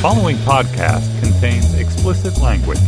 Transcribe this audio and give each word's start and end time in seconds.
The 0.00 0.08
following 0.08 0.36
podcast 0.38 1.20
contains 1.22 1.74
explicit 1.74 2.40
language. 2.40 2.78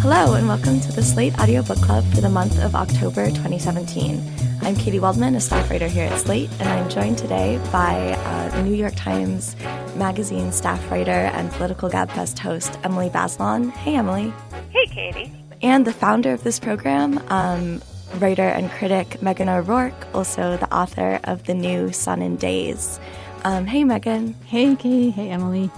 Hello, 0.00 0.34
and 0.34 0.46
welcome 0.46 0.78
to 0.82 0.92
the 0.92 1.02
Slate 1.02 1.36
Audio 1.40 1.64
Book 1.64 1.78
Club 1.78 2.04
for 2.14 2.20
the 2.20 2.28
month 2.28 2.56
of 2.62 2.76
October 2.76 3.26
2017. 3.26 4.22
I'm 4.62 4.76
Katy 4.76 5.00
Waldman, 5.00 5.34
a 5.34 5.40
staff 5.40 5.68
writer 5.68 5.88
here 5.88 6.04
at 6.04 6.16
Slate, 6.20 6.48
and 6.60 6.68
I'm 6.68 6.88
joined 6.88 7.18
today 7.18 7.60
by 7.72 8.12
uh, 8.12 8.50
the 8.50 8.62
New 8.62 8.76
York 8.76 8.94
Times 8.94 9.56
Magazine 9.96 10.52
staff 10.52 10.92
writer 10.92 11.10
and 11.10 11.50
political 11.50 11.90
gabfest 11.90 12.38
host, 12.38 12.78
Emily 12.84 13.10
Bazelon. 13.10 13.72
Hey, 13.72 13.96
Emily. 13.96 14.32
Hey, 14.70 14.86
Katy. 14.86 15.32
And 15.60 15.84
the 15.84 15.92
founder 15.92 16.32
of 16.32 16.44
this 16.44 16.60
program, 16.60 17.18
um, 17.32 17.82
writer 18.20 18.46
and 18.46 18.70
critic 18.70 19.18
Meghan 19.22 19.48
O'Rourke, 19.48 20.06
also 20.14 20.56
the 20.56 20.72
author 20.72 21.18
of 21.24 21.42
the 21.46 21.54
new 21.54 21.92
Sun 21.92 22.22
in 22.22 22.36
Days. 22.36 23.00
Um, 23.44 23.66
hey, 23.66 23.82
Meghan. 23.82 24.34
Hey, 24.46 24.74
Kay. 24.74 25.10
Hey, 25.10 25.28
Emily. 25.28 25.70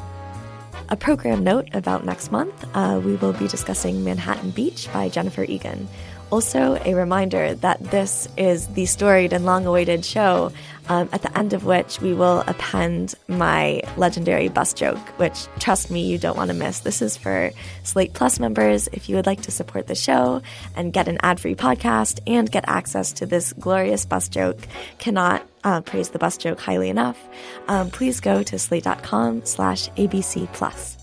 A 0.88 0.96
program 0.96 1.42
note 1.42 1.68
about 1.72 2.04
next 2.04 2.30
month 2.30 2.64
uh, 2.74 3.00
we 3.04 3.16
will 3.16 3.32
be 3.32 3.48
discussing 3.48 4.04
Manhattan 4.04 4.50
Beach 4.50 4.88
by 4.92 5.08
Jennifer 5.08 5.42
Egan. 5.42 5.88
Also, 6.30 6.80
a 6.84 6.94
reminder 6.94 7.54
that 7.54 7.82
this 7.90 8.28
is 8.36 8.68
the 8.68 8.86
storied 8.86 9.32
and 9.32 9.44
long 9.44 9.66
awaited 9.66 10.04
show, 10.04 10.52
um, 10.88 11.08
at 11.12 11.22
the 11.22 11.38
end 11.38 11.52
of 11.52 11.64
which 11.64 12.00
we 12.00 12.14
will 12.14 12.44
append 12.46 13.14
my 13.28 13.80
legendary 13.96 14.48
bus 14.48 14.72
joke, 14.72 14.98
which, 15.18 15.46
trust 15.60 15.90
me, 15.90 16.04
you 16.04 16.18
don't 16.18 16.36
want 16.36 16.48
to 16.48 16.54
miss. 16.54 16.80
This 16.80 17.02
is 17.02 17.16
for 17.16 17.50
Slate 17.82 18.12
Plus 18.12 18.38
members. 18.40 18.88
If 18.92 19.08
you 19.08 19.16
would 19.16 19.26
like 19.26 19.42
to 19.42 19.52
support 19.52 19.86
the 19.88 19.94
show 19.94 20.42
and 20.76 20.92
get 20.92 21.06
an 21.08 21.18
ad 21.22 21.38
free 21.40 21.54
podcast 21.54 22.20
and 22.26 22.50
get 22.50 22.64
access 22.68 23.12
to 23.14 23.26
this 23.26 23.52
glorious 23.52 24.04
bus 24.04 24.28
joke, 24.28 24.58
cannot 24.98 25.46
uh, 25.66 25.80
praise 25.80 26.10
the 26.10 26.18
bus 26.18 26.38
joke 26.38 26.60
highly 26.60 26.88
enough, 26.88 27.18
um, 27.66 27.90
please 27.90 28.20
go 28.20 28.42
to 28.44 28.56
slate.com 28.56 29.44
slash 29.44 29.88
ABC 29.90 30.50
plus. 30.52 30.96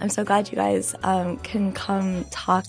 I'm 0.00 0.10
so 0.10 0.24
glad 0.24 0.48
you 0.48 0.54
guys 0.54 0.94
um, 1.02 1.38
can 1.38 1.72
come 1.72 2.24
talk 2.30 2.66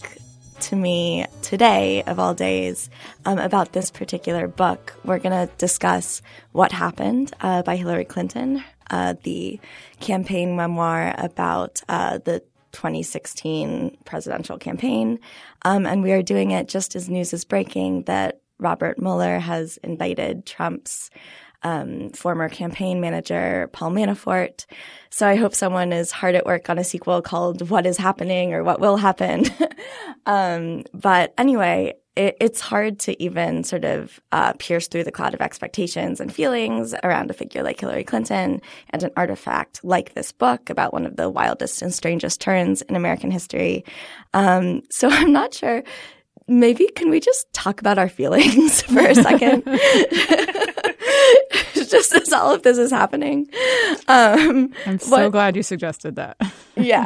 to 0.62 0.76
me 0.76 1.28
today, 1.44 2.02
of 2.04 2.18
all 2.18 2.34
days, 2.34 2.90
um, 3.26 3.38
about 3.38 3.74
this 3.74 3.92
particular 3.92 4.48
book. 4.48 4.96
We're 5.06 5.20
going 5.20 5.48
to 5.48 5.54
discuss 5.58 6.24
What 6.54 6.72
Happened 6.72 7.34
uh, 7.40 7.62
by 7.62 7.76
Hillary 7.76 8.06
Clinton, 8.06 8.64
uh, 8.90 9.14
the 9.22 9.60
campaign 10.00 10.56
memoir 10.56 11.14
about 11.20 11.84
uh, 11.88 12.18
the 12.18 12.40
2016 12.72 13.98
presidential 14.06 14.58
campaign. 14.58 15.20
Um, 15.62 15.86
and 15.86 16.02
we 16.02 16.14
are 16.14 16.24
doing 16.24 16.50
it 16.50 16.68
just 16.68 16.96
as 16.96 17.08
news 17.08 17.32
is 17.32 17.46
breaking 17.46 18.04
that 18.04 18.42
Robert 18.60 19.00
Mueller 19.00 19.40
has 19.40 19.78
indicted 19.78 20.46
Trump's 20.46 21.10
um, 21.64 22.12
former 22.12 22.50
campaign 22.50 23.02
manager 23.02 23.70
Paul 23.74 23.92
Manafort. 23.92 24.66
So 25.10 25.28
I 25.28 25.36
hope 25.36 25.56
someone 25.56 25.92
is 25.92 26.12
hard 26.12 26.36
at 26.36 26.46
work 26.46 26.70
on 26.70 26.78
a 26.78 26.84
sequel 26.84 27.22
called 27.22 27.70
What 27.70 27.86
is 27.86 27.98
Happening 27.98 28.54
or 28.54 28.64
What 28.64 28.80
Will 28.80 28.98
Happen. 28.98 29.46
um, 30.26 30.84
but 30.94 31.34
anyway, 31.38 31.96
it, 32.16 32.36
it's 32.40 32.60
hard 32.60 33.00
to 33.00 33.22
even 33.22 33.64
sort 33.64 33.86
of 33.86 34.20
uh, 34.32 34.54
pierce 34.54 34.88
through 34.88 35.04
the 35.04 35.12
cloud 35.12 35.34
of 35.34 35.42
expectations 35.42 36.20
and 36.20 36.34
feelings 36.34 36.96
around 37.04 37.30
a 37.30 37.34
figure 37.34 37.64
like 37.64 37.80
Hillary 37.80 38.04
Clinton 38.04 38.62
and 38.90 39.04
an 39.04 39.12
artifact 39.16 39.84
like 39.84 40.14
this 40.14 40.32
book 40.32 40.70
about 40.70 40.94
one 40.94 41.06
of 41.06 41.16
the 41.16 41.30
wildest 41.30 41.82
and 41.82 41.94
strangest 41.94 42.42
turns 42.42 42.82
in 42.84 42.96
American 42.96 43.30
history. 43.30 43.84
Um, 44.34 44.82
so 44.90 45.10
I'm 45.12 45.32
not 45.32 45.54
sure 45.54 45.84
maybe 46.48 46.88
can 46.96 47.10
we 47.10 47.20
just 47.20 47.52
talk 47.54 47.80
about 47.80 47.98
our 47.98 48.10
feelings 48.10 48.82
for 48.84 49.00
a 49.00 49.16
second? 49.16 49.64
just 51.74 52.14
as 52.14 52.34
all 52.34 52.54
of 52.54 52.64
this 52.64 52.78
is 52.78 52.92
happening. 52.92 53.48
Um, 54.08 54.74
I'm 54.86 55.00
so 55.00 55.24
what, 55.24 55.32
glad 55.32 55.56
you 55.56 55.64
suggested 55.64 56.16
that. 56.16 56.38
Yeah. 56.76 57.06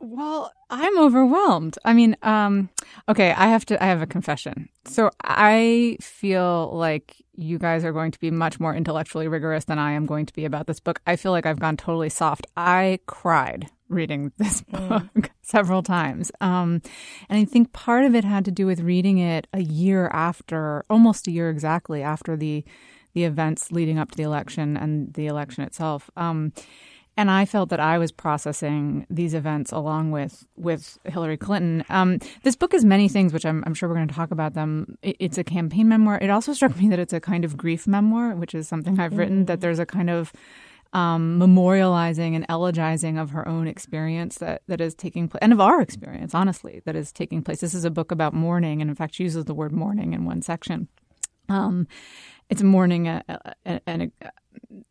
well, 0.00 0.52
I'm 0.70 0.98
overwhelmed. 0.98 1.78
I 1.84 1.92
mean, 1.92 2.16
um, 2.22 2.68
okay, 3.08 3.32
I 3.32 3.46
have 3.48 3.64
to, 3.66 3.82
I 3.82 3.86
have 3.86 4.02
a 4.02 4.06
confession. 4.06 4.68
So 4.84 5.10
I 5.22 5.96
feel 6.00 6.70
like 6.74 7.16
you 7.36 7.58
guys 7.58 7.84
are 7.84 7.92
going 7.92 8.12
to 8.12 8.20
be 8.20 8.30
much 8.30 8.60
more 8.60 8.74
intellectually 8.74 9.28
rigorous 9.28 9.64
than 9.64 9.78
I 9.78 9.92
am 9.92 10.06
going 10.06 10.26
to 10.26 10.32
be 10.32 10.44
about 10.44 10.66
this 10.66 10.80
book. 10.80 11.00
I 11.06 11.16
feel 11.16 11.32
like 11.32 11.46
I've 11.46 11.60
gone 11.60 11.76
totally 11.76 12.08
soft. 12.08 12.46
I 12.56 13.00
cried 13.06 13.68
reading 13.94 14.32
this 14.38 14.62
mm. 14.72 14.88
book 14.88 15.12
mm. 15.14 15.30
several 15.42 15.82
times. 15.82 16.30
Um, 16.40 16.82
and 17.28 17.38
I 17.38 17.44
think 17.44 17.72
part 17.72 18.04
of 18.04 18.14
it 18.14 18.24
had 18.24 18.44
to 18.46 18.50
do 18.50 18.66
with 18.66 18.80
reading 18.80 19.18
it 19.18 19.46
a 19.52 19.60
year 19.60 20.08
after, 20.08 20.84
almost 20.90 21.26
a 21.26 21.30
year 21.30 21.50
exactly 21.50 22.02
after 22.02 22.36
the 22.36 22.64
the 23.14 23.24
events 23.24 23.70
leading 23.70 23.96
up 23.96 24.10
to 24.10 24.16
the 24.16 24.24
election 24.24 24.76
and 24.76 25.14
the 25.14 25.28
election 25.28 25.62
itself. 25.62 26.10
Um, 26.16 26.52
and 27.16 27.30
I 27.30 27.44
felt 27.44 27.68
that 27.68 27.78
I 27.78 27.98
was 27.98 28.10
processing 28.10 29.06
these 29.08 29.34
events 29.34 29.70
along 29.70 30.10
with 30.10 30.44
with 30.56 30.98
Hillary 31.04 31.36
Clinton. 31.36 31.84
Um, 31.88 32.18
this 32.42 32.56
book 32.56 32.74
is 32.74 32.84
many 32.84 33.08
things, 33.08 33.32
which 33.32 33.46
I'm, 33.46 33.62
I'm 33.66 33.74
sure 33.74 33.88
we're 33.88 33.94
going 33.94 34.08
to 34.08 34.14
talk 34.14 34.32
about 34.32 34.54
them. 34.54 34.98
It, 35.02 35.16
it's 35.20 35.38
a 35.38 35.44
campaign 35.44 35.88
memoir. 35.88 36.18
It 36.20 36.30
also 36.30 36.52
struck 36.52 36.76
me 36.76 36.88
that 36.88 36.98
it's 36.98 37.12
a 37.12 37.20
kind 37.20 37.44
of 37.44 37.56
grief 37.56 37.86
memoir, 37.86 38.34
which 38.34 38.54
is 38.54 38.66
something 38.66 38.98
I've 38.98 39.16
written. 39.16 39.44
Mm. 39.44 39.46
That 39.46 39.60
there's 39.60 39.78
a 39.78 39.86
kind 39.86 40.10
of 40.10 40.32
um, 40.94 41.38
memorializing 41.40 42.34
and 42.36 42.46
elegizing 42.48 43.18
of 43.18 43.30
her 43.30 43.46
own 43.46 43.66
experience 43.66 44.38
that, 44.38 44.62
that 44.68 44.80
is 44.80 44.94
taking 44.94 45.28
place, 45.28 45.40
and 45.42 45.52
of 45.52 45.60
our 45.60 45.80
experience, 45.80 46.34
honestly, 46.34 46.80
that 46.86 46.94
is 46.94 47.12
taking 47.12 47.42
place. 47.42 47.60
This 47.60 47.74
is 47.74 47.84
a 47.84 47.90
book 47.90 48.12
about 48.12 48.32
mourning, 48.32 48.80
and 48.80 48.88
in 48.88 48.94
fact, 48.94 49.16
she 49.16 49.24
uses 49.24 49.44
the 49.44 49.54
word 49.54 49.72
mourning 49.72 50.12
in 50.12 50.24
one 50.24 50.40
section. 50.40 50.88
Um, 51.48 51.88
it's 52.48 52.62
mourning 52.62 53.08
a, 53.08 53.22
a, 53.28 53.54
a, 53.66 53.80
a, 53.86 54.10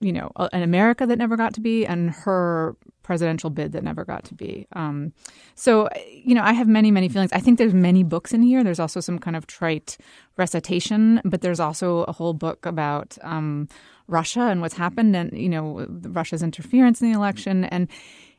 you 0.02 0.12
know 0.12 0.32
an 0.36 0.62
America 0.62 1.06
that 1.06 1.18
never 1.18 1.38
got 1.38 1.54
to 1.54 1.62
be, 1.62 1.86
and 1.86 2.12
her 2.12 2.76
presidential 3.02 3.50
bid 3.50 3.72
that 3.72 3.84
never 3.84 4.04
got 4.04 4.26
to 4.26 4.36
be. 4.36 4.68
Um, 4.74 5.14
so 5.56 5.88
you 6.10 6.36
know, 6.36 6.44
I 6.44 6.52
have 6.52 6.68
many 6.68 6.92
many 6.92 7.08
feelings. 7.08 7.32
I 7.32 7.40
think 7.40 7.58
there's 7.58 7.74
many 7.74 8.04
books 8.04 8.34
in 8.34 8.42
here. 8.42 8.64
There's 8.64 8.80
also 8.80 9.00
some 9.00 9.20
kind 9.20 9.38
of 9.38 9.48
trite 9.48 9.98
recitation, 10.36 11.22
but 11.24 11.42
there's 11.42 11.62
also 11.62 12.04
a 12.04 12.12
whole 12.12 12.34
book 12.34 12.66
about. 12.66 13.18
Um, 13.22 13.70
Russia 14.08 14.42
and 14.42 14.62
what's 14.62 14.76
happened, 14.76 15.16
and 15.16 15.32
you 15.38 15.50
know 15.50 15.86
Russia's 16.04 16.44
interference 16.44 17.02
in 17.02 17.12
the 17.12 17.18
election, 17.18 17.66
and 17.66 17.88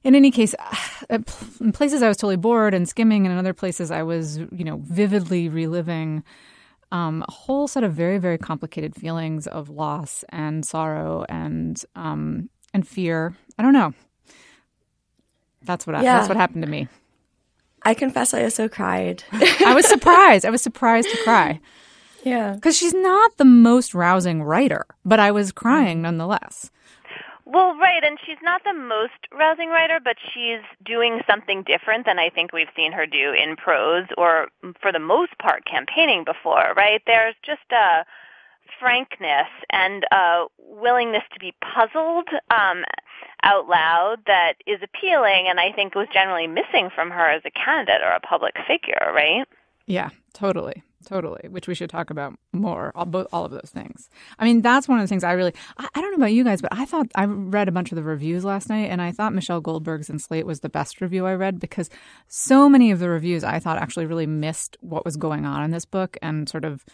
in 0.04 0.14
any 0.14 0.30
case, 0.30 0.54
in 1.10 1.72
places 1.72 2.02
I 2.02 2.08
was 2.08 2.16
totally 2.16 2.36
bored 2.36 2.74
and 2.74 2.88
skimming, 2.88 3.26
and 3.26 3.32
in 3.32 3.38
other 3.38 3.54
places 3.54 3.90
I 3.90 4.02
was, 4.02 4.38
you 4.38 4.64
know, 4.64 4.80
vividly 4.84 5.48
reliving 5.48 6.22
um, 6.92 7.24
a 7.26 7.32
whole 7.32 7.66
set 7.66 7.82
of 7.82 7.92
very, 7.92 8.18
very 8.18 8.38
complicated 8.38 8.94
feelings 8.94 9.46
of 9.46 9.68
loss 9.68 10.24
and 10.28 10.64
sorrow 10.64 11.24
and 11.28 11.82
um, 11.96 12.50
and 12.72 12.86
fear. 12.86 13.34
I 13.58 13.62
don't 13.62 13.72
know. 13.72 13.94
That's 15.62 15.86
what 15.86 15.94
yeah. 16.02 16.18
that's 16.18 16.28
what 16.28 16.36
happened 16.36 16.62
to 16.62 16.70
me. 16.70 16.88
I 17.82 17.94
confess, 17.94 18.32
I 18.32 18.44
also 18.44 18.68
cried. 18.68 19.24
I 19.32 19.74
was 19.74 19.86
surprised. 19.86 20.46
I 20.46 20.50
was 20.50 20.62
surprised 20.62 21.10
to 21.10 21.22
cry. 21.22 21.60
Yeah. 22.24 22.54
Because 22.54 22.76
she's 22.76 22.94
not 22.94 23.36
the 23.36 23.44
most 23.44 23.94
rousing 23.94 24.42
writer, 24.42 24.86
but 25.04 25.20
I 25.20 25.30
was 25.30 25.52
crying 25.52 26.02
nonetheless. 26.02 26.70
Well, 27.46 27.76
right, 27.76 28.02
and 28.02 28.18
she's 28.24 28.38
not 28.42 28.62
the 28.64 28.72
most 28.72 29.28
rousing 29.30 29.68
writer, 29.68 30.00
but 30.02 30.16
she's 30.32 30.60
doing 30.84 31.20
something 31.26 31.62
different 31.62 32.06
than 32.06 32.18
I 32.18 32.30
think 32.30 32.52
we've 32.52 32.72
seen 32.74 32.90
her 32.92 33.06
do 33.06 33.32
in 33.32 33.54
prose 33.56 34.06
or, 34.16 34.48
for 34.80 34.90
the 34.90 34.98
most 34.98 35.38
part, 35.38 35.66
campaigning 35.66 36.24
before, 36.24 36.72
right? 36.74 37.02
There's 37.06 37.34
just 37.44 37.70
a 37.70 38.04
frankness 38.80 39.48
and 39.70 40.04
a 40.10 40.46
willingness 40.58 41.22
to 41.34 41.38
be 41.38 41.54
puzzled 41.60 42.28
um, 42.50 42.84
out 43.42 43.68
loud 43.68 44.16
that 44.26 44.54
is 44.66 44.80
appealing 44.82 45.46
and 45.46 45.60
I 45.60 45.70
think 45.72 45.94
was 45.94 46.08
generally 46.12 46.46
missing 46.46 46.88
from 46.94 47.10
her 47.10 47.30
as 47.30 47.42
a 47.44 47.50
candidate 47.50 48.00
or 48.02 48.12
a 48.12 48.20
public 48.20 48.54
figure, 48.66 49.12
right? 49.14 49.46
Yeah, 49.86 50.08
totally. 50.32 50.82
Totally, 51.04 51.48
which 51.48 51.68
we 51.68 51.74
should 51.74 51.90
talk 51.90 52.10
about 52.10 52.34
more. 52.52 52.92
All, 52.94 53.26
all 53.32 53.44
of 53.44 53.50
those 53.50 53.70
things. 53.72 54.08
I 54.38 54.44
mean, 54.44 54.62
that's 54.62 54.88
one 54.88 54.98
of 54.98 55.04
the 55.04 55.08
things 55.08 55.24
I 55.24 55.32
really. 55.32 55.52
I, 55.76 55.88
I, 55.94 56.00
don't 56.00 56.12
know 56.12 56.16
about 56.16 56.32
you 56.32 56.44
guys, 56.44 56.62
but 56.62 56.72
I 56.72 56.84
thought 56.84 57.06
I 57.14 57.24
read 57.26 57.68
a 57.68 57.72
bunch 57.72 57.92
of 57.92 57.96
the 57.96 58.02
reviews 58.02 58.44
last 58.44 58.68
night, 58.68 58.90
and 58.90 59.02
I 59.02 59.12
thought 59.12 59.34
Michelle 59.34 59.60
Goldberg's 59.60 60.08
in 60.08 60.18
Slate 60.18 60.46
was 60.46 60.60
the 60.60 60.68
best 60.68 61.00
review 61.00 61.26
I 61.26 61.34
read 61.34 61.60
because 61.60 61.90
so 62.28 62.68
many 62.68 62.90
of 62.90 62.98
the 62.98 63.08
reviews 63.08 63.44
I 63.44 63.58
thought 63.58 63.78
actually 63.78 64.06
really 64.06 64.26
missed 64.26 64.76
what 64.80 65.04
was 65.04 65.16
going 65.16 65.44
on 65.44 65.62
in 65.62 65.70
this 65.70 65.84
book 65.84 66.16
and 66.22 66.48
sort 66.48 66.64
of 66.64 66.84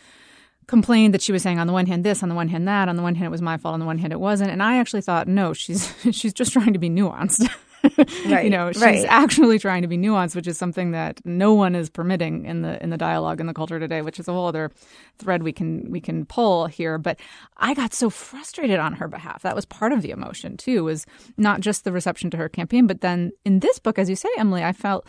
complained 0.66 1.14
that 1.14 1.22
she 1.22 1.32
was 1.32 1.42
saying 1.42 1.58
on 1.58 1.66
the 1.66 1.72
one 1.72 1.86
hand 1.86 2.04
this, 2.04 2.22
on 2.22 2.28
the 2.28 2.34
one 2.34 2.48
hand 2.48 2.66
that, 2.68 2.88
on 2.88 2.96
the 2.96 3.02
one 3.02 3.14
hand 3.14 3.26
it 3.26 3.30
was 3.30 3.42
my 3.42 3.56
fault, 3.56 3.74
on 3.74 3.80
the 3.80 3.86
one 3.86 3.98
hand 3.98 4.12
it 4.12 4.20
wasn't, 4.20 4.50
and 4.50 4.62
I 4.62 4.78
actually 4.78 5.02
thought 5.02 5.28
no, 5.28 5.52
she's 5.52 5.92
she's 6.12 6.32
just 6.32 6.52
trying 6.52 6.72
to 6.72 6.78
be 6.78 6.90
nuanced. 6.90 7.48
right, 8.26 8.44
you 8.44 8.50
know, 8.50 8.72
she's 8.72 8.82
right. 8.82 9.06
actually 9.08 9.58
trying 9.58 9.82
to 9.82 9.88
be 9.88 9.96
nuanced, 9.96 10.34
which 10.34 10.46
is 10.46 10.58
something 10.58 10.90
that 10.90 11.20
no 11.24 11.54
one 11.54 11.74
is 11.74 11.88
permitting 11.88 12.44
in 12.44 12.62
the 12.62 12.82
in 12.82 12.90
the 12.90 12.96
dialogue 12.96 13.40
in 13.40 13.46
the 13.46 13.54
culture 13.54 13.78
today, 13.78 14.02
which 14.02 14.18
is 14.18 14.28
a 14.28 14.32
whole 14.32 14.46
other 14.46 14.70
thread 15.18 15.42
we 15.42 15.52
can 15.52 15.90
we 15.90 16.00
can 16.00 16.26
pull 16.26 16.66
here. 16.66 16.98
But 16.98 17.18
I 17.56 17.74
got 17.74 17.94
so 17.94 18.10
frustrated 18.10 18.78
on 18.78 18.94
her 18.94 19.08
behalf. 19.08 19.42
That 19.42 19.56
was 19.56 19.64
part 19.64 19.92
of 19.92 20.02
the 20.02 20.10
emotion 20.10 20.56
too, 20.56 20.84
was 20.84 21.06
not 21.36 21.60
just 21.60 21.84
the 21.84 21.92
reception 21.92 22.30
to 22.30 22.36
her 22.36 22.48
campaign, 22.48 22.86
but 22.86 23.00
then 23.00 23.32
in 23.44 23.60
this 23.60 23.78
book, 23.78 23.98
as 23.98 24.10
you 24.10 24.16
say, 24.16 24.28
Emily, 24.36 24.62
I 24.62 24.72
felt 24.72 25.06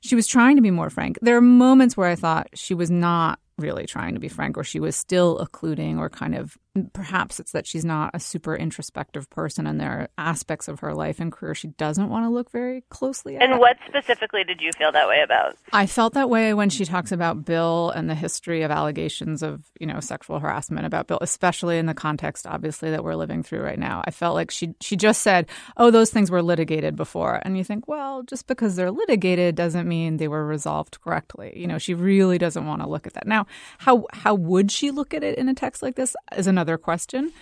she 0.00 0.14
was 0.14 0.26
trying 0.26 0.56
to 0.56 0.62
be 0.62 0.70
more 0.70 0.90
frank. 0.90 1.18
There 1.22 1.36
are 1.36 1.40
moments 1.40 1.96
where 1.96 2.08
I 2.08 2.14
thought 2.14 2.48
she 2.54 2.74
was 2.74 2.90
not 2.90 3.40
really 3.58 3.86
trying 3.86 4.14
to 4.14 4.20
be 4.20 4.28
frank 4.28 4.58
or 4.58 4.64
she 4.64 4.80
was 4.80 4.96
still 4.96 5.38
occluding 5.38 5.98
or 5.98 6.10
kind 6.10 6.34
of 6.34 6.58
perhaps 6.92 7.38
it's 7.38 7.52
that 7.52 7.66
she's 7.66 7.84
not 7.84 8.10
a 8.14 8.20
super 8.20 8.56
introspective 8.56 9.30
person 9.30 9.66
and 9.66 9.80
there 9.80 9.90
are 9.90 10.08
aspects 10.18 10.66
of 10.66 10.80
her 10.80 10.92
life 10.92 11.20
and 11.20 11.30
career 11.30 11.54
she 11.54 11.68
doesn't 11.68 12.08
want 12.08 12.24
to 12.24 12.30
look 12.30 12.50
very 12.50 12.82
closely 12.90 13.36
at. 13.36 13.42
And 13.42 13.60
what 13.60 13.76
specifically 13.86 14.42
did 14.42 14.60
you 14.60 14.70
feel 14.76 14.90
that 14.92 15.06
way 15.06 15.20
about? 15.22 15.56
I 15.72 15.86
felt 15.86 16.14
that 16.14 16.28
way 16.28 16.52
when 16.52 16.70
she 16.70 16.84
talks 16.84 17.12
about 17.12 17.44
Bill 17.44 17.90
and 17.90 18.10
the 18.10 18.14
history 18.14 18.62
of 18.62 18.70
allegations 18.70 19.42
of, 19.42 19.70
you 19.78 19.86
know, 19.86 20.00
sexual 20.00 20.40
harassment 20.40 20.86
about 20.86 21.06
Bill, 21.06 21.18
especially 21.20 21.78
in 21.78 21.86
the 21.86 21.94
context 21.94 22.46
obviously 22.46 22.90
that 22.90 23.04
we're 23.04 23.14
living 23.14 23.42
through 23.42 23.60
right 23.60 23.78
now. 23.78 24.02
I 24.04 24.10
felt 24.10 24.34
like 24.34 24.50
she 24.50 24.74
she 24.80 24.96
just 24.96 25.22
said, 25.22 25.48
"Oh, 25.76 25.90
those 25.90 26.10
things 26.10 26.30
were 26.30 26.42
litigated 26.42 26.96
before." 26.96 27.40
And 27.42 27.56
you 27.56 27.64
think, 27.64 27.86
"Well, 27.86 28.22
just 28.22 28.46
because 28.46 28.76
they're 28.76 28.90
litigated 28.90 29.54
doesn't 29.54 29.88
mean 29.88 30.16
they 30.16 30.28
were 30.28 30.46
resolved 30.46 31.00
correctly." 31.00 31.52
You 31.56 31.66
know, 31.66 31.78
she 31.78 31.94
really 31.94 32.38
doesn't 32.38 32.66
want 32.66 32.82
to 32.82 32.88
look 32.88 33.06
at 33.06 33.14
that. 33.14 33.26
Now, 33.26 33.46
how 33.78 34.06
how 34.12 34.34
would 34.34 34.70
she 34.70 34.90
look 34.90 35.14
at 35.14 35.22
it 35.22 35.38
in 35.38 35.48
a 35.48 35.54
text 35.54 35.82
like 35.82 35.94
this 35.94 36.16
is 36.36 36.46
another 36.46 36.63
question, 36.78 37.32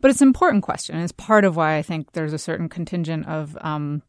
but 0.00 0.10
it's 0.10 0.20
an 0.20 0.28
important 0.28 0.62
question, 0.62 0.96
it's 0.98 1.12
part 1.12 1.44
of 1.44 1.56
why 1.56 1.76
I 1.76 1.82
think 1.82 2.12
there's 2.12 2.32
a 2.32 2.38
certain 2.38 2.68
contingent 2.68 3.26
of 3.26 3.58
um, 3.60 4.02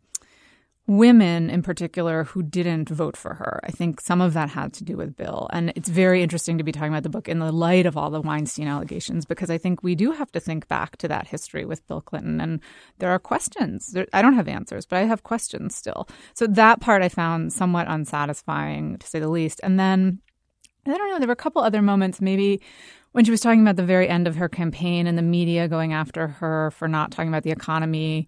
women 0.90 1.52
in 1.52 1.62
particular 1.62 2.24
who 2.24 2.42
didn't 2.42 2.90
vote 2.90 3.16
for 3.16 3.36
her. 3.36 3.60
I 3.64 3.70
think 3.70 4.02
some 4.02 4.22
of 4.22 4.34
that 4.34 4.50
had 4.50 4.74
to 4.74 4.84
do 4.84 4.98
with 4.98 5.16
Bill, 5.16 5.48
and 5.54 5.72
it's 5.76 5.88
very 5.88 6.24
interesting 6.24 6.58
to 6.58 6.64
be 6.64 6.72
talking 6.72 6.92
about 6.92 7.04
the 7.04 7.10
book 7.10 7.30
in 7.30 7.38
the 7.38 7.52
light 7.52 7.86
of 7.86 7.96
all 7.96 8.10
the 8.10 8.20
Weinstein 8.20 8.68
allegations 8.68 9.24
because 9.24 9.52
I 9.52 9.60
think 9.60 9.84
we 9.84 9.94
do 9.94 10.12
have 10.12 10.32
to 10.32 10.40
think 10.40 10.68
back 10.68 10.98
to 10.98 11.08
that 11.08 11.28
history 11.28 11.64
with 11.64 11.86
Bill 11.88 12.02
Clinton, 12.02 12.42
and 12.42 12.60
there 12.98 13.12
are 13.12 13.20
questions. 13.20 13.92
There, 13.92 14.08
I 14.14 14.24
don't 14.24 14.34
have 14.34 14.48
answers, 14.48 14.88
but 14.88 14.98
I 14.98 15.04
have 15.04 15.22
questions 15.22 15.76
still. 15.76 16.08
So 16.34 16.48
that 16.48 16.82
part 16.82 17.04
I 17.04 17.10
found 17.10 17.54
somewhat 17.54 17.88
unsatisfying, 17.88 18.98
to 18.98 19.08
say 19.08 19.20
the 19.20 19.30
least, 19.30 19.62
and 19.64 19.80
then. 19.80 20.20
I 20.88 20.98
don't 20.98 21.12
know. 21.12 21.20
There 21.20 21.28
were 21.28 21.34
a 21.34 21.36
couple 21.36 21.62
other 21.62 21.84
moments, 21.84 22.20
maybe 22.20 22.62
when 23.12 23.26
she 23.26 23.32
was 23.32 23.42
talking 23.42 23.62
about 23.62 23.76
the 23.76 23.84
very 23.84 24.08
end 24.08 24.28
of 24.28 24.36
her 24.36 24.48
campaign 24.50 25.08
and 25.08 25.18
the 25.18 25.22
media 25.24 25.68
going 25.68 25.94
after 25.94 26.28
her 26.28 26.72
for 26.72 26.88
not 26.88 27.12
talking 27.12 27.30
about 27.30 27.44
the 27.44 27.52
economy. 27.52 28.28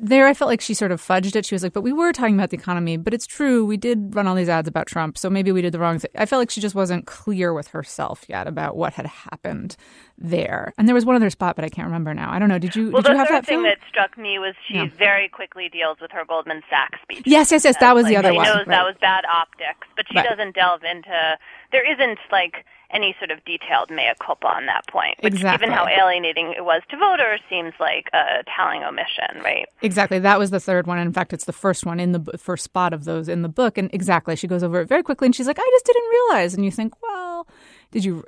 There, 0.00 0.26
I 0.26 0.34
felt 0.34 0.48
like 0.48 0.60
she 0.60 0.74
sort 0.74 0.90
of 0.90 1.00
fudged 1.00 1.36
it. 1.36 1.46
She 1.46 1.54
was 1.54 1.62
like, 1.62 1.72
"But 1.72 1.82
we 1.82 1.92
were 1.92 2.12
talking 2.12 2.34
about 2.34 2.50
the 2.50 2.56
economy, 2.56 2.96
but 2.96 3.14
it's 3.14 3.24
true. 3.24 3.64
We 3.64 3.76
did 3.76 4.16
run 4.16 4.26
all 4.26 4.34
these 4.34 4.48
ads 4.48 4.66
about 4.66 4.88
Trump, 4.88 5.16
so 5.16 5.30
maybe 5.30 5.52
we 5.52 5.62
did 5.62 5.70
the 5.72 5.78
wrong 5.78 6.00
thing." 6.00 6.10
I 6.16 6.26
felt 6.26 6.40
like 6.40 6.50
she 6.50 6.60
just 6.60 6.74
wasn't 6.74 7.06
clear 7.06 7.52
with 7.54 7.68
herself 7.68 8.24
yet 8.28 8.48
about 8.48 8.76
what 8.76 8.94
had 8.94 9.06
happened 9.06 9.76
there. 10.18 10.72
And 10.76 10.88
there 10.88 10.94
was 10.94 11.04
one 11.04 11.14
other 11.14 11.30
spot, 11.30 11.54
but 11.54 11.64
I 11.64 11.68
can't 11.68 11.86
remember 11.86 12.12
now. 12.14 12.32
I 12.32 12.40
don't 12.40 12.48
know. 12.48 12.58
Did 12.58 12.74
you? 12.74 12.90
Well, 12.90 13.00
did 13.02 13.12
you 13.12 13.18
have 13.18 13.28
that 13.28 13.46
thing 13.46 13.62
that 13.62 13.78
struck 13.88 14.18
me 14.18 14.40
was 14.40 14.56
she 14.66 14.88
very 14.88 15.28
quickly 15.28 15.68
deals 15.68 15.98
with 16.00 16.10
her 16.10 16.24
Goldman 16.24 16.62
Sachs 16.68 16.98
speech. 17.02 17.22
Yes, 17.24 17.52
yes, 17.52 17.62
yes. 17.64 17.76
That 17.78 17.94
was 17.94 18.06
the 18.06 18.16
other 18.16 18.32
she 18.32 18.36
one. 18.38 18.44
knows 18.44 18.56
Right. 18.56 18.66
that 18.68 18.84
was 18.84 18.96
bad 19.00 19.24
optics, 19.32 19.86
but 19.94 20.06
she 20.10 20.16
Right. 20.16 20.28
doesn't 20.28 20.56
delve 20.56 20.82
into. 20.82 21.38
There 21.70 21.88
isn't 21.88 22.18
like 22.32 22.64
any 22.96 23.14
sort 23.18 23.30
of 23.30 23.44
detailed 23.44 23.90
mea 23.90 24.12
culpa 24.24 24.46
on 24.46 24.66
that 24.66 24.86
point, 24.88 25.14
which, 25.20 25.34
Exactly. 25.34 25.66
given 25.66 25.76
how 25.76 25.86
alienating 25.86 26.52
it 26.56 26.64
was 26.64 26.82
to 26.90 26.96
voters, 26.96 27.40
seems 27.50 27.74
like 27.78 28.08
a 28.14 28.42
telling 28.56 28.82
omission, 28.82 29.42
right? 29.44 29.66
Exactly. 29.82 30.18
That 30.18 30.38
was 30.38 30.50
the 30.50 30.60
third 30.60 30.86
one. 30.86 30.98
In 30.98 31.12
fact, 31.12 31.32
it's 31.32 31.44
the 31.44 31.52
first 31.52 31.84
one 31.84 32.00
in 32.00 32.12
the 32.12 32.18
b- 32.20 32.32
first 32.38 32.64
spot 32.64 32.92
of 32.92 33.04
those 33.04 33.28
in 33.28 33.42
the 33.42 33.48
book. 33.48 33.76
And 33.78 33.90
exactly, 33.92 34.34
she 34.36 34.46
goes 34.46 34.62
over 34.62 34.80
it 34.80 34.88
very 34.88 35.02
quickly 35.02 35.26
and 35.26 35.34
she's 35.36 35.46
like, 35.46 35.58
I 35.60 35.68
just 35.74 35.84
didn't 35.86 36.08
realize. 36.10 36.54
And 36.54 36.64
you 36.64 36.70
think, 36.70 36.94
well, 37.02 37.46
did 37.92 38.04
you? 38.04 38.24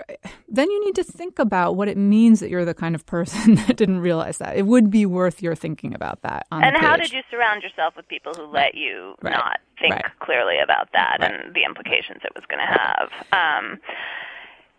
Then 0.48 0.70
you 0.70 0.84
need 0.84 0.94
to 0.96 1.02
think 1.04 1.38
about 1.38 1.74
what 1.76 1.88
it 1.88 1.96
means 1.96 2.40
that 2.40 2.48
you're 2.50 2.64
the 2.64 2.74
kind 2.74 2.94
of 2.94 3.04
person 3.06 3.54
that 3.66 3.76
didn't 3.76 4.00
realize 4.00 4.38
that. 4.38 4.56
It 4.56 4.66
would 4.66 4.90
be 4.90 5.04
worth 5.06 5.42
your 5.42 5.54
thinking 5.54 5.94
about 5.94 6.22
that. 6.22 6.46
And 6.52 6.76
how 6.76 6.96
did 6.96 7.12
you 7.12 7.22
surround 7.30 7.62
yourself 7.62 7.96
with 7.96 8.06
people 8.08 8.34
who 8.34 8.44
let 8.46 8.74
you 8.74 9.14
Right. 9.22 9.32
not 9.32 9.60
think 9.80 9.94
Right. 9.94 10.04
clearly 10.20 10.58
about 10.62 10.90
that 10.92 11.18
and 11.22 11.54
the 11.54 11.64
implications 11.64 12.20
it 12.24 12.32
was 12.34 12.44
going 12.48 12.60
to 12.60 12.66
have? 12.78 13.10
Um, 13.32 13.78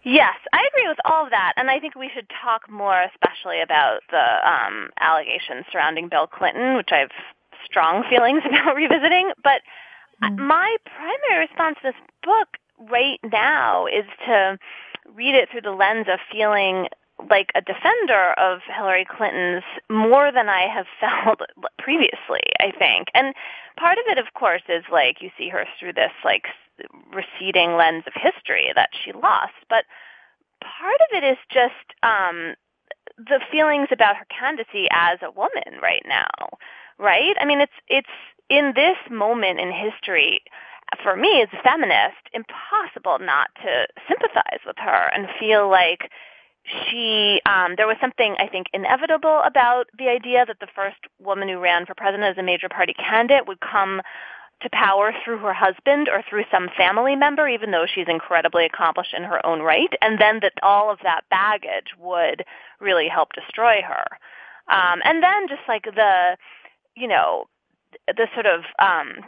yes, 0.04 0.36
I 0.54 0.68
agree 0.72 0.88
with 0.88 1.00
all 1.06 1.26
of 1.26 1.32
that, 1.32 1.54
and 1.58 1.70
I 1.70 1.80
think 1.80 1.96
we 1.96 2.10
should 2.14 2.28
talk 2.42 2.70
more, 2.70 3.02
especially 3.02 3.62
about 3.62 4.02
the 4.10 4.50
um, 4.50 4.90
allegations 5.00 5.66
surrounding 5.72 6.10
Bill 6.10 6.28
Clinton, 6.28 6.76
which 6.76 6.90
I 6.92 7.00
have 7.00 7.12
strong 7.66 8.04
feelings 8.10 8.44
about 8.48 8.76
revisiting. 8.76 9.32
But 9.44 9.62
my 10.38 10.76
primary 10.86 11.48
response 11.48 11.78
to 11.82 11.92
this 11.92 12.02
book 12.24 12.48
right 12.92 13.20
now 13.32 13.88
is 13.88 14.06
to 14.26 14.58
read 15.16 15.36
it 15.36 15.50
through 15.52 15.62
the 15.62 15.72
lens 15.72 16.08
of 16.12 16.20
feeling 16.32 16.88
like 17.30 17.52
a 17.56 17.62
defender 17.62 18.34
of 18.38 18.60
Hillary 18.74 19.06
Clinton's 19.06 19.64
more 19.90 20.32
than 20.32 20.48
I 20.48 20.68
have 20.68 20.86
felt 21.00 21.42
previously, 21.78 22.44
I 22.60 22.72
think. 22.78 23.08
And 23.14 23.34
part 23.78 23.98
of 23.98 24.06
it, 24.08 24.18
of 24.18 24.34
course, 24.34 24.62
is 24.70 24.84
like 24.92 25.22
you 25.22 25.30
see 25.38 25.50
her 25.50 25.66
through 25.80 25.94
this 25.94 26.12
like 26.24 26.46
receding 27.14 27.76
lens 27.76 28.04
of 28.08 28.14
history 28.16 28.72
that 28.76 28.90
she 29.04 29.12
lost. 29.12 29.54
But 29.70 29.86
part 30.62 31.00
of 31.02 31.24
it 31.24 31.24
is 31.24 31.38
just 31.52 31.74
um, 32.04 32.56
the 33.18 33.40
feelings 33.52 33.88
about 33.92 34.16
her 34.16 34.26
candidacy 34.30 34.88
as 34.92 35.20
a 35.22 35.32
woman 35.32 35.80
right 35.82 36.04
now, 36.08 36.58
right? 36.98 37.36
I 37.40 37.46
mean, 37.46 37.62
it's 37.62 37.80
it's 37.88 38.08
in 38.50 38.74
this 38.76 38.98
moment 39.10 39.60
in 39.60 39.72
history 39.72 40.42
for 41.04 41.16
me 41.16 41.42
as 41.42 41.50
a 41.54 41.62
feminist 41.62 42.18
impossible 42.34 43.20
not 43.20 43.50
to 43.62 43.88
sympathize 44.08 44.60
with 44.66 44.78
her 44.78 45.12
and 45.14 45.28
feel 45.40 45.70
like 45.70 46.10
she 46.66 47.42
um, 47.46 47.76
there 47.78 47.88
was 47.88 47.98
something 48.02 48.36
I 48.40 48.48
think 48.48 48.68
inevitable 48.74 49.42
about 49.46 49.88
the 49.98 50.10
idea 50.10 50.46
that 50.46 50.60
the 50.60 50.68
first 50.76 50.98
woman 51.20 51.48
who 51.48 51.60
ran 51.60 51.86
for 51.86 51.96
president 51.96 52.24
as 52.24 52.38
a 52.38 52.44
major 52.44 52.70
party 52.70 52.94
candidate 52.94 53.48
would 53.48 53.60
come 53.60 54.02
to 54.62 54.70
power 54.72 55.14
through 55.24 55.38
her 55.40 55.54
husband 55.54 56.10
or 56.10 56.24
through 56.30 56.44
some 56.52 56.70
family 56.76 57.16
member, 57.16 57.48
even 57.48 57.72
though 57.72 57.86
she's 57.86 58.08
incredibly 58.08 58.66
accomplished 58.66 59.14
in 59.16 59.24
her 59.24 59.46
own 59.46 59.62
right, 59.62 59.94
and 60.02 60.20
then 60.20 60.40
that 60.42 60.54
all 60.62 60.92
of 60.92 61.00
that 61.04 61.22
baggage 61.30 61.96
would 61.98 62.44
really 62.80 63.08
help 63.08 63.34
destroy 63.34 63.82
her. 63.82 64.06
Um, 64.74 65.02
and 65.04 65.24
then 65.24 65.48
just 65.48 65.62
like 65.68 65.86
the, 65.86 66.38
you 66.96 67.08
know, 67.08 67.46
the 68.08 68.28
sort 68.34 68.46
of 68.46 68.62
um, 68.80 69.26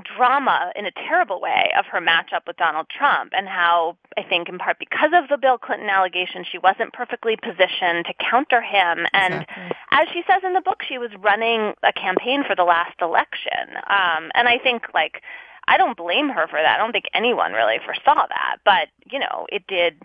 drama 0.00 0.72
in 0.74 0.86
a 0.86 0.90
terrible 0.90 1.40
way 1.40 1.72
of 1.78 1.86
her 1.86 2.00
matchup 2.00 2.46
with 2.46 2.56
Donald 2.56 2.86
Trump 2.88 3.32
and 3.36 3.48
how 3.48 3.96
I 4.16 4.22
think 4.22 4.48
in 4.48 4.58
part 4.58 4.78
because 4.78 5.10
of 5.12 5.28
the 5.28 5.38
Bill 5.38 5.58
Clinton 5.58 5.88
allegation 5.88 6.44
she 6.50 6.58
wasn't 6.58 6.92
perfectly 6.92 7.36
positioned 7.36 8.06
to 8.06 8.14
counter 8.18 8.60
him. 8.60 9.06
And 9.12 9.46
as 9.90 10.08
she 10.12 10.22
says 10.26 10.42
in 10.44 10.52
the 10.52 10.60
book 10.60 10.82
she 10.86 10.98
was 10.98 11.10
running 11.20 11.74
a 11.82 11.92
campaign 11.92 12.42
for 12.46 12.56
the 12.56 12.64
last 12.64 13.00
election. 13.00 13.78
Um 13.88 14.30
and 14.34 14.48
I 14.48 14.58
think 14.58 14.86
like 14.94 15.22
I 15.66 15.78
don't 15.78 15.96
blame 15.96 16.28
her 16.28 16.46
for 16.48 16.60
that. 16.60 16.74
I 16.74 16.78
don't 16.78 16.92
think 16.92 17.06
anyone 17.14 17.52
really 17.52 17.78
foresaw 17.84 18.26
that. 18.26 18.56
But 18.64 18.88
you 19.10 19.18
know 19.18 19.46
it 19.50 19.66
did 19.68 20.02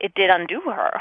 it 0.00 0.14
did 0.14 0.30
undo 0.30 0.60
her 0.60 1.00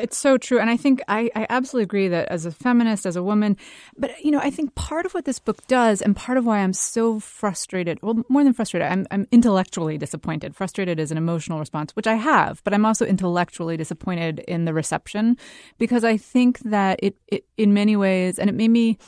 It's 0.00 0.16
so 0.16 0.38
true. 0.38 0.58
And 0.58 0.70
I 0.70 0.76
think 0.76 1.02
I, 1.08 1.30
I 1.36 1.46
absolutely 1.48 1.84
agree 1.84 2.08
that 2.08 2.28
as 2.28 2.46
a 2.46 2.50
feminist, 2.50 3.06
as 3.06 3.16
a 3.16 3.22
woman, 3.22 3.56
but, 3.96 4.12
you 4.24 4.30
know, 4.30 4.40
I 4.40 4.50
think 4.50 4.74
part 4.74 5.06
of 5.06 5.12
what 5.12 5.24
this 5.24 5.38
book 5.38 5.66
does 5.66 6.02
and 6.02 6.16
part 6.16 6.38
of 6.38 6.46
why 6.46 6.58
I'm 6.58 6.72
so 6.72 7.20
frustrated, 7.20 7.98
well, 8.02 8.24
more 8.28 8.44
than 8.44 8.52
frustrated, 8.52 8.90
I'm, 8.90 9.06
I'm 9.10 9.26
intellectually 9.30 9.98
disappointed. 9.98 10.56
Frustrated 10.56 10.98
is 10.98 11.10
an 11.10 11.18
emotional 11.18 11.58
response, 11.58 11.94
which 11.94 12.06
I 12.06 12.14
have, 12.14 12.62
but 12.64 12.74
I'm 12.74 12.86
also 12.86 13.04
intellectually 13.06 13.76
disappointed 13.76 14.40
in 14.40 14.64
the 14.64 14.74
reception 14.74 15.36
because 15.78 16.04
I 16.04 16.16
think 16.16 16.60
that 16.60 17.00
it, 17.02 17.16
it 17.28 17.44
in 17.56 17.74
many 17.74 17.96
ways, 17.96 18.38
and 18.38 18.48
it 18.48 18.54
made 18.54 18.70
me, 18.70 18.98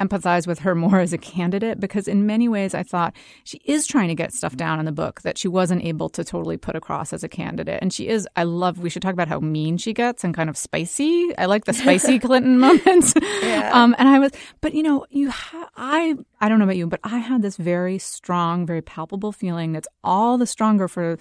empathize 0.00 0.46
with 0.46 0.60
her 0.60 0.74
more 0.74 1.00
as 1.00 1.12
a 1.12 1.18
candidate 1.18 1.80
because 1.80 2.08
in 2.08 2.26
many 2.26 2.48
ways 2.48 2.74
I 2.74 2.82
thought 2.82 3.14
she 3.44 3.60
is 3.64 3.86
trying 3.86 4.08
to 4.08 4.14
get 4.14 4.32
stuff 4.32 4.56
down 4.56 4.78
in 4.78 4.84
the 4.84 4.92
book 4.92 5.22
that 5.22 5.38
she 5.38 5.48
wasn't 5.48 5.84
able 5.84 6.08
to 6.10 6.24
totally 6.24 6.56
put 6.56 6.76
across 6.76 7.12
as 7.12 7.24
a 7.24 7.28
candidate. 7.28 7.78
And 7.80 7.92
she 7.92 8.08
is 8.08 8.28
I 8.36 8.44
love 8.44 8.78
we 8.78 8.90
should 8.90 9.02
talk 9.02 9.12
about 9.12 9.28
how 9.28 9.40
mean 9.40 9.76
she 9.76 9.92
gets 9.92 10.24
and 10.24 10.34
kind 10.34 10.50
of 10.50 10.56
spicy. 10.56 11.36
I 11.38 11.46
like 11.46 11.64
the 11.64 11.72
spicy 11.72 12.18
Clinton 12.26 12.58
moments. 12.58 13.14
Yeah. 13.42 13.70
Um, 13.72 13.94
and 13.98 14.08
I 14.08 14.18
was 14.18 14.32
but 14.60 14.74
you 14.74 14.82
know, 14.82 15.06
you 15.10 15.30
ha- 15.30 15.70
I 15.76 16.16
I 16.40 16.48
don't 16.48 16.58
know 16.58 16.64
about 16.64 16.76
you, 16.76 16.86
but 16.86 17.00
I 17.04 17.18
had 17.18 17.42
this 17.42 17.56
very 17.56 17.98
strong, 17.98 18.66
very 18.66 18.82
palpable 18.82 19.32
feeling 19.32 19.72
that's 19.72 19.88
all 20.04 20.38
the 20.38 20.46
stronger 20.46 20.88
for 20.88 21.18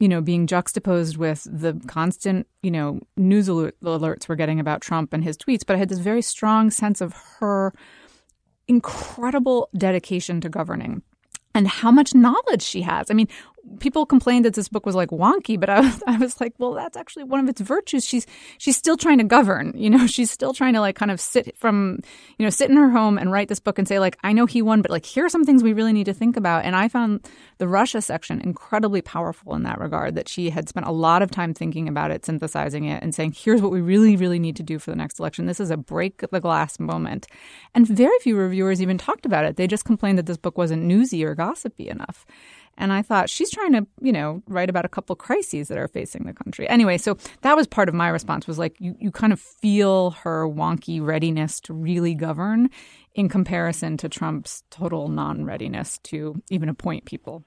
you 0.00 0.08
know, 0.08 0.22
being 0.22 0.46
juxtaposed 0.46 1.18
with 1.18 1.46
the 1.48 1.78
constant, 1.86 2.46
you 2.62 2.70
know, 2.70 3.00
news 3.18 3.48
alert- 3.48 3.76
alerts 3.84 4.28
we're 4.28 4.34
getting 4.34 4.58
about 4.58 4.80
Trump 4.80 5.12
and 5.12 5.22
his 5.22 5.36
tweets. 5.36 5.60
But 5.64 5.76
I 5.76 5.78
had 5.78 5.90
this 5.90 5.98
very 5.98 6.22
strong 6.22 6.70
sense 6.70 7.02
of 7.02 7.12
her 7.38 7.74
incredible 8.70 9.68
dedication 9.76 10.40
to 10.40 10.48
governing 10.48 11.02
and 11.56 11.66
how 11.66 11.90
much 11.90 12.14
knowledge 12.14 12.62
she 12.62 12.82
has. 12.82 13.10
I 13.10 13.14
mean, 13.14 13.26
people 13.78 14.06
complained 14.06 14.44
that 14.44 14.54
this 14.54 14.68
book 14.68 14.86
was 14.86 14.94
like 14.94 15.10
wonky, 15.10 15.58
but 15.58 15.68
I 15.68 15.80
was 15.80 16.02
I 16.06 16.16
was 16.16 16.40
like, 16.40 16.54
well, 16.58 16.74
that's 16.74 16.96
actually 16.96 17.24
one 17.24 17.40
of 17.40 17.48
its 17.48 17.60
virtues. 17.60 18.04
She's 18.04 18.26
she's 18.58 18.76
still 18.76 18.96
trying 18.96 19.18
to 19.18 19.24
govern. 19.24 19.72
You 19.76 19.90
know, 19.90 20.06
she's 20.14 20.30
still 20.30 20.52
trying 20.52 20.74
to 20.74 20.80
like 20.80 20.96
kind 20.96 21.10
of 21.10 21.20
sit 21.20 21.56
from 21.56 22.00
you 22.38 22.44
know 22.44 22.50
sit 22.50 22.70
in 22.70 22.76
her 22.76 22.90
home 22.90 23.18
and 23.18 23.32
write 23.32 23.48
this 23.48 23.60
book 23.60 23.78
and 23.78 23.86
say 23.86 23.98
like, 23.98 24.16
I 24.22 24.32
know 24.32 24.46
he 24.46 24.62
won, 24.62 24.82
but 24.82 24.90
like 24.90 25.06
here 25.06 25.24
are 25.24 25.30
some 25.30 25.44
things 25.44 25.62
we 25.62 25.72
really 25.72 25.92
need 25.92 26.06
to 26.06 26.14
think 26.14 26.36
about. 26.36 26.64
And 26.64 26.76
I 26.76 26.88
found 26.88 27.28
the 27.58 27.68
Russia 27.68 28.00
section 28.00 28.40
incredibly 28.40 29.02
powerful 29.02 29.54
in 29.54 29.62
that 29.64 29.78
regard. 29.78 30.14
That 30.14 30.28
she 30.28 30.50
had 30.50 30.68
spent 30.68 30.86
a 30.86 30.92
lot 30.92 31.22
of 31.22 31.30
time 31.30 31.54
thinking 31.54 31.88
about 31.88 32.10
it, 32.10 32.24
synthesizing 32.24 32.84
it, 32.84 33.02
and 33.02 33.14
saying, 33.14 33.34
here's 33.36 33.62
what 33.62 33.72
we 33.72 33.80
really 33.80 34.16
really 34.16 34.38
need 34.38 34.56
to 34.56 34.62
do 34.62 34.78
for 34.78 34.90
the 34.90 34.96
next 34.96 35.18
election. 35.18 35.46
This 35.46 35.60
is 35.60 35.70
a 35.70 35.76
break 35.76 36.24
the 36.30 36.40
glass 36.40 36.78
moment. 36.78 37.26
And 37.74 37.86
very 37.86 38.18
few 38.20 38.36
reviewers 38.36 38.82
even 38.82 38.98
talked 38.98 39.26
about 39.26 39.44
it. 39.44 39.56
They 39.56 39.66
just 39.66 39.84
complained 39.84 40.18
that 40.18 40.26
this 40.26 40.36
book 40.36 40.56
wasn't 40.56 40.82
newsy 40.82 41.24
or 41.24 41.34
gossipy 41.34 41.88
enough. 41.88 42.26
And 42.80 42.94
I 42.94 43.02
thought 43.02 43.28
she's 43.28 43.50
trying 43.50 43.72
to, 43.74 43.86
you 44.00 44.10
know, 44.10 44.42
write 44.48 44.70
about 44.70 44.86
a 44.86 44.88
couple 44.88 45.14
crises 45.14 45.68
that 45.68 45.76
are 45.76 45.86
facing 45.86 46.24
the 46.24 46.32
country. 46.32 46.66
Anyway, 46.66 46.96
so 46.96 47.18
that 47.42 47.54
was 47.54 47.66
part 47.66 47.90
of 47.90 47.94
my 47.94 48.08
response 48.08 48.46
was 48.46 48.58
like 48.58 48.74
you, 48.80 48.96
you 48.98 49.10
kind 49.10 49.32
of 49.34 49.38
feel 49.38 50.12
her 50.12 50.48
wonky 50.48 51.00
readiness 51.00 51.60
to 51.60 51.74
really 51.74 52.14
govern 52.14 52.70
in 53.14 53.28
comparison 53.28 53.98
to 53.98 54.08
Trump's 54.08 54.64
total 54.70 55.08
non-readiness 55.08 55.98
to 56.04 56.42
even 56.48 56.70
appoint 56.70 57.04
people. 57.04 57.44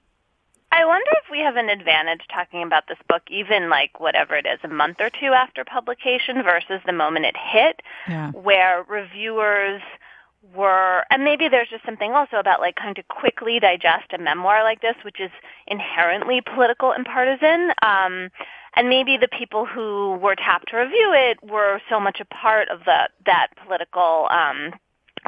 I 0.70 0.84
wonder 0.84 1.10
if 1.12 1.30
we 1.30 1.40
have 1.40 1.56
an 1.56 1.68
advantage 1.68 2.22
talking 2.32 2.62
about 2.62 2.84
this 2.88 2.98
book, 3.08 3.22
even 3.28 3.68
like 3.68 3.98
whatever 3.98 4.36
it 4.36 4.46
is, 4.46 4.60
a 4.62 4.68
month 4.68 5.00
or 5.00 5.10
two 5.10 5.32
after 5.32 5.64
publication 5.64 6.42
versus 6.44 6.80
the 6.86 6.92
moment 6.92 7.26
it 7.26 7.36
hit, 7.36 7.82
yeah. 8.08 8.30
where 8.30 8.84
reviewers– 8.84 9.82
were, 10.54 11.04
and 11.10 11.24
maybe 11.24 11.48
there's 11.48 11.68
just 11.68 11.84
something 11.84 12.12
also 12.12 12.36
about 12.36 12.60
like 12.60 12.76
kind 12.76 12.98
of 12.98 13.08
quickly 13.08 13.60
digest 13.60 14.12
a 14.12 14.18
memoir 14.18 14.62
like 14.62 14.80
this, 14.80 14.96
which 15.04 15.20
is 15.20 15.30
inherently 15.66 16.40
political 16.40 16.92
and 16.92 17.04
partisan. 17.04 17.72
Um, 17.82 18.30
and 18.76 18.88
maybe 18.88 19.16
the 19.16 19.28
people 19.28 19.66
who 19.66 20.16
were 20.16 20.34
tapped 20.34 20.70
to 20.70 20.76
review 20.76 21.12
it 21.14 21.38
were 21.42 21.80
so 21.88 22.00
much 22.00 22.20
a 22.20 22.24
part 22.24 22.68
of 22.68 22.80
the 22.84 23.08
that 23.24 23.48
political 23.64 24.26
um, 24.30 24.72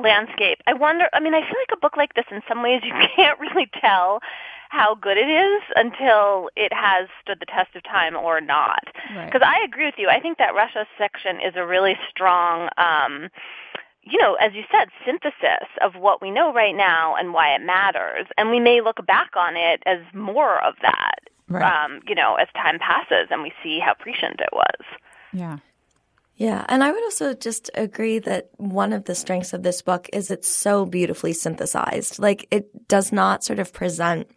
landscape. 0.02 0.58
I 0.66 0.75
wonder. 0.75 1.08
I 1.12 1.20
mean, 1.20 1.35
I 1.35 1.40
feel 1.40 1.58
like 1.61 1.73
a 1.73 1.80
book 1.80 1.96
like 1.96 2.14
this, 2.14 2.26
in 2.30 2.42
some 2.49 2.62
ways, 2.62 2.82
you 2.85 2.92
can't 3.14 3.38
really 3.38 3.70
tell 3.80 4.20
how 4.68 4.96
good 4.96 5.16
it 5.16 5.28
is 5.28 5.62
until 5.76 6.50
it 6.56 6.73
has 6.73 7.08
stood 7.23 7.38
the 7.38 7.46
test 7.46 7.75
of 7.76 7.85
time 7.85 8.16
or 8.16 8.40
not. 8.40 8.85
Because 9.25 9.40
right. 9.40 9.61
I 9.61 9.64
agree 9.64 9.87
with 9.87 9.94
you. 9.96 10.08
I 10.08 10.20
think 10.20 10.38
that 10.38 10.54
Russia 10.54 10.87
section 10.99 11.37
is 11.37 11.54
a 11.54 11.64
really 11.64 11.96
strong. 12.11 12.68
Um, 12.76 13.30
you 14.07 14.19
know, 14.19 14.35
as 14.35 14.55
you 14.55 14.63
said, 14.71 14.89
synthesis 15.05 15.69
of 15.83 15.97
what 15.97 16.23
we 16.23 16.31
know 16.31 16.53
right 16.53 16.75
now 16.75 17.17
and 17.17 17.33
why 17.33 17.55
it 17.55 17.61
matters. 17.61 18.27
And 18.39 18.51
we 18.51 18.61
may 18.61 18.81
look 18.81 19.05
back 19.05 19.31
on 19.37 19.57
it 19.57 19.83
as 19.85 19.99
more 20.15 20.63
of 20.63 20.75
that, 20.83 21.29
right. 21.49 21.85
um, 21.85 22.01
you 22.07 22.15
know, 22.15 22.37
as 22.37 22.47
time 22.55 22.79
passes 22.79 23.29
and 23.31 23.43
we 23.43 23.53
see 23.63 23.81
how 23.81 23.95
prescient 23.95 24.41
it 24.41 24.51
was. 24.53 24.87
Yeah. 25.33 25.59
Yeah, 26.38 26.66
and 26.69 26.85
I 26.85 26.93
would 26.93 27.02
also 27.02 27.33
just 27.33 27.71
agree 27.75 28.19
that 28.19 28.50
one 28.59 28.93
of 28.93 29.07
the 29.07 29.14
strengths 29.14 29.55
of 29.55 29.62
this 29.62 29.81
book 29.81 30.11
is 30.12 30.31
it's 30.31 30.49
so 30.49 30.85
beautifully 30.85 31.33
synthesized. 31.33 32.19
Like 32.19 32.47
it 32.50 32.88
does 32.88 33.11
not 33.11 33.43
sort 33.43 33.59
of 33.59 33.73
present 33.73 34.28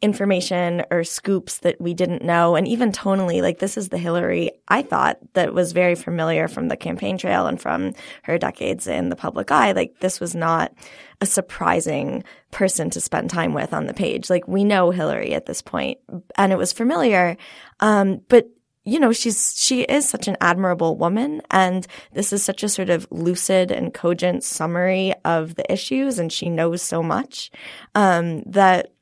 information 0.00 0.82
or 0.90 1.04
scoops 1.04 1.58
that 1.58 1.78
we 1.78 1.92
didn't 1.92 2.24
know. 2.24 2.56
And 2.56 2.66
even 2.66 2.90
tonally, 2.90 3.42
like 3.42 3.58
this 3.58 3.76
is 3.76 3.90
the 3.90 3.98
Hillary 3.98 4.50
I 4.68 4.80
thought 4.80 5.18
that 5.34 5.52
was 5.52 5.72
very 5.72 5.94
familiar 5.94 6.48
from 6.48 6.68
the 6.68 6.76
campaign 6.76 7.18
trail 7.18 7.46
and 7.46 7.60
from 7.60 7.92
her 8.22 8.38
decades 8.38 8.86
in 8.86 9.10
the 9.10 9.16
public 9.16 9.50
eye. 9.50 9.72
Like 9.72 10.00
this 10.00 10.20
was 10.20 10.34
not 10.34 10.72
a 11.20 11.26
surprising 11.26 12.24
person 12.50 12.88
to 12.90 13.00
spend 13.00 13.28
time 13.28 13.52
with 13.52 13.74
on 13.74 13.84
the 13.84 13.94
page. 13.94 14.30
Like 14.30 14.48
we 14.48 14.64
know 14.64 14.90
Hillary 14.90 15.34
at 15.34 15.44
this 15.44 15.60
point 15.60 15.98
and 16.36 16.50
it 16.50 16.56
was 16.56 16.72
familiar. 16.72 17.36
Um, 17.80 18.22
but 18.28 18.48
you 18.84 18.98
know, 18.98 19.12
she's, 19.12 19.54
she 19.56 19.82
is 19.82 20.08
such 20.08 20.28
an 20.28 20.36
admirable 20.40 20.96
woman. 20.96 21.42
And 21.50 21.86
this 22.12 22.32
is 22.32 22.42
such 22.42 22.62
a 22.62 22.68
sort 22.68 22.90
of 22.90 23.06
lucid 23.10 23.70
and 23.70 23.94
cogent 23.94 24.44
summary 24.44 25.14
of 25.24 25.54
the 25.54 25.70
issues. 25.72 26.18
And 26.18 26.32
she 26.32 26.48
knows 26.48 26.82
so 26.82 27.02
much, 27.02 27.50
um, 27.94 28.42
that 28.42 28.92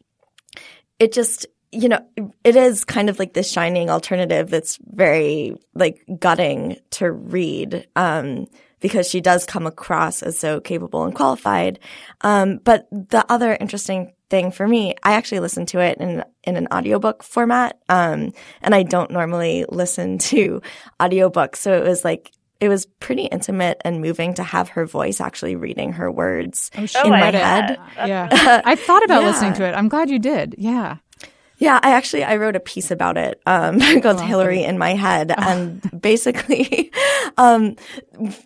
it 0.99 1.12
just, 1.12 1.46
you 1.72 1.88
know, 1.88 2.04
it 2.44 2.56
is 2.56 2.84
kind 2.84 3.08
of 3.08 3.18
like 3.18 3.32
this 3.32 3.50
shining 3.50 3.90
alternative 3.90 4.50
that's 4.50 4.78
very 4.82 5.56
like 5.75 6.04
gutting 6.18 6.76
to 6.90 7.10
read. 7.10 7.87
Um, 7.96 8.46
because 8.80 9.08
she 9.08 9.20
does 9.20 9.44
come 9.44 9.66
across 9.66 10.22
as 10.22 10.38
so 10.38 10.58
capable 10.58 11.04
and 11.04 11.14
qualified. 11.14 11.78
Um, 12.22 12.60
but 12.64 12.88
the 12.90 13.25
other 13.30 13.56
interesting 13.60 14.12
thing 14.30 14.50
for 14.52 14.66
me. 14.66 14.94
I 15.02 15.12
actually 15.12 15.40
listened 15.40 15.68
to 15.68 15.80
it 15.80 15.99
in 15.99 16.25
in 16.44 16.56
an 16.56 16.68
audiobook 16.72 17.22
format. 17.22 17.78
Um, 17.88 18.32
and 18.62 18.75
I 18.75 18.84
don't 18.84 19.10
normally 19.10 19.66
listen 19.68 20.18
to 20.30 20.62
audiobooks. 20.99 21.56
So 21.56 21.72
it 21.72 21.84
was 21.84 22.04
like 22.04 22.32
it 22.60 22.68
was 22.68 22.87
pretty 22.87 23.25
intimate 23.25 23.80
and 23.84 24.00
moving 24.00 24.34
to 24.34 24.42
have 24.42 24.68
her 24.70 24.87
voice 24.87 25.20
actually 25.20 25.56
reading 25.56 25.92
her 25.92 26.12
words 26.12 26.70
oh, 26.76 26.87
in 27.04 27.10
my 27.10 27.30
head. 27.30 27.78
Yeah. 27.96 28.28
I 28.64 28.76
thought 28.76 29.02
about 29.02 29.22
yeah. 29.22 29.28
listening 29.28 29.52
to 29.54 29.64
it. 29.66 29.72
I'm 29.72 29.88
glad 29.88 30.10
you 30.10 30.18
did. 30.18 30.54
Yeah. 30.58 30.96
Yeah, 31.61 31.79
I 31.83 31.93
actually 31.93 32.25
I 32.25 32.37
wrote 32.37 32.57
a 32.57 32.61
piece 32.61 32.90
about 32.90 33.19
it 33.19 33.40
um, 33.45 33.79
called 34.00 34.17
oh, 34.17 34.25
Hillary 34.25 34.64
in 34.64 34.79
my 34.79 34.95
head, 34.95 35.31
and 35.37 36.00
basically, 36.00 36.90
um, 37.37 37.76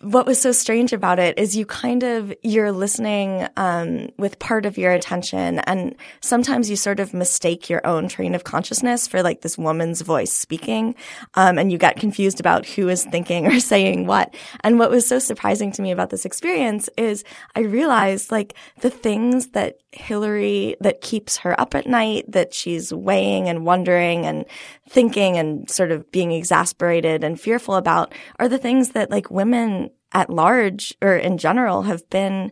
what 0.01 0.25
was 0.25 0.39
so 0.39 0.51
strange 0.51 0.91
about 0.91 1.17
it 1.17 1.39
is 1.39 1.55
you 1.55 1.65
kind 1.65 2.03
of 2.03 2.33
you're 2.43 2.73
listening 2.73 3.47
um, 3.55 4.09
with 4.17 4.37
part 4.39 4.65
of 4.65 4.77
your 4.77 4.91
attention, 4.91 5.59
and 5.59 5.95
sometimes 6.19 6.69
you 6.69 6.75
sort 6.75 6.99
of 6.99 7.13
mistake 7.13 7.69
your 7.69 7.87
own 7.87 8.09
train 8.09 8.35
of 8.35 8.43
consciousness 8.43 9.07
for 9.07 9.23
like 9.23 9.41
this 9.41 9.57
woman's 9.57 10.01
voice 10.01 10.33
speaking, 10.33 10.93
um, 11.35 11.57
and 11.57 11.71
you 11.71 11.77
get 11.77 11.95
confused 11.95 12.41
about 12.41 12.65
who 12.65 12.89
is 12.89 13.05
thinking 13.05 13.47
or 13.47 13.61
saying 13.61 14.07
what. 14.07 14.35
And 14.61 14.77
what 14.77 14.91
was 14.91 15.07
so 15.07 15.19
surprising 15.19 15.71
to 15.71 15.81
me 15.81 15.91
about 15.91 16.09
this 16.09 16.25
experience 16.25 16.89
is 16.97 17.23
I 17.55 17.61
realized 17.61 18.29
like 18.29 18.55
the 18.81 18.89
things 18.89 19.47
that 19.51 19.77
Hillary 19.93 20.75
that 20.81 20.99
keeps 20.99 21.37
her 21.37 21.59
up 21.59 21.75
at 21.75 21.87
night, 21.87 22.29
that 22.29 22.53
she's 22.53 22.93
weighing 23.05 23.47
and 23.47 23.65
wondering 23.65 24.25
and 24.25 24.45
thinking 24.89 25.37
and 25.37 25.69
sort 25.69 25.91
of 25.91 26.11
being 26.11 26.31
exasperated 26.31 27.23
and 27.23 27.39
fearful 27.39 27.75
about 27.75 28.13
are 28.39 28.49
the 28.49 28.57
things 28.57 28.89
that 28.89 29.11
like 29.11 29.31
women 29.31 29.89
at 30.11 30.29
large 30.29 30.93
or 31.01 31.15
in 31.15 31.37
general 31.37 31.83
have 31.83 32.09
been 32.09 32.51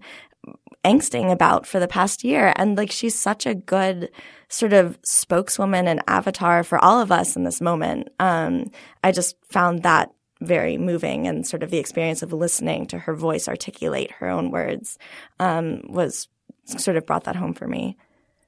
angsting 0.86 1.31
about 1.31 1.65
for 1.65 1.79
the 1.79 1.88
past 1.88 2.24
year. 2.24 2.53
And 2.55 2.77
like 2.77 2.91
she's 2.91 3.17
such 3.17 3.45
a 3.45 3.55
good 3.55 4.10
sort 4.50 4.74
of 4.74 5.00
spokeswoman 5.03 5.88
and 5.88 6.01
avatar 6.07 6.63
for 6.63 6.77
all 6.83 7.00
of 7.00 7.12
us 7.12 7.36
in 7.36 7.43
this 7.43 7.62
moment. 7.62 8.10
Um, 8.19 8.72
I 9.03 9.12
just 9.12 9.36
found 9.50 9.83
that 9.83 10.12
very 10.41 10.77
moving 10.77 11.25
and 11.25 11.48
sort 11.48 11.63
of 11.63 11.72
the 11.72 11.77
experience 11.77 12.22
of 12.22 12.33
listening 12.33 12.86
to 12.88 13.00
her 13.00 13.15
voice 13.15 13.48
articulate 13.48 14.12
her 14.12 14.29
own 14.29 14.51
words 14.51 14.98
um, 15.39 15.81
was 15.88 16.27
sort 16.65 16.98
of 16.98 17.05
brought 17.05 17.24
that 17.24 17.36
home 17.36 17.53
for 17.53 17.67
me. 17.67 17.98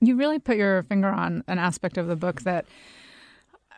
You 0.02 0.16
really 0.16 0.40
put 0.40 0.58
your 0.58 0.84
finger 0.84 1.10
on 1.10 1.44
an 1.48 1.60
aspect 1.60 1.98
of 1.98 2.08
the 2.08 2.16
book 2.16 2.42
that 2.42 2.66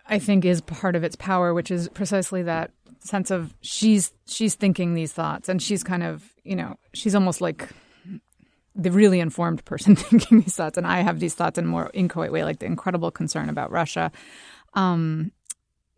I 0.07 0.19
think 0.19 0.45
is 0.45 0.61
part 0.61 0.95
of 0.95 1.03
its 1.03 1.15
power, 1.15 1.53
which 1.53 1.71
is 1.71 1.89
precisely 1.89 2.43
that 2.43 2.71
sense 2.99 3.31
of 3.31 3.53
she's 3.61 4.11
she's 4.25 4.55
thinking 4.55 4.93
these 4.93 5.13
thoughts 5.13 5.49
and 5.49 5.61
she's 5.61 5.83
kind 5.83 6.03
of, 6.03 6.33
you 6.43 6.55
know, 6.55 6.77
she's 6.93 7.15
almost 7.15 7.41
like 7.41 7.69
the 8.75 8.91
really 8.91 9.19
informed 9.19 9.63
person 9.65 9.95
thinking 9.95 10.41
these 10.41 10.55
thoughts 10.55 10.77
and 10.77 10.87
I 10.87 11.01
have 11.01 11.19
these 11.19 11.33
thoughts 11.33 11.57
in 11.57 11.65
a 11.65 11.67
more 11.67 11.89
inchoate 11.93 12.31
way, 12.31 12.43
like 12.43 12.59
the 12.59 12.65
incredible 12.65 13.11
concern 13.11 13.49
about 13.49 13.71
Russia. 13.71 14.11
Um, 14.73 15.31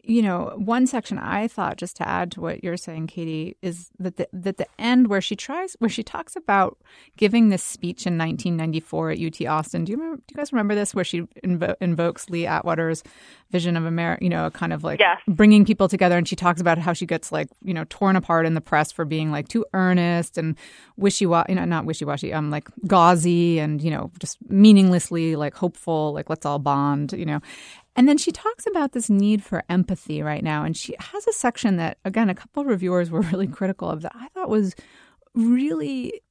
you 0.04 0.22
know, 0.22 0.54
one 0.56 0.88
section 0.88 1.18
I 1.18 1.48
thought 1.48 1.78
just 1.78 1.98
to 1.98 2.08
add 2.08 2.32
to 2.32 2.42
what 2.42 2.64
you're 2.64 2.78
saying, 2.78 3.08
Katy, 3.08 3.58
is 3.62 3.92
that 4.00 4.18
the, 4.18 4.28
that 4.34 4.58
the 4.58 4.68
end 4.80 5.08
where 5.08 5.22
she 5.22 5.36
tries, 5.36 5.76
where 5.80 5.90
she 5.90 6.04
talks 6.04 6.36
about 6.36 6.78
giving 7.18 7.50
this 7.50 7.64
speech 7.64 8.08
in 8.08 8.18
1994 8.18 9.12
at 9.12 9.20
UT 9.20 9.48
Austin. 9.48 9.86
Do 9.86 9.92
you 9.92 9.98
remember? 9.98 10.18
Do 10.18 10.34
you 10.34 10.38
guys 10.38 10.52
remember 10.52 10.76
this? 10.76 10.96
Where 10.96 11.04
she 11.04 11.22
invo- 11.44 11.76
invokes 11.82 12.30
Lee 12.30 12.46
Atwater's 12.46 13.04
vision 13.52 13.76
of 13.76 13.86
America, 13.86 14.24
you 14.24 14.30
know, 14.30 14.50
kind 14.52 14.74
of 14.74 14.84
like 14.84 15.00
yes. 15.00 15.20
bringing 15.28 15.66
people 15.66 15.88
together, 15.88 16.18
and 16.18 16.28
she 16.28 16.36
talks 16.36 16.62
about 16.62 16.78
how 16.78 16.94
she 16.94 17.06
gets 17.06 17.32
like 17.32 17.50
you 17.64 17.74
know 17.74 17.86
torn 17.90 18.16
apart 18.16 18.46
in 18.46 18.54
the 18.54 18.62
press 18.62 18.92
for 18.92 19.06
being 19.06 19.32
like 19.32 19.48
too 19.48 19.66
earnest 19.74 20.38
and 20.38 20.56
wishy 20.98 21.26
washy, 21.26 21.48
you 21.50 21.56
know, 21.56 21.66
not 21.66 21.86
wishy 21.86 22.06
washy, 22.06 22.34
um, 22.34 22.50
like 22.50 22.68
gauzy 22.88 23.60
and 23.60 23.82
you 23.82 23.92
know 23.92 24.12
just 24.20 24.38
meaninglessly 24.50 25.36
like 25.36 25.54
hopeful, 25.56 26.14
like 26.14 26.30
let's 26.30 26.46
all 26.46 26.60
bond, 26.60 27.14
you 27.14 27.26
know. 27.26 27.42
And 27.96 28.08
then 28.08 28.18
she 28.18 28.32
talks 28.32 28.66
about 28.68 28.94
this 28.94 29.10
need 29.10 29.44
for 29.44 29.64
empathy 29.70 30.22
right 30.22 30.44
now. 30.44 30.64
And 30.64 30.76
she 30.76 30.96
has 31.00 31.28
a 31.28 31.34
section 31.34 31.78
that, 31.78 31.98
again, 32.06 32.30
a 32.30 32.36
couple 32.36 32.62
of 32.62 32.68
reviewers 32.68 33.10
were 33.10 33.22
really 33.34 33.48
critical 33.48 33.90
of 33.90 34.02
that 34.02 34.14
I 34.16 34.28
thought 34.30 34.50
was 34.50 34.76
really 35.36 36.22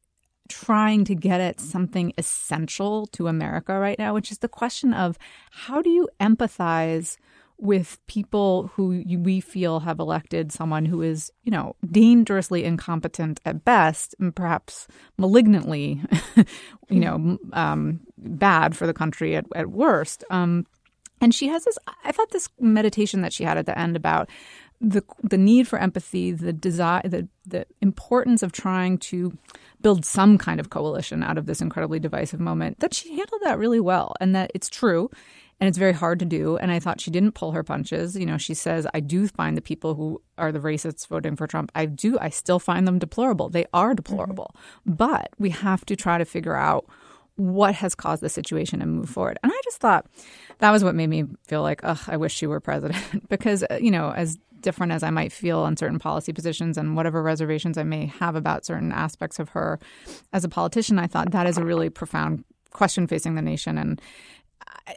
trying 0.48 1.04
to 1.04 1.14
get 1.14 1.40
at 1.40 1.60
something 1.60 2.12
essential 2.16 3.06
to 3.08 3.28
America 3.28 3.78
right 3.78 3.98
now, 3.98 4.14
which 4.14 4.32
is 4.32 4.38
the 4.38 4.48
question 4.48 4.94
of 4.94 5.18
how 5.50 5.82
do 5.82 5.90
you 5.90 6.08
empathize 6.20 7.18
with 7.58 7.98
people 8.06 8.70
who 8.74 9.02
we 9.18 9.40
feel 9.40 9.80
have 9.80 9.98
elected 9.98 10.52
someone 10.52 10.84
who 10.84 11.02
is, 11.02 11.32
you 11.42 11.50
know, 11.50 11.74
dangerously 11.90 12.64
incompetent 12.64 13.40
at 13.44 13.64
best 13.64 14.14
and 14.20 14.34
perhaps 14.34 14.86
malignantly, 15.18 16.00
you 16.88 17.00
know, 17.00 17.36
um, 17.52 18.00
bad 18.16 18.76
for 18.76 18.86
the 18.86 18.94
country 18.94 19.34
at, 19.34 19.44
at 19.56 19.70
worst. 19.70 20.22
Um, 20.30 20.66
and 21.20 21.34
she 21.34 21.48
has 21.48 21.64
this 21.64 21.78
I 22.04 22.12
thought 22.12 22.30
this 22.30 22.48
meditation 22.58 23.22
that 23.22 23.32
she 23.32 23.44
had 23.44 23.58
at 23.58 23.66
the 23.66 23.78
end 23.78 23.96
about 23.96 24.28
the 24.80 25.02
the 25.22 25.38
need 25.38 25.66
for 25.66 25.78
empathy, 25.78 26.32
the 26.32 26.52
desire 26.52 27.02
the 27.04 27.28
the 27.46 27.66
importance 27.80 28.42
of 28.42 28.52
trying 28.52 28.98
to 28.98 29.36
build 29.80 30.04
some 30.04 30.38
kind 30.38 30.60
of 30.60 30.70
coalition 30.70 31.22
out 31.22 31.38
of 31.38 31.46
this 31.46 31.60
incredibly 31.60 31.98
divisive 31.98 32.40
moment. 32.40 32.78
That 32.80 32.94
she 32.94 33.16
handled 33.16 33.42
that 33.42 33.58
really 33.58 33.80
well 33.80 34.14
and 34.20 34.34
that 34.34 34.50
it's 34.54 34.68
true 34.68 35.10
and 35.60 35.66
it's 35.66 35.78
very 35.78 35.92
hard 35.92 36.20
to 36.20 36.24
do 36.24 36.56
and 36.58 36.70
I 36.70 36.78
thought 36.78 37.00
she 37.00 37.10
didn't 37.10 37.32
pull 37.32 37.52
her 37.52 37.64
punches. 37.64 38.16
You 38.16 38.26
know, 38.26 38.38
she 38.38 38.54
says 38.54 38.86
I 38.94 39.00
do 39.00 39.26
find 39.26 39.56
the 39.56 39.62
people 39.62 39.94
who 39.96 40.22
are 40.36 40.52
the 40.52 40.60
racists 40.60 41.08
voting 41.08 41.34
for 41.34 41.48
Trump, 41.48 41.72
I 41.74 41.86
do 41.86 42.16
I 42.20 42.28
still 42.28 42.60
find 42.60 42.86
them 42.86 43.00
deplorable. 43.00 43.48
They 43.48 43.66
are 43.74 43.94
deplorable. 43.94 44.54
Mm-hmm. 44.88 44.92
But 44.92 45.30
we 45.38 45.50
have 45.50 45.84
to 45.86 45.96
try 45.96 46.18
to 46.18 46.24
figure 46.24 46.56
out 46.56 46.86
what 47.38 47.74
has 47.76 47.94
caused 47.94 48.22
the 48.22 48.28
situation 48.28 48.82
and 48.82 48.92
move 48.92 49.08
forward. 49.08 49.38
And 49.42 49.52
I 49.52 49.60
just 49.64 49.78
thought 49.78 50.06
that 50.58 50.72
was 50.72 50.82
what 50.82 50.94
made 50.94 51.08
me 51.08 51.24
feel 51.46 51.62
like, 51.62 51.80
ugh, 51.84 52.00
I 52.08 52.16
wish 52.16 52.34
she 52.34 52.46
were 52.46 52.60
president. 52.60 53.28
because, 53.28 53.62
uh, 53.70 53.78
you 53.80 53.90
know, 53.90 54.10
as 54.10 54.38
different 54.60 54.92
as 54.92 55.04
I 55.04 55.10
might 55.10 55.32
feel 55.32 55.60
on 55.60 55.76
certain 55.76 56.00
policy 56.00 56.32
positions 56.32 56.76
and 56.76 56.96
whatever 56.96 57.22
reservations 57.22 57.78
I 57.78 57.84
may 57.84 58.06
have 58.06 58.34
about 58.34 58.66
certain 58.66 58.90
aspects 58.90 59.38
of 59.38 59.50
her 59.50 59.78
as 60.32 60.42
a 60.42 60.48
politician, 60.48 60.98
I 60.98 61.06
thought 61.06 61.30
that 61.30 61.46
is 61.46 61.58
a 61.58 61.64
really 61.64 61.90
profound 61.90 62.44
question 62.72 63.06
facing 63.06 63.36
the 63.36 63.42
nation. 63.42 63.78
And 63.78 64.02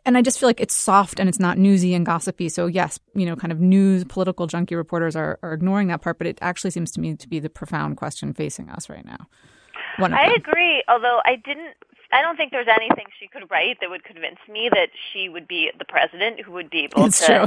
and 0.05 0.17
I 0.17 0.21
just 0.21 0.39
feel 0.39 0.50
like 0.50 0.60
it's 0.60 0.75
soft 0.75 1.19
and 1.19 1.29
it's 1.29 1.39
not 1.39 1.57
newsy 1.57 1.93
and 1.93 2.05
gossipy. 2.05 2.50
So 2.50 2.65
yes, 2.65 3.00
you 3.13 3.25
know, 3.25 3.36
kind 3.36 3.51
of 3.51 3.60
news, 3.60 4.03
political 4.03 4.48
junkie 4.48 4.75
reporters 4.75 5.15
are, 5.15 5.38
are 5.43 5.53
ignoring 5.53 5.88
that 5.89 6.01
part, 6.01 6.17
but 6.17 6.27
it 6.27 6.39
actually 6.41 6.71
seems 6.71 6.91
to 6.91 7.00
me 7.00 7.15
to 7.15 7.29
be 7.29 7.39
the 7.39 7.50
profound 7.50 7.98
question 7.98 8.33
facing 8.33 8.69
us 8.69 8.89
right 8.89 9.05
now. 9.05 9.27
I 10.13 10.33
agree, 10.33 10.83
although 10.88 11.19
I 11.25 11.36
didn't 11.36 11.75
I 12.13 12.22
don't 12.22 12.36
think 12.38 12.51
there's 12.51 12.68
anything 12.68 13.06
she 13.20 13.27
could 13.27 13.50
write 13.51 13.77
that 13.82 13.89
would 13.89 14.03
convince 14.03 14.38
me 14.50 14.70
that 14.74 14.89
she 15.12 15.30
would 15.30 15.48
be 15.48 15.72
the 15.77 15.86
president 15.86 16.41
who 16.41 16.51
would 16.53 16.70
be 16.70 16.80
able 16.86 17.06
it's 17.06 17.20
to 17.20 17.25
true. 17.25 17.46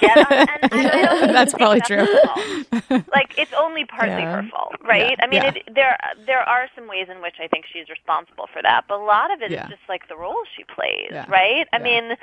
get 0.00 0.16
on. 0.18 0.48
And, 0.62 0.72
and 0.72 1.34
that's 1.34 1.52
probably 1.54 1.80
that's 1.80 1.88
true. 1.88 3.00
like 3.12 3.34
it's 3.38 3.52
only 3.56 3.84
partly 3.84 4.22
Yeah. 4.22 4.42
her 4.42 4.48
fault, 4.50 4.74
right? 4.82 5.10
Yeah. 5.18 5.24
I 5.24 5.26
mean, 5.26 5.42
Yeah. 5.42 5.52
it, 5.54 5.74
there 5.74 5.98
there 6.26 6.40
are 6.42 6.68
some 6.74 6.88
ways 6.88 7.08
in 7.10 7.20
which 7.22 7.36
I 7.40 7.48
think 7.48 7.64
she's 7.72 7.88
responsible 7.88 8.48
for 8.52 8.62
that, 8.62 8.84
but 8.88 8.98
a 9.00 9.04
lot 9.04 9.30
of 9.32 9.42
it 9.42 9.52
is 9.52 9.60
just 9.68 9.82
like 9.88 10.08
the 10.08 10.16
role 10.16 10.42
she 10.56 10.64
plays, 10.64 11.12
right? 11.28 11.66
I 11.72 11.78
mean, 11.78 12.16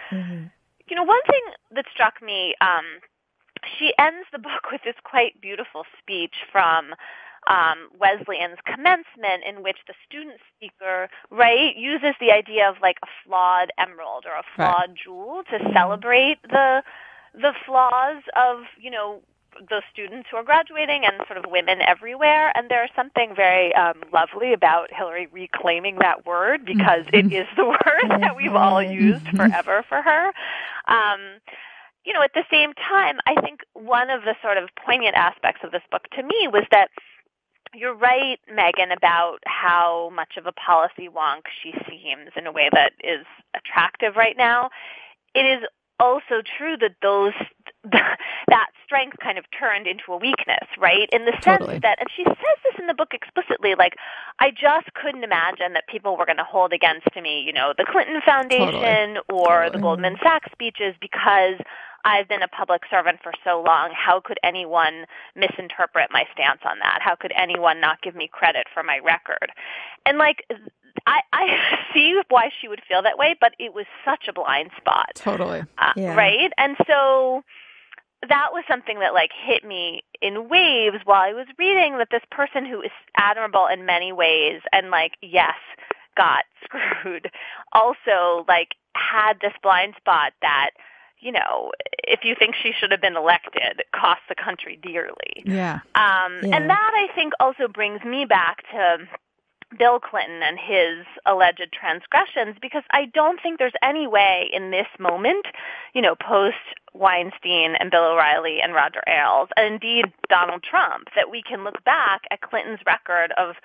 you 0.87 0.95
know, 0.95 1.03
one 1.03 1.21
thing 1.27 1.41
that 1.75 1.85
struck 1.93 2.21
me. 2.21 2.55
um 2.61 2.85
she 3.79 3.93
ends 3.97 4.27
the 4.33 4.39
book 4.39 4.63
with 4.73 4.81
this 4.83 4.95
quite 5.05 5.39
beautiful 5.39 5.85
speech 6.01 6.35
from 6.51 6.93
um, 7.47 7.89
Wesleyan's 7.99 8.59
commencement, 8.65 9.43
in 9.47 9.63
which 9.63 9.77
the 9.87 9.93
student 10.07 10.39
speaker, 10.55 11.09
right, 11.29 11.75
uses 11.75 12.15
the 12.19 12.31
idea 12.31 12.69
of 12.69 12.75
like 12.81 12.97
a 13.03 13.07
flawed 13.25 13.71
emerald 13.77 14.25
or 14.25 14.31
a 14.31 14.43
Right. 14.57 14.71
flawed 14.71 14.95
jewel 15.01 15.43
to 15.49 15.71
celebrate 15.73 16.41
the 16.43 16.83
the 17.33 17.53
flaws 17.65 18.21
of 18.35 18.63
you 18.79 18.91
know 18.91 19.21
the 19.69 19.81
students 19.91 20.27
who 20.31 20.37
are 20.37 20.43
graduating 20.43 21.05
and 21.05 21.15
sort 21.27 21.37
of 21.37 21.45
women 21.49 21.79
everywhere. 21.81 22.51
And 22.55 22.69
there's 22.69 22.89
something 22.95 23.33
very 23.35 23.73
um, 23.75 24.01
lovely 24.11 24.53
about 24.53 24.89
Hillary 24.91 25.27
reclaiming 25.31 25.97
that 25.99 26.25
word 26.25 26.65
because 26.65 27.05
it 27.13 27.31
is 27.31 27.47
the 27.55 27.65
word 27.65 28.21
that 28.21 28.35
we've 28.35 28.55
all 28.55 28.81
used 28.81 29.27
forever 29.29 29.83
for 29.87 30.01
her. 30.01 30.27
Um, 30.87 31.19
you 32.05 32.13
know, 32.13 32.21
at 32.21 32.33
the 32.33 32.43
same 32.51 32.73
time, 32.73 33.19
I 33.27 33.39
think 33.41 33.61
one 33.73 34.09
of 34.09 34.23
the 34.23 34.35
sort 34.41 34.57
of 34.57 34.69
poignant 34.85 35.15
aspects 35.15 35.61
of 35.63 35.71
this 35.71 35.83
book 35.91 36.07
to 36.15 36.23
me 36.23 36.47
was 36.51 36.63
that 36.71 36.89
you're 37.73 37.95
right, 37.95 38.39
Meghan, 38.51 38.95
about 38.95 39.39
how 39.45 40.11
much 40.15 40.37
of 40.37 40.45
a 40.45 40.51
policy 40.51 41.09
wonk 41.09 41.43
she 41.61 41.73
seems 41.89 42.31
in 42.35 42.47
a 42.47 42.51
way 42.51 42.69
that 42.71 42.93
is 43.03 43.25
attractive 43.55 44.15
right 44.15 44.37
now. 44.37 44.69
It 45.33 45.45
is 45.45 45.67
also 45.99 46.41
true 46.57 46.75
that 46.77 46.95
those 47.01 47.33
that 47.91 48.67
strength 48.85 49.17
kind 49.21 49.37
of 49.37 49.45
turned 49.57 49.87
into 49.87 50.11
a 50.11 50.17
weakness, 50.17 50.67
right? 50.79 51.09
In 51.11 51.25
the 51.25 51.33
sense 51.43 51.59
Totally. 51.59 51.79
that, 51.79 51.99
and 51.99 52.07
she 52.15 52.23
says 52.23 52.57
this 52.63 52.79
in 52.79 52.87
the 52.87 52.93
book 52.93 53.13
explicitly, 53.13 53.75
like 53.75 53.95
I 54.39 54.51
just 54.51 54.93
couldn't 54.93 55.23
imagine 55.23 55.73
that 55.73 55.87
people 55.87 56.15
were 56.17 56.25
going 56.25 56.37
to 56.37 56.43
hold 56.43 56.73
against 56.73 57.09
me, 57.21 57.43
you 57.45 57.53
know, 57.53 57.73
the 57.77 57.85
Clinton 57.89 58.21
Foundation 58.25 59.17
or 59.29 59.69
the 59.71 59.79
Goldman 59.79 60.15
Sachs 60.21 60.51
speeches 60.51 60.95
because 61.01 61.59
I've 62.05 62.27
been 62.27 62.41
a 62.41 62.47
public 62.47 62.81
servant 62.89 63.19
for 63.23 63.31
so 63.43 63.61
long. 63.65 63.91
How 63.93 64.19
could 64.19 64.37
anyone 64.43 65.05
misinterpret 65.35 66.09
my 66.11 66.25
stance 66.33 66.61
on 66.65 66.79
that? 66.79 66.99
How 67.01 67.15
could 67.15 67.31
anyone 67.35 67.79
not 67.79 68.01
give 68.01 68.15
me 68.15 68.29
credit 68.31 68.67
for 68.73 68.83
my 68.83 68.99
record? 68.99 69.51
And 70.05 70.17
like, 70.17 70.45
I, 71.07 71.21
I 71.31 71.57
see 71.93 72.19
why 72.29 72.49
she 72.61 72.67
would 72.67 72.81
feel 72.87 73.01
that 73.03 73.17
way, 73.17 73.35
but 73.39 73.53
it 73.59 73.73
was 73.73 73.85
such 74.05 74.27
a 74.27 74.33
blind 74.33 74.71
spot 74.77 75.11
Totally. 75.15 75.63
uh, 75.77 75.93
Yeah. 75.95 76.15
right? 76.15 76.51
And 76.57 76.75
so 76.87 77.43
that 78.29 78.49
was 78.53 78.63
something 78.67 78.99
that 78.99 79.13
like 79.13 79.31
hit 79.33 79.63
me 79.63 80.03
in 80.21 80.47
waves 80.49 80.97
while 81.05 81.21
I 81.21 81.33
was 81.33 81.47
reading 81.57 81.97
that 81.97 82.09
this 82.11 82.23
person 82.31 82.65
who 82.65 82.81
is 82.81 82.91
admirable 83.17 83.67
in 83.67 83.85
many 83.85 84.11
ways 84.13 84.61
and 84.71 84.89
like 84.89 85.13
yes 85.21 85.55
got 86.15 86.45
screwed 86.63 87.29
also 87.73 88.45
like 88.47 88.75
had 88.95 89.33
this 89.41 89.53
blind 89.61 89.95
spot 89.97 90.33
that 90.41 90.71
you 91.23 91.31
know 91.31 91.71
if 92.05 92.23
you 92.23 92.35
think 92.37 92.55
she 92.55 92.71
should 92.77 92.91
have 92.91 93.01
been 93.01 93.15
elected 93.15 93.79
it 93.79 93.87
costs 93.95 94.23
the 94.29 94.35
country 94.35 94.77
dearly 94.81 95.43
Yeah. 95.45 95.79
um, 95.95 96.39
Yeah. 96.43 96.55
And 96.55 96.69
that, 96.69 96.91
I 96.95 97.07
think, 97.15 97.33
also 97.39 97.67
brings 97.67 98.03
me 98.03 98.25
back 98.25 98.63
to 98.71 99.07
Bill 99.77 99.99
Clinton 99.99 100.41
and 100.43 100.59
his 100.59 101.05
alleged 101.25 101.67
transgressions 101.73 102.57
because 102.61 102.83
I 102.91 103.05
don't 103.05 103.41
think 103.41 103.57
there's 103.57 103.73
any 103.81 104.07
way 104.07 104.49
in 104.53 104.71
this 104.71 104.87
moment, 104.99 105.45
you 105.93 106.01
know, 106.01 106.15
post 106.15 106.57
Weinstein 106.93 107.75
and 107.79 107.89
Bill 107.89 108.05
O'Reilly 108.05 108.61
and 108.61 108.73
Roger 108.73 109.01
Ailes, 109.07 109.49
and 109.57 109.65
indeed 109.73 110.05
Donald 110.29 110.61
Trump, 110.63 111.07
that 111.15 111.31
we 111.31 111.41
can 111.41 111.63
look 111.63 111.83
back 111.83 112.21
at 112.29 112.41
Clinton's 112.41 112.81
record 112.85 113.31
of 113.37 113.55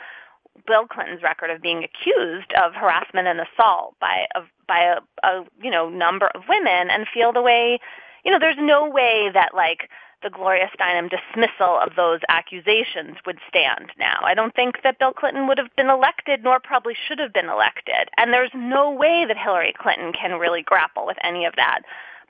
Bill 0.67 0.87
Clinton's 0.87 1.23
record 1.23 1.51
of 1.51 1.63
being 1.63 1.85
accused 1.85 2.53
of 2.53 2.75
harassment 2.75 3.29
and 3.29 3.41
assault 3.41 3.95
by 4.01 4.27
a, 4.35 4.41
by 4.67 4.81
a, 4.81 5.27
a 5.27 5.45
you 5.63 5.71
know 5.71 5.89
number 5.89 6.29
of 6.35 6.43
women 6.49 6.91
and 6.91 7.07
feel 7.13 7.33
the 7.33 7.43
way 7.43 7.79
you 8.25 8.31
know 8.31 8.39
there's 8.39 8.59
no 8.59 8.89
way 8.89 9.31
that 9.33 9.55
like 9.55 9.89
the 10.23 10.31
Gloria 10.31 10.69
Steinem 10.75 11.09
dismissal 11.09 11.79
of 11.79 11.95
those 11.95 12.21
accusations 12.29 13.17
would 13.25 13.39
stand 13.49 13.93
now. 13.99 14.19
I 14.23 14.35
don't 14.35 14.55
think 14.55 14.83
that 14.83 14.99
Bill 14.99 15.13
Clinton 15.13 15.47
would 15.47 15.59
have 15.59 15.75
been 15.77 15.89
elected 15.89 16.43
nor 16.43 16.59
probably 16.59 16.95
should 16.95 17.21
have 17.21 17.33
been 17.33 17.49
elected. 17.49 18.11
And 18.17 18.33
there's 18.33 18.51
no 18.53 18.91
way 18.91 19.25
that 19.29 19.39
Hillary 19.39 19.75
Clinton 19.79 20.13
can 20.13 20.41
really 20.41 20.63
grapple 20.63 21.07
with 21.07 21.19
any 21.23 21.45
of 21.45 21.55
that 21.55 21.83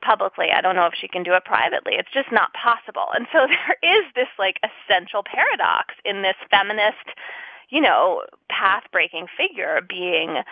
publicly. 0.03 0.49
I 0.55 0.61
don't 0.61 0.77
know 0.77 0.87
if 0.87 0.95
she 0.95 1.09
can 1.09 1.23
do 1.23 1.35
it 1.35 1.45
privately. 1.45 1.95
It's 1.95 2.13
just 2.13 2.31
not 2.31 2.53
possible. 2.53 3.09
And 3.15 3.27
so 3.33 3.47
there 3.47 3.77
is 3.83 4.05
this 4.15 4.29
like 4.39 4.61
essential 4.63 5.23
paradox 5.23 5.95
in 6.05 6.23
this 6.23 6.37
feminist, 6.51 7.09
you 7.71 7.81
know, 7.81 8.23
path 8.49 8.85
breaking 8.93 9.27
figure 9.37 9.81
being 9.89 10.43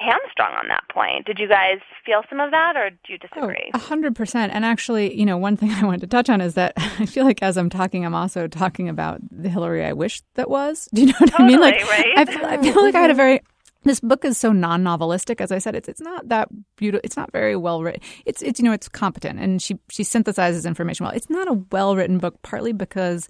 hamstrung 0.00 0.54
on 0.54 0.68
that 0.68 0.84
point. 0.92 1.26
Did 1.26 1.38
you 1.38 1.48
guys 1.48 1.78
feel 2.06 2.22
some 2.28 2.40
of 2.40 2.50
that 2.52 2.76
or 2.76 2.90
do 2.90 3.12
you 3.12 3.18
oh, 3.22 3.28
disagree? 3.28 3.70
A 3.74 3.78
hundred 3.78 4.16
percent. 4.16 4.52
And 4.52 4.64
actually, 4.64 5.14
you 5.18 5.26
know, 5.26 5.36
one 5.36 5.56
thing 5.56 5.70
I 5.74 5.84
wanted 5.84 6.00
to 6.02 6.06
touch 6.06 6.30
on 6.30 6.40
is 6.40 6.54
that 6.54 6.72
I 6.76 7.06
feel 7.06 7.24
like 7.24 7.42
as 7.42 7.56
I'm 7.56 7.70
talking, 7.70 8.04
I'm 8.04 8.14
also 8.14 8.48
talking 8.48 8.88
about 8.88 9.20
the 9.30 9.48
Hillary 9.48 9.84
I 9.84 9.92
wish 9.92 10.22
that 10.34 10.48
was. 10.48 10.88
Do 10.94 11.02
you 11.02 11.08
know 11.08 11.14
what 11.18 11.40
I 11.40 11.46
mean? 11.46 11.60
Like, 11.60 11.84
right? 11.88 12.12
I, 12.16 12.24
feel, 12.24 12.44
I 12.44 12.62
feel 12.62 12.82
like 12.82 12.94
I 12.94 13.00
had 13.00 13.10
a 13.10 13.14
very 13.14 13.40
this 13.82 14.00
book 14.00 14.26
is 14.26 14.36
so 14.36 14.52
non-novelistic 14.52 15.40
as 15.40 15.50
i 15.50 15.56
said 15.56 15.74
it's 15.74 15.88
it's 15.88 16.02
not 16.02 16.28
that 16.28 16.48
beautiful 16.76 17.00
it's 17.02 17.16
not 17.16 17.32
very 17.32 17.56
well 17.56 17.82
written 17.82 17.98
it's 18.26 18.42
it's 18.42 18.60
you 18.60 18.64
know 18.66 18.72
it's 18.72 18.90
competent 18.90 19.38
and 19.38 19.62
she 19.62 19.78
she 19.88 20.02
synthesizes 20.02 20.66
information 20.66 21.06
well 21.06 21.14
it's 21.14 21.30
not 21.30 21.48
a 21.48 21.54
well 21.72 21.96
written 21.96 22.18
book 22.18 22.34
partly 22.42 22.74
because 22.74 23.26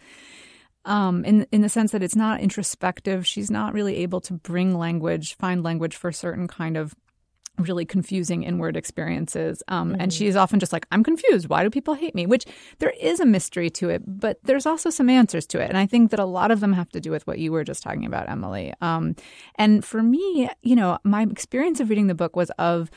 um 0.85 1.25
in 1.25 1.47
in 1.53 1.61
the 1.61 1.69
sense 1.69 1.93
that 1.93 2.03
it's 2.03 2.17
not 2.17 2.41
introspective 2.41 3.27
she's 3.27 3.51
not 3.51 3.73
really 3.73 3.97
able 3.97 4.21
to 4.21 4.33
bring 4.33 4.77
language 4.77 5.37
find 5.37 5.63
language 5.63 5.97
for 5.97 6.11
certain 6.11 6.49
kind 6.49 6.77
of 6.77 6.95
really 7.59 7.85
confusing 7.85 8.43
inward 8.43 8.77
experiences. 8.77 9.63
Um, 9.69 9.93
mm-hmm. 9.93 10.01
And 10.01 10.13
she 10.13 10.27
is 10.27 10.37
often 10.37 10.61
just 10.61 10.73
like, 10.73 10.87
I'm 10.91 11.05
confused. 11.05 11.49
Why 11.49 11.63
do 11.63 11.71
people 11.71 11.95
hate 11.95 12.15
me? 12.15 12.27
Which 12.27 12.47
there 12.79 12.93
is 13.01 13.21
a 13.21 13.27
mystery 13.27 13.71
to 13.71 13.91
it, 13.91 14.03
but 14.07 14.39
there's 14.43 14.67
also 14.67 14.91
some 14.91 15.11
answers 15.11 15.47
to 15.49 15.61
it. 15.61 15.69
And 15.69 15.79
I 15.79 15.87
think 15.87 16.11
that 16.11 16.21
a 16.21 16.25
lot 16.25 16.51
of 16.51 16.61
them 16.61 16.73
have 16.73 16.89
to 16.91 17.01
do 17.01 17.11
with 17.11 17.27
what 17.27 17.39
you 17.39 17.53
were 17.53 17.65
just 17.65 17.83
talking 17.83 18.07
about, 18.07 18.29
Emily. 18.29 18.73
Um, 18.81 19.15
and 19.57 19.85
for 19.85 20.03
me, 20.03 20.49
you 20.63 20.77
know, 20.77 20.99
my 21.05 21.23
experience 21.23 21.81
of 21.81 21.91
reading 21.91 22.07
the 22.07 22.15
book 22.15 22.37
was 22.37 22.51
of 22.59 22.91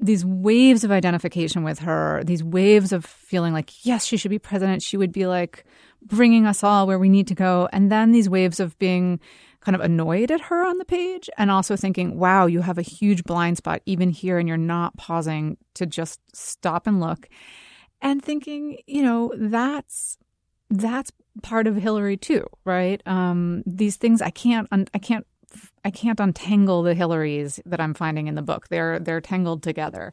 these 0.00 0.24
waves 0.24 0.82
of 0.82 0.90
identification 0.90 1.62
with 1.62 1.80
her, 1.80 2.22
these 2.24 2.42
waves 2.42 2.92
of 2.92 3.04
feeling 3.04 3.52
like, 3.52 3.86
yes, 3.86 4.04
she 4.04 4.16
should 4.16 4.30
be 4.30 4.40
president. 4.40 4.82
She 4.82 4.96
would 4.96 5.12
be 5.12 5.26
like 5.26 5.64
bringing 6.06 6.46
us 6.46 6.62
all 6.62 6.86
where 6.86 6.98
we 6.98 7.08
need 7.08 7.26
to 7.28 7.34
go. 7.34 7.68
And 7.72 7.90
then 7.90 8.12
these 8.12 8.28
waves 8.28 8.60
of 8.60 8.78
being 8.78 9.20
kind 9.60 9.74
of 9.74 9.80
annoyed 9.80 10.30
at 10.30 10.42
her 10.42 10.64
on 10.64 10.78
the 10.78 10.84
page 10.84 11.30
and 11.38 11.50
also 11.50 11.74
thinking, 11.74 12.18
wow, 12.18 12.46
you 12.46 12.60
have 12.60 12.78
a 12.78 12.82
huge 12.82 13.24
blind 13.24 13.56
spot 13.56 13.80
even 13.86 14.10
here 14.10 14.38
and 14.38 14.46
you're 14.46 14.56
not 14.58 14.96
pausing 14.96 15.56
to 15.74 15.86
just 15.86 16.20
stop 16.34 16.86
and 16.86 17.00
look. 17.00 17.28
And 18.02 18.22
thinking, 18.22 18.78
you 18.86 19.02
know, 19.02 19.32
that's 19.36 20.18
that's 20.68 21.10
part 21.42 21.66
of 21.66 21.76
Hillary 21.76 22.16
too, 22.16 22.46
right? 22.64 23.02
Um, 23.06 23.62
these 23.64 23.96
things 23.96 24.20
I 24.20 24.30
can't 24.30 24.68
I 24.72 24.98
can't 24.98 25.26
I 25.84 25.90
can't 25.90 26.20
untangle 26.20 26.82
the 26.82 26.94
Hillarys 26.94 27.60
that 27.64 27.80
I'm 27.80 27.94
finding 27.94 28.26
in 28.26 28.34
the 28.34 28.42
book. 28.42 28.68
They're 28.68 28.98
they're 28.98 29.20
tangled 29.20 29.62
together. 29.62 30.12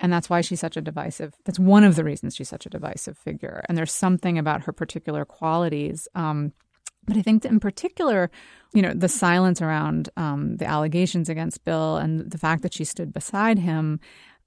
And 0.00 0.12
that's 0.12 0.30
why 0.30 0.40
she's 0.40 0.60
such 0.60 0.76
a 0.76 0.80
divisive. 0.80 1.34
That's 1.44 1.58
one 1.58 1.84
of 1.84 1.96
the 1.96 2.04
reasons 2.04 2.36
she's 2.36 2.48
such 2.48 2.66
a 2.66 2.70
divisive 2.70 3.18
figure. 3.18 3.62
And 3.68 3.76
there's 3.76 3.92
something 3.92 4.38
about 4.38 4.62
her 4.62 4.72
particular 4.72 5.24
qualities 5.24 6.08
um, 6.14 6.52
but 7.08 7.16
I 7.16 7.22
think 7.22 7.44
in 7.46 7.58
particular, 7.58 8.30
you 8.74 8.82
know, 8.82 8.92
the 8.92 9.08
silence 9.08 9.62
around 9.62 10.10
um, 10.18 10.58
the 10.58 10.66
allegations 10.66 11.30
against 11.30 11.64
Bill 11.64 11.96
and 11.96 12.30
the 12.30 12.36
fact 12.36 12.62
that 12.62 12.74
she 12.74 12.84
stood 12.84 13.14
beside 13.14 13.58
him, 13.58 13.98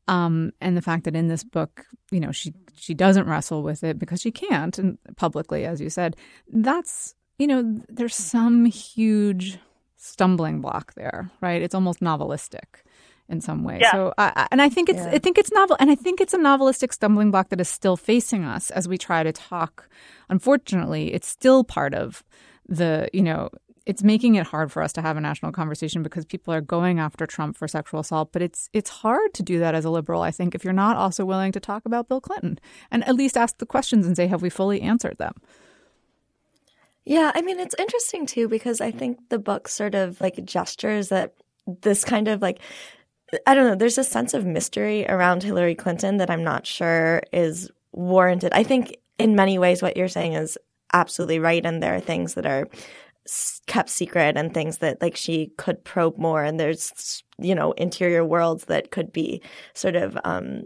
um, 0.08 0.52
and 0.62 0.78
the 0.78 0.82
fact 0.82 1.06
that 1.06 1.16
in 1.16 1.28
this 1.28 1.44
book, 1.44 1.86
you 2.12 2.20
know, 2.20 2.32
she 2.32 2.54
she 2.76 2.94
doesn't 2.94 3.28
wrestle 3.28 3.64
with 3.64 3.84
it 3.84 3.98
because 3.98 4.22
she 4.22 4.32
can't, 4.32 4.78
and 4.78 5.00
publicly, 5.18 5.66
as 5.66 5.82
you 5.82 5.90
said, 5.90 6.16
that's 6.54 7.16
you 7.40 7.48
know, 7.48 7.82
there's 7.90 8.16
some 8.16 8.66
huge 8.66 9.58
stumbling 9.98 10.62
block 10.62 10.94
there, 10.94 11.32
right? 11.42 11.64
It's 11.64 11.74
almost 11.74 12.00
novelistic 12.00 12.84
in 13.32 13.42
some 13.42 13.64
way. 13.64 13.80
Yeah. 13.82 13.92
So, 13.92 14.14
uh, 14.18 14.48
and 14.52 14.62
I 14.62 14.70
think 14.70 14.90
it's 14.90 15.00
yeah. 15.00 15.12
I 15.12 15.18
think 15.18 15.38
it's 15.38 15.52
novel, 15.52 15.78
and 15.80 15.90
I 15.90 15.96
think 15.96 16.22
it's 16.22 16.34
a 16.34 16.38
novelistic 16.38 16.94
stumbling 16.94 17.32
block 17.32 17.50
that 17.50 17.62
is 17.62 17.70
still 17.70 17.98
facing 17.98 18.44
us 18.44 18.70
as 18.72 18.88
we 18.88 18.98
try 18.98 19.24
to 19.24 19.32
talk. 19.32 19.90
Unfortunately, 20.30 21.14
it's 21.14 21.28
still 21.28 21.64
part 21.64 21.94
of 21.94 22.24
the 22.68 23.10
you 23.14 23.24
know 23.24 23.50
it's 23.86 24.04
making 24.04 24.36
it 24.36 24.46
hard 24.46 24.72
for 24.72 24.84
us 24.84 24.94
to 24.94 25.02
have 25.02 25.18
a 25.18 25.22
national 25.22 25.52
conversation 25.52 26.04
because 26.04 26.24
people 26.26 26.54
are 26.54 26.62
going 26.62 27.00
after 27.00 27.26
Trump 27.26 27.58
for 27.58 27.68
sexual 27.68 28.00
assault, 28.00 28.32
but 28.32 28.42
it's 28.42 28.70
it's 28.74 28.90
hard 28.90 29.34
to 29.34 29.44
do 29.44 29.60
that 29.60 29.74
as 29.74 29.86
a 29.86 29.90
liberal, 29.90 30.22
I 30.22 30.32
think, 30.32 30.54
if 30.54 30.64
you're 30.64 30.74
not 30.74 30.98
also 30.98 31.26
willing 31.26 31.52
to 31.54 31.60
talk 31.60 31.86
about 31.86 32.08
Bill 32.08 32.22
Clinton 32.22 32.60
and 32.92 33.04
at 33.08 33.16
least 33.16 33.38
ask 33.38 33.58
the 33.58 33.66
questions 33.66 34.06
and 34.06 34.16
say, 34.16 34.28
have 34.28 34.42
we 34.42 34.50
fully 34.50 34.82
answered 34.82 35.18
them? 35.18 35.34
Yeah, 37.04 37.32
I 37.34 37.42
mean, 37.42 37.60
it's 37.60 37.76
interesting 37.80 38.26
too 38.28 38.48
because 38.48 38.80
I 38.82 38.92
think 38.92 39.18
the 39.30 39.40
book 39.40 39.68
sort 39.68 39.96
of 39.96 40.22
like 40.22 40.44
gestures 40.46 41.10
that 41.10 41.34
this 41.82 42.04
kind 42.04 42.28
of 42.28 42.42
like 42.42 42.60
I 43.48 43.54
don't 43.54 43.68
know, 43.68 43.76
there's 43.76 43.98
a 43.98 44.04
sense 44.04 44.34
of 44.34 44.46
mystery 44.46 45.06
around 45.08 45.44
Hillary 45.44 45.76
Clinton 45.76 46.18
that 46.18 46.30
I'm 46.30 46.44
not 46.44 46.66
sure 46.66 47.24
is 47.32 47.72
warranted. 47.94 48.52
I 48.54 48.64
think 48.64 48.98
in 49.18 49.36
many 49.36 49.58
ways 49.58 49.82
what 49.82 49.98
you're 49.98 50.08
saying 50.08 50.34
is 50.34 50.58
absolutely 50.94 51.40
right. 51.40 51.66
And 51.66 51.82
there 51.82 51.96
are 51.96 52.02
things 52.02 52.34
that 52.34 52.46
are 52.46 52.68
kept 53.68 53.90
secret 53.90 54.36
and 54.36 54.54
things 54.54 54.80
that 54.80 55.02
like 55.02 55.16
she 55.16 55.52
could 55.58 55.84
probe 55.84 56.18
more. 56.18 56.44
And 56.44 56.60
there's, 56.60 57.24
you 57.38 57.56
know, 57.56 57.72
interior 57.74 58.26
worlds 58.26 58.66
that 58.66 58.92
could 58.92 59.14
be 59.14 59.42
sort 59.74 59.96
of, 59.96 60.18
um, 60.24 60.64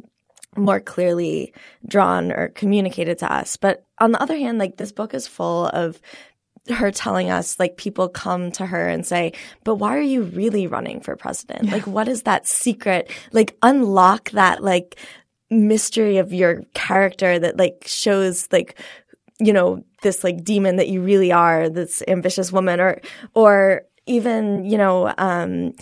more 0.57 0.79
clearly 0.79 1.53
drawn 1.85 2.31
or 2.31 2.47
communicated 2.49 3.17
to 3.19 3.31
us. 3.31 3.57
But 3.57 3.85
on 3.99 4.13
the 4.13 4.21
other 4.21 4.37
hand, 4.37 4.57
like 4.57 4.77
this 4.77 4.93
book 4.93 5.13
is 5.13 5.27
full 5.27 5.67
of 5.67 6.01
her 6.69 6.91
telling 6.91 7.29
us 7.29 7.59
like 7.59 7.77
people 7.77 8.09
come 8.09 8.51
to 8.53 8.65
her 8.65 8.87
and 8.87 9.05
say, 9.05 9.33
but 9.63 9.75
why 9.75 9.95
are 9.95 10.01
you 10.01 10.23
really 10.23 10.67
running 10.67 10.99
for 10.99 11.15
president? 11.15 11.65
Yeah. 11.65 11.71
Like, 11.71 11.87
what 11.87 12.07
is 12.07 12.23
that 12.23 12.47
secret? 12.47 13.11
Like, 13.31 13.55
unlock 13.61 14.31
that 14.31 14.63
like 14.63 14.97
mystery 15.51 16.17
of 16.17 16.33
your 16.33 16.63
character 16.73 17.37
that 17.37 17.57
like 17.57 17.83
shows 17.85 18.47
like 18.51 18.79
you 19.39 19.53
know, 19.53 19.83
this 20.01 20.23
like 20.23 20.43
demon 20.43 20.77
that 20.77 20.87
you 20.87 21.01
really 21.01 21.31
are, 21.31 21.69
this 21.69 22.01
ambitious 22.07 22.51
woman, 22.51 22.79
or, 22.79 23.01
or 23.33 23.81
even, 24.05 24.65
you 24.65 24.77
know, 24.77 25.13
um, 25.17 25.73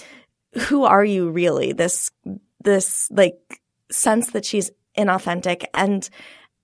who 0.67 0.85
are 0.85 1.05
you 1.05 1.29
really? 1.29 1.73
This, 1.73 2.09
this 2.63 3.09
like 3.11 3.35
sense 3.91 4.31
that 4.31 4.45
she's 4.45 4.71
inauthentic. 4.97 5.65
And 5.73 6.09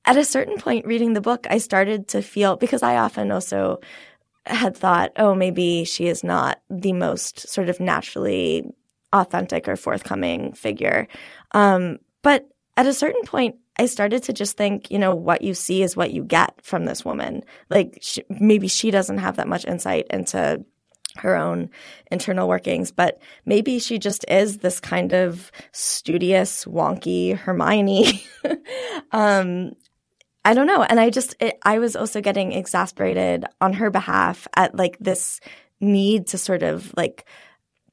at 0.05 0.17
a 0.17 0.25
certain 0.25 0.57
point 0.57 0.85
reading 0.85 1.13
the 1.13 1.21
book, 1.21 1.45
I 1.49 1.59
started 1.59 2.07
to 2.09 2.21
feel, 2.21 2.55
because 2.55 2.81
I 2.81 2.97
often 2.97 3.31
also 3.31 3.79
had 4.45 4.75
thought, 4.75 5.11
oh, 5.17 5.35
maybe 5.35 5.83
she 5.83 6.07
is 6.07 6.23
not 6.23 6.61
the 6.69 6.93
most 6.93 7.47
sort 7.47 7.69
of 7.69 7.79
naturally 7.79 8.63
authentic 9.13 9.67
or 9.67 9.75
forthcoming 9.75 10.53
figure. 10.53 11.07
Um, 11.51 11.99
but 12.21 12.47
at 12.77 12.87
a 12.87 12.93
certain 12.93 13.23
point, 13.23 13.55
I 13.77 13.85
started 13.85 14.23
to 14.23 14.33
just 14.33 14.57
think, 14.57 14.91
you 14.91 14.99
know, 14.99 15.15
what 15.15 15.41
you 15.41 15.53
see 15.53 15.83
is 15.83 15.95
what 15.95 16.11
you 16.11 16.23
get 16.23 16.53
from 16.61 16.85
this 16.85 17.05
woman. 17.05 17.43
Like 17.69 17.97
she, 18.01 18.23
maybe 18.29 18.67
she 18.67 18.91
doesn't 18.91 19.19
have 19.19 19.37
that 19.37 19.47
much 19.47 19.65
insight 19.65 20.07
into 20.09 20.63
her 21.17 21.35
own 21.35 21.69
internal 22.11 22.47
workings, 22.47 22.91
but 22.91 23.19
maybe 23.45 23.79
she 23.79 23.99
just 23.99 24.25
is 24.27 24.57
this 24.57 24.79
kind 24.79 25.13
of 25.13 25.51
studious, 25.71 26.65
wonky 26.65 27.37
Hermione. 27.37 28.23
um, 29.11 29.73
I 30.45 30.53
don't 30.53 30.67
know. 30.67 30.83
And 30.83 30.99
I 30.99 31.09
just, 31.09 31.35
it, 31.39 31.59
I 31.63 31.79
was 31.79 31.95
also 31.95 32.21
getting 32.21 32.53
exasperated 32.53 33.45
on 33.61 33.73
her 33.73 33.89
behalf 33.89 34.47
at 34.55 34.75
like 34.75 34.97
this 34.99 35.39
need 35.79 36.27
to 36.27 36.37
sort 36.37 36.63
of 36.63 36.93
like 36.95 37.25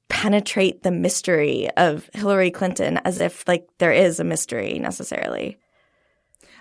penetrate 0.09 0.83
the 0.83 0.93
mystery 0.93 1.69
of 1.77 2.09
Hillary 2.15 2.51
Clinton 2.51 2.99
as 2.99 3.21
if 3.21 3.47
like 3.49 3.67
there 3.79 3.93
is 3.93 4.21
a 4.21 4.25
mystery 4.25 4.79
necessarily. 4.79 5.59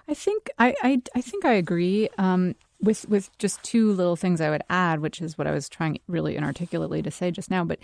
I 0.07 0.13
think 0.13 0.49
I, 0.59 0.75
I, 0.83 1.01
I 1.15 1.21
think 1.21 1.45
I 1.45 1.53
agree. 1.53 2.09
Um, 2.17 2.55
with 2.81 3.07
with 3.09 3.35
just 3.37 3.61
two 3.63 3.91
little 3.93 4.15
things 4.15 4.41
I 4.41 4.49
would 4.49 4.63
add, 4.69 4.99
which 4.99 5.21
is 5.21 5.37
what 5.37 5.47
I 5.47 5.51
was 5.51 5.67
trying 5.67 5.99
really 6.07 6.35
inarticulately 6.35 7.01
to 7.01 7.11
say 7.11 7.31
just 7.31 7.51
now. 7.51 7.63
But 7.63 7.79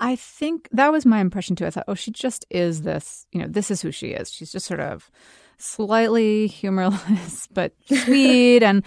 I 0.00 0.16
think 0.16 0.68
that 0.72 0.92
was 0.92 1.06
my 1.06 1.20
impression 1.20 1.56
too. 1.56 1.66
I 1.66 1.70
thought, 1.70 1.84
oh, 1.88 1.94
she 1.94 2.10
just 2.10 2.44
is 2.50 2.82
this. 2.82 3.26
You 3.32 3.40
know, 3.42 3.48
this 3.48 3.70
is 3.70 3.80
who 3.80 3.92
she 3.92 4.08
is. 4.08 4.32
She's 4.32 4.52
just 4.52 4.66
sort 4.66 4.80
of 4.80 5.10
slightly 5.62 6.48
humorless 6.48 7.46
but 7.52 7.72
sweet 7.86 8.64
and 8.64 8.82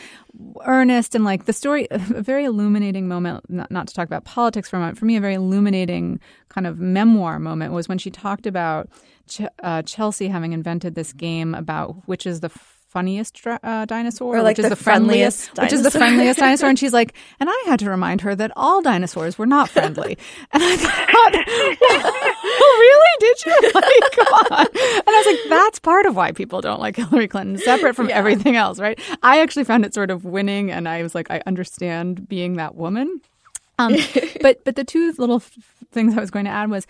earnest 0.66 1.16
and 1.16 1.24
like 1.24 1.46
the 1.46 1.54
story 1.54 1.88
a 1.92 1.98
very 1.98 2.44
illuminating 2.44 3.08
moment 3.08 3.50
not, 3.50 3.72
not 3.72 3.88
to 3.88 3.94
talk 3.94 4.06
about 4.06 4.26
politics 4.26 4.70
for 4.70 4.76
a 4.76 4.80
moment 4.80 4.98
for 4.98 5.06
me 5.06 5.16
a 5.16 5.22
very 5.22 5.36
illuminating 5.36 6.20
kind 6.50 6.68
of 6.68 6.78
memoir 6.78 7.40
moment 7.40 7.72
was 7.72 7.88
when 7.88 7.98
she 7.98 8.12
talked 8.12 8.46
about 8.46 8.90
Ch- 9.30 9.42
uh, 9.64 9.84
chelsea 9.84 10.28
having 10.28 10.52
invented 10.52 10.96
this 10.96 11.14
game 11.14 11.56
about 11.56 11.96
which 12.08 12.26
is 12.26 12.42
the 12.42 12.50
funniest 12.96 13.46
uh, 13.46 13.84
dinosaur, 13.84 14.38
or 14.38 14.42
like 14.42 14.56
which 14.58 14.64
is 14.64 14.70
the, 14.70 14.76
friendliest, 14.78 15.50
friendliest 15.50 15.62
which 15.62 15.74
is 15.74 15.84
the 15.84 15.92
friendliest 15.92 16.40
dinosaur. 16.40 16.70
And 16.70 16.80
she's 16.80 16.94
like, 16.94 17.14
and 17.42 17.50
I 17.52 17.64
had 17.66 17.80
to 17.80 17.90
remind 17.90 18.22
her 18.22 18.34
that 18.36 18.54
all 18.56 18.82
dinosaurs 18.82 19.38
were 19.38 19.46
not 19.46 19.70
friendly. 19.70 20.18
And 20.54 20.64
I 20.64 20.78
thought, 20.78 21.36
oh, 22.46 22.78
really? 22.80 23.14
Did 23.20 23.46
you? 23.46 23.72
Like, 23.76 24.12
come 24.12 24.34
on. 24.34 24.68
And 24.68 25.10
I 25.10 25.24
was 25.26 25.26
like, 25.26 25.50
that's 25.50 25.80
part 25.80 26.06
of 26.06 26.16
why 26.16 26.32
people 26.32 26.62
don't 26.62 26.80
like 26.80 26.96
Hillary 26.96 27.28
Clinton, 27.28 27.58
separate 27.58 27.98
from 27.98 28.08
yeah. 28.08 28.16
everything 28.16 28.56
else, 28.56 28.80
right? 28.80 28.98
I 29.22 29.42
actually 29.42 29.66
found 29.66 29.84
it 29.84 29.94
sort 29.94 30.10
of 30.10 30.24
winning, 30.24 30.72
and 30.72 30.88
I 30.88 31.04
was 31.04 31.14
like, 31.14 31.30
I 31.30 31.42
understand 31.46 32.30
being 32.30 32.54
that 32.54 32.76
woman. 32.76 33.20
Um, 33.78 33.98
but 34.42 34.64
but 34.64 34.78
the 34.78 34.86
two 34.86 35.14
little 35.18 35.40
things 35.92 36.16
I 36.18 36.22
was 36.22 36.32
going 36.32 36.46
to 36.46 36.52
add 36.52 36.70
was 36.70 36.88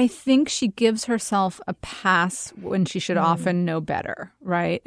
I 0.00 0.06
think 0.06 0.48
she 0.48 0.68
gives 0.68 1.04
herself 1.04 1.60
a 1.66 1.74
pass 1.74 2.54
when 2.58 2.86
she 2.86 2.98
should 2.98 3.18
mm. 3.18 3.22
often 3.22 3.66
know 3.66 3.82
better, 3.82 4.32
right? 4.40 4.82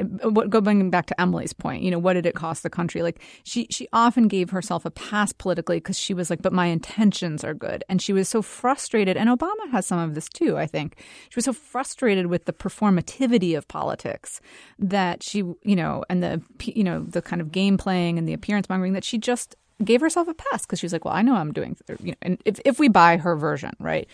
Going 0.50 0.90
back 0.90 1.06
to 1.06 1.22
Emily's 1.22 1.54
point, 1.54 1.84
you 1.84 1.92
know, 1.92 2.00
what 2.00 2.14
did 2.14 2.26
it 2.26 2.34
cost 2.34 2.64
the 2.64 2.70
country? 2.72 3.04
Like 3.04 3.22
she, 3.44 3.68
she 3.70 3.88
often 3.94 4.28
gave 4.28 4.50
herself 4.50 4.86
a 4.86 4.90
pass 4.90 5.32
politically 5.32 5.78
because 5.78 6.00
she 6.00 6.16
was 6.16 6.32
like, 6.32 6.42
but 6.42 6.52
my 6.52 6.66
intentions 6.66 7.44
are 7.44 7.54
good. 7.54 7.84
And 7.88 8.02
she 8.02 8.12
was 8.12 8.28
so 8.28 8.42
frustrated. 8.42 9.16
And 9.16 9.30
Obama 9.30 9.70
has 9.72 9.86
some 9.86 10.00
of 10.00 10.16
this 10.16 10.28
too, 10.28 10.58
I 10.58 10.66
think. 10.66 10.98
She 11.30 11.36
was 11.36 11.46
so 11.46 11.54
frustrated 11.54 12.26
with 12.26 12.46
the 12.46 12.54
performativity 12.54 13.56
of 13.56 13.68
politics 13.68 14.42
that 14.80 15.22
she, 15.22 15.44
you 15.62 15.76
know, 15.76 16.04
and 16.10 16.24
the, 16.24 16.42
you 16.64 16.84
know, 16.84 17.04
the 17.04 17.22
kind 17.22 17.40
of 17.40 17.52
game 17.52 17.78
playing 17.78 18.18
and 18.18 18.28
the 18.28 18.34
appearance 18.34 18.68
mongering 18.68 18.94
that 18.94 19.04
she 19.04 19.20
just 19.20 19.56
gave 19.84 20.02
herself 20.02 20.28
a 20.28 20.34
pass 20.34 20.66
because 20.66 20.80
she's 20.80 20.94
like, 20.94 21.06
well, 21.06 21.14
I 21.14 21.22
know 21.22 21.36
I'm 21.36 21.52
doing, 21.52 21.76
you 22.02 22.12
know, 22.12 22.18
and 22.22 22.42
if 22.46 22.60
if 22.66 22.80
we 22.80 22.88
buy 22.88 23.18
her 23.18 23.36
version, 23.36 23.72
right, 23.80 24.08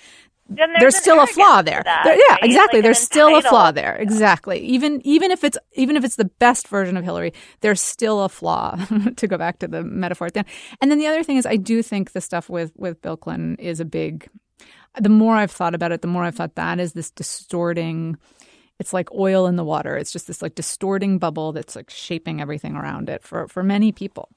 Then 0.50 0.74
there's, 0.80 0.96
an 0.96 1.02
still 1.02 1.22
a 1.22 1.28
flaw 1.28 1.62
there. 1.62 1.82
that, 1.86 2.04
There- 2.04 2.16
yeah, 2.16 2.34
right? 2.36 2.44
exactly. 2.44 2.80
Like 2.80 2.84
there's 2.84 3.00
still 3.00 3.36
a 3.38 3.42
flaw 3.42 3.72
there. 3.72 3.96
Exactly. 3.96 4.60
Even 4.62 5.02
even 5.06 5.32
if 5.32 5.44
it's 5.44 5.58
even 5.74 5.96
if 5.96 6.04
it's 6.04 6.16
the 6.16 6.26
best 6.40 6.68
version 6.68 6.98
of 6.98 7.04
Hillary, 7.04 7.34
there's 7.62 7.82
still 7.82 8.22
a 8.24 8.30
flaw. 8.30 8.76
to 9.16 9.28
go 9.28 9.38
back 9.38 9.60
to 9.60 9.68
the 9.68 9.84
metaphor 9.84 10.28
at 10.28 10.34
the 10.34 10.40
end. 10.40 10.48
And 10.82 10.90
then 10.92 10.98
the 10.98 11.08
other 11.08 11.24
thing 11.24 11.38
is, 11.38 11.46
I 11.46 11.56
do 11.56 11.82
think 11.84 12.12
the 12.12 12.22
stuff 12.22 12.50
with 12.50 12.72
with 12.76 13.02
Bill 13.02 13.18
Clinton 13.18 13.56
is 13.60 13.80
a 13.80 13.86
big. 13.86 14.28
The 15.00 15.10
more 15.10 15.36
I've 15.36 15.52
thought 15.52 15.76
about 15.76 15.92
it, 15.92 16.02
the 16.02 16.08
more 16.08 16.24
I've 16.24 16.36
thought 16.36 16.56
that 16.56 16.80
is 16.80 16.94
this 16.94 17.12
distorting. 17.12 18.18
It's 18.80 18.94
like 18.94 19.12
oil 19.14 19.46
in 19.46 19.56
the 19.58 19.64
water. 19.66 19.98
It's 19.98 20.12
just 20.12 20.26
this 20.28 20.42
like 20.42 20.56
distorting 20.56 21.20
bubble 21.20 21.52
that's 21.52 21.76
like 21.76 21.90
shaping 21.90 22.42
everything 22.42 22.76
around 22.76 23.10
it 23.10 23.24
for 23.24 23.48
for 23.48 23.62
many 23.62 23.92
people 23.92 24.30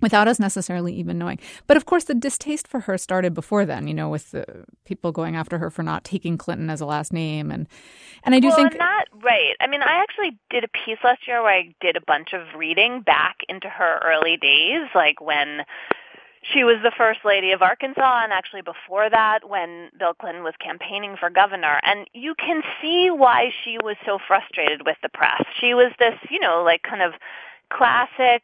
without 0.00 0.28
us 0.28 0.38
necessarily 0.38 0.92
even 0.94 1.18
knowing. 1.18 1.38
But 1.66 1.76
of 1.76 1.86
course, 1.86 2.04
the 2.04 2.14
distaste 2.14 2.68
for 2.68 2.80
her 2.80 2.98
started 2.98 3.34
before 3.34 3.64
then. 3.64 3.88
You 3.88 3.94
know, 3.94 4.08
with 4.08 4.30
the 4.30 4.64
people 4.84 5.12
going 5.12 5.36
after 5.36 5.58
her 5.58 5.70
for 5.70 5.82
not 5.82 6.04
taking 6.04 6.36
Clinton 6.38 6.70
as 6.70 6.80
a 6.80 6.86
last 6.86 7.12
name, 7.12 7.50
and 7.50 7.66
and 8.24 8.34
I 8.34 8.40
do 8.40 8.48
well, 8.48 8.56
think 8.56 8.78
that 8.78 9.06
right. 9.22 9.56
I 9.60 9.66
mean, 9.66 9.82
I 9.82 10.02
actually 10.02 10.38
did 10.50 10.64
a 10.64 10.68
piece 10.68 10.98
last 11.02 11.26
year 11.26 11.42
where 11.42 11.54
I 11.54 11.74
did 11.80 11.96
a 11.96 12.02
bunch 12.06 12.32
of 12.32 12.42
reading 12.56 13.00
back 13.00 13.38
into 13.48 13.68
her 13.68 14.00
early 14.04 14.36
days, 14.36 14.88
like 14.94 15.20
when 15.20 15.64
she 16.52 16.64
was 16.64 16.76
the 16.82 16.92
first 16.96 17.20
lady 17.24 17.52
of 17.52 17.62
Arkansas, 17.62 18.22
and 18.22 18.32
actually 18.32 18.62
before 18.62 19.08
that, 19.08 19.48
when 19.48 19.90
Bill 19.98 20.14
Clinton 20.14 20.42
was 20.42 20.54
campaigning 20.60 21.16
for 21.18 21.30
governor. 21.30 21.80
And 21.82 22.08
you 22.12 22.34
can 22.34 22.62
see 22.82 23.10
why 23.10 23.50
she 23.64 23.78
was 23.82 23.96
so 24.04 24.18
frustrated 24.26 24.84
with 24.84 24.96
the 25.02 25.08
press. 25.08 25.42
She 25.58 25.74
was 25.74 25.92
this, 25.98 26.14
you 26.30 26.38
know, 26.38 26.62
like 26.62 26.82
kind 26.82 27.02
of 27.02 27.14
classic 27.70 28.42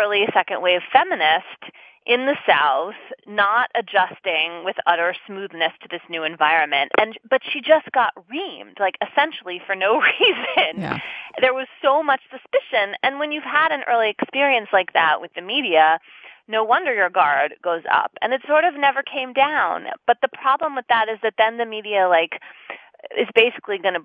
early 0.00 0.26
second 0.32 0.62
wave 0.62 0.80
feminist 0.92 1.72
in 2.04 2.26
the 2.26 2.36
South, 2.48 2.94
not 3.26 3.70
adjusting 3.76 4.64
with 4.64 4.76
utter 4.86 5.14
smoothness 5.26 5.72
to 5.82 5.88
this 5.88 6.00
new 6.08 6.24
environment. 6.24 6.90
And 6.98 7.18
but 7.28 7.42
she 7.48 7.60
just 7.60 7.90
got 7.92 8.12
reamed, 8.32 8.80
like 8.80 8.96
essentially 9.00 9.60
for 9.64 9.74
no 9.74 10.00
reason. 10.20 10.80
Yeah. 10.80 10.98
There 11.40 11.54
was 11.54 11.68
so 11.80 12.02
much 12.02 12.20
suspicion. 12.30 12.96
And 13.02 13.18
when 13.18 13.32
you've 13.32 13.44
had 13.44 13.72
an 13.72 13.82
early 13.88 14.10
experience 14.10 14.68
like 14.72 14.92
that 14.94 15.20
with 15.20 15.32
the 15.34 15.42
media, 15.42 16.00
no 16.48 16.64
wonder 16.64 16.92
your 16.92 17.08
guard 17.08 17.54
goes 17.62 17.82
up. 17.90 18.12
And 18.20 18.32
it 18.32 18.42
sort 18.48 18.64
of 18.64 18.74
never 18.74 19.02
came 19.02 19.32
down. 19.32 19.86
But 20.06 20.18
the 20.22 20.28
problem 20.28 20.74
with 20.74 20.86
that 20.88 21.08
is 21.08 21.18
that 21.22 21.34
then 21.38 21.58
the 21.58 21.66
media 21.66 22.08
like 22.08 22.40
is 23.18 23.28
basically 23.34 23.78
going 23.78 23.94
to 23.94 24.04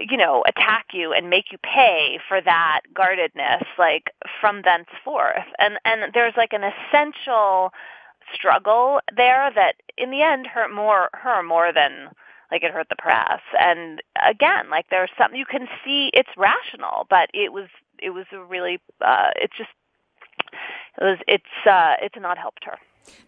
you 0.00 0.16
know 0.16 0.44
attack 0.46 0.86
you 0.92 1.12
and 1.12 1.30
make 1.30 1.52
you 1.52 1.58
pay 1.58 2.18
for 2.28 2.40
that 2.40 2.80
guardedness 2.94 3.62
like 3.78 4.12
from 4.40 4.62
thenceforth. 4.62 5.46
And 5.58 5.78
and 5.84 6.12
there's 6.14 6.34
like 6.36 6.52
an 6.52 6.62
essential 6.64 7.72
struggle 8.34 9.00
there 9.16 9.50
that 9.54 9.74
in 9.96 10.10
the 10.10 10.22
end 10.22 10.46
hurt 10.46 10.72
more 10.72 11.10
her 11.14 11.42
more 11.42 11.72
than 11.72 12.08
like 12.50 12.62
it 12.62 12.72
hurt 12.72 12.88
the 12.88 12.96
press. 12.96 13.40
And 13.58 14.02
again 14.26 14.70
like 14.70 14.86
there's 14.90 15.10
something 15.18 15.38
you 15.38 15.46
can 15.46 15.68
see 15.84 16.10
it's 16.12 16.30
rational 16.36 17.06
but 17.08 17.30
it 17.32 17.52
was 17.52 17.68
it 17.98 18.10
was 18.10 18.26
a 18.32 18.38
really 18.38 18.80
uh 19.00 19.30
it's 19.36 19.56
just 19.56 19.70
it 21.00 21.04
was 21.04 21.18
it's 21.26 21.66
uh 21.66 21.94
it's 22.02 22.16
not 22.20 22.38
helped 22.38 22.64
her 22.64 22.78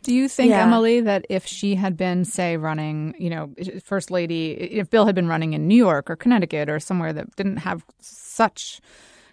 Do 0.03 0.15
you 0.15 0.29
think, 0.29 0.51
Yeah. 0.51 0.63
Emily, 0.63 1.01
that 1.01 1.27
if 1.29 1.47
she 1.47 1.75
had 1.75 1.97
been, 1.97 2.25
say, 2.25 2.57
running, 2.57 3.15
you 3.19 3.31
know, 3.31 3.53
first 3.85 4.11
lady, 4.11 4.53
if 4.53 4.91
Bill 4.91 5.07
had 5.07 5.15
been 5.15 5.29
running 5.29 5.53
in 5.53 5.67
New 5.67 5.77
York 5.77 6.11
or 6.11 6.17
Connecticut 6.17 6.69
or 6.69 6.81
somewhere 6.81 7.13
that 7.13 7.35
didn't 7.37 7.59
have 7.59 7.85
such 8.01 8.81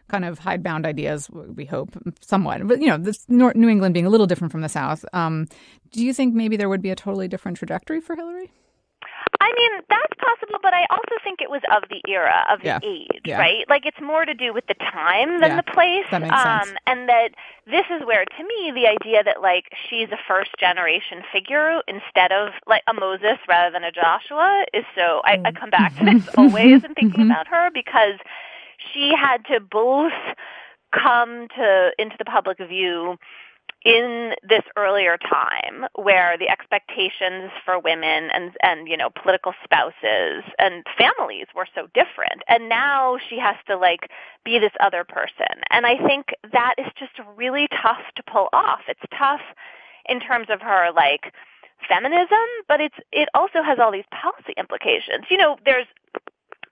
kind 0.08 0.26
of 0.26 0.40
hidebound 0.40 0.86
ideas, 0.86 1.30
we 1.32 1.66
hope, 1.66 1.92
somewhat, 2.22 2.68
but, 2.68 2.80
you 2.80 2.88
know, 2.88 2.98
this 2.98 3.26
New 3.28 3.70
England 3.70 3.94
being 3.94 4.06
a 4.06 4.10
little 4.10 4.28
different 4.28 4.52
from 4.52 4.62
the 4.62 4.70
South, 4.70 5.04
um, 5.14 5.48
do 5.92 6.06
you 6.06 6.14
think 6.14 6.36
maybe 6.36 6.58
there 6.58 6.70
would 6.70 6.82
be 6.82 6.92
a 6.92 6.96
totally 6.96 7.28
different 7.28 7.58
trajectory 7.58 8.02
for 8.02 8.16
Hillary? 8.16 8.52
I 9.42 9.54
mean, 9.58 9.82
that's 9.90 10.14
possible, 10.18 10.60
but 10.62 10.74
I 10.74 10.86
also 10.90 11.16
think 11.24 11.42
it 11.42 11.50
was 11.50 11.62
of 11.72 11.84
the 11.90 12.02
era, 12.12 12.46
of 12.50 12.64
Yeah. 12.64 12.80
the 12.80 12.88
age, 12.88 13.22
Yeah. 13.26 13.40
right? 13.40 13.68
Like 13.70 13.86
it's 13.86 14.00
more 14.02 14.26
to 14.26 14.34
do 14.34 14.54
with 14.54 14.66
the 14.68 14.74
time 14.76 15.40
than 15.42 15.52
Yeah. 15.52 15.56
the 15.58 15.64
place. 15.72 16.06
That 16.12 16.22
makes 16.22 16.36
um 16.36 16.68
sense. 16.68 16.78
and 16.88 17.10
that 17.10 17.30
this 17.66 17.86
is 17.90 18.04
where 18.06 18.26
to 18.26 18.44
me 18.44 18.72
the 18.72 18.88
idea 18.88 19.24
that 19.24 19.42
like 19.42 19.66
she's 19.90 20.10
a 20.12 20.18
first 20.28 20.52
generation 20.60 21.24
figure 21.32 21.82
instead 21.88 22.32
of 22.32 22.54
like 22.68 22.84
a 22.88 22.94
Moses 22.94 23.38
rather 23.48 23.72
than 23.72 23.84
a 23.84 23.92
Joshua 23.92 24.66
is 24.74 24.86
so 24.96 25.22
I, 25.26 25.40
I 25.46 25.52
come 25.52 25.70
back 25.70 25.96
to 25.98 26.06
this 26.06 26.28
always 26.38 26.84
in 26.88 26.94
thinking 26.96 27.22
about 27.30 27.48
her 27.48 27.70
because 27.74 28.20
she 28.94 29.14
had 29.16 29.46
to 29.46 29.60
both 29.60 30.14
come 30.92 31.48
to 31.56 31.92
into 31.98 32.16
the 32.18 32.26
public 32.26 32.58
view 32.60 33.18
in 33.86 34.34
this 34.42 34.64
earlier 34.76 35.16
time 35.18 35.86
where 35.94 36.38
the 36.38 36.50
expectations 36.50 37.52
for 37.64 37.80
women 37.80 38.30
and 38.34 38.52
and 38.64 38.88
you 38.88 38.98
know 38.98 39.10
political 39.12 39.54
spouses 39.64 40.44
and 40.58 40.84
families 40.98 41.46
were 41.56 41.68
so 41.76 41.88
different. 41.94 42.42
And 42.50 42.68
now 42.68 43.18
she 43.30 43.38
has 43.38 43.56
to 43.68 43.78
like 43.78 44.10
be 44.44 44.58
this 44.58 44.74
other 44.80 45.04
person. 45.04 45.62
And 45.70 45.86
i 45.86 45.98
think 46.06 46.34
that 46.52 46.76
is 46.80 46.88
just 46.98 47.14
really 47.38 47.68
tough 47.82 48.02
to 48.16 48.24
pull 48.24 48.50
off. 48.52 48.82
It's 48.88 49.00
tough 49.18 49.42
in 50.10 50.20
terms 50.20 50.48
of 50.50 50.62
her 50.62 50.92
like 50.96 51.32
feminism 51.88 52.48
but 52.68 52.82
it's 52.82 52.96
it 53.12 53.30
also 53.36 53.62
has 53.62 53.78
all 53.80 53.92
these 53.92 54.10
policy 54.12 54.54
implications. 54.58 55.26
You 55.30 55.38
know 55.38 55.58
there's 55.64 55.88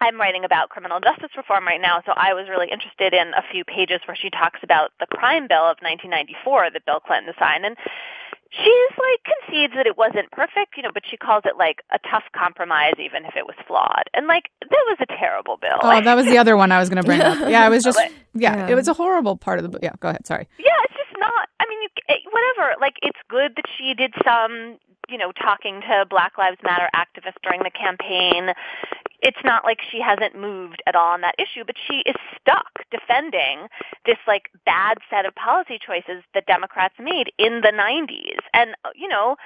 I'm 0.03 0.19
writing 0.19 0.43
about 0.43 0.69
criminal 0.69 0.99
justice 0.99 1.31
reform 1.37 1.65
right 1.65 1.81
now, 1.81 2.01
so 2.05 2.11
I 2.15 2.33
was 2.33 2.49
really 2.49 2.67
interested 2.71 3.13
in 3.13 3.29
a 3.33 3.43
few 3.51 3.63
pages 3.63 3.99
where 4.07 4.15
she 4.15 4.29
talks 4.29 4.59
about 4.63 4.91
the 4.99 5.07
crime 5.07 5.47
bill 5.47 5.63
of 5.63 5.77
1994 5.79 6.71
that 6.71 6.85
Bill 6.85 6.99
Clinton 6.99 7.33
signed, 7.39 7.63
and 7.65 7.77
she's 8.51 8.91
like 8.99 9.21
concedes 9.25 9.73
that 9.75 9.87
it 9.87 9.97
wasn't 9.97 10.29
perfect, 10.31 10.75
you 10.77 10.83
know, 10.83 10.91
but 10.93 11.03
she 11.09 11.17
calls 11.17 11.43
it 11.45 11.57
like 11.57 11.81
a 11.91 11.99
tough 12.11 12.23
compromise, 12.35 12.93
even 12.99 13.25
if 13.25 13.35
it 13.35 13.45
was 13.47 13.55
flawed. 13.67 14.03
And 14.13 14.27
like 14.27 14.49
that 14.61 14.83
was 14.91 14.97
a 15.01 15.07
terrible 15.07 15.57
bill. 15.57 15.79
Oh, 15.81 16.01
that 16.01 16.15
was 16.15 16.25
the 16.25 16.37
other 16.37 16.55
one 16.57 16.71
I 16.71 16.79
was 16.79 16.89
going 16.89 17.01
to 17.01 17.07
bring 17.07 17.21
up. 17.21 17.39
Yeah, 17.49 17.65
it 17.65 17.69
was 17.71 17.83
just, 17.83 17.99
yeah, 18.33 18.67
Yeah. 18.67 18.67
it 18.69 18.75
was 18.75 18.87
a 18.87 18.93
horrible 18.93 19.37
part 19.37 19.57
of 19.59 19.63
the 19.63 19.69
book. 19.69 19.81
Yeah, 19.81 19.93
go 19.99 20.09
ahead. 20.09 20.27
Sorry. 20.27 20.47
Yeah, 20.59 20.77
it's 20.85 20.93
just 20.93 21.19
not. 21.19 21.49
I 21.59 21.65
mean, 21.67 21.79
you, 21.81 21.89
whatever. 22.31 22.75
Like, 22.79 22.95
it's 23.01 23.19
good 23.29 23.53
that 23.55 23.65
she 23.77 23.93
did 23.93 24.13
some, 24.23 24.77
you 25.09 25.17
know, 25.17 25.31
talking 25.31 25.81
to 25.81 26.05
Black 26.09 26.37
Lives 26.37 26.57
Matter 26.63 26.89
activists 26.95 27.41
during 27.43 27.61
the 27.63 27.71
campaign. 27.71 28.53
It's 29.23 29.43
not 29.43 29.63
like 29.63 29.79
she 29.91 30.01
hasn't 30.01 30.35
moved 30.35 30.83
at 30.85 30.95
all 30.95 31.13
on 31.13 31.21
that 31.21 31.35
issue, 31.39 31.63
but 31.65 31.75
she 31.87 32.03
is 32.05 32.15
stuck 32.39 32.85
defending 32.91 33.67
this 34.05 34.17
like 34.27 34.49
bad 34.65 34.97
set 35.09 35.25
of 35.25 35.33
policy 35.35 35.79
choices 35.79 36.23
that 36.33 36.45
Democrats 36.45 36.95
made 36.99 37.31
in 37.37 37.61
the 37.61 37.71
90s. 37.71 38.43
And 38.53 38.75
you 38.95 39.07
know, 39.07 39.37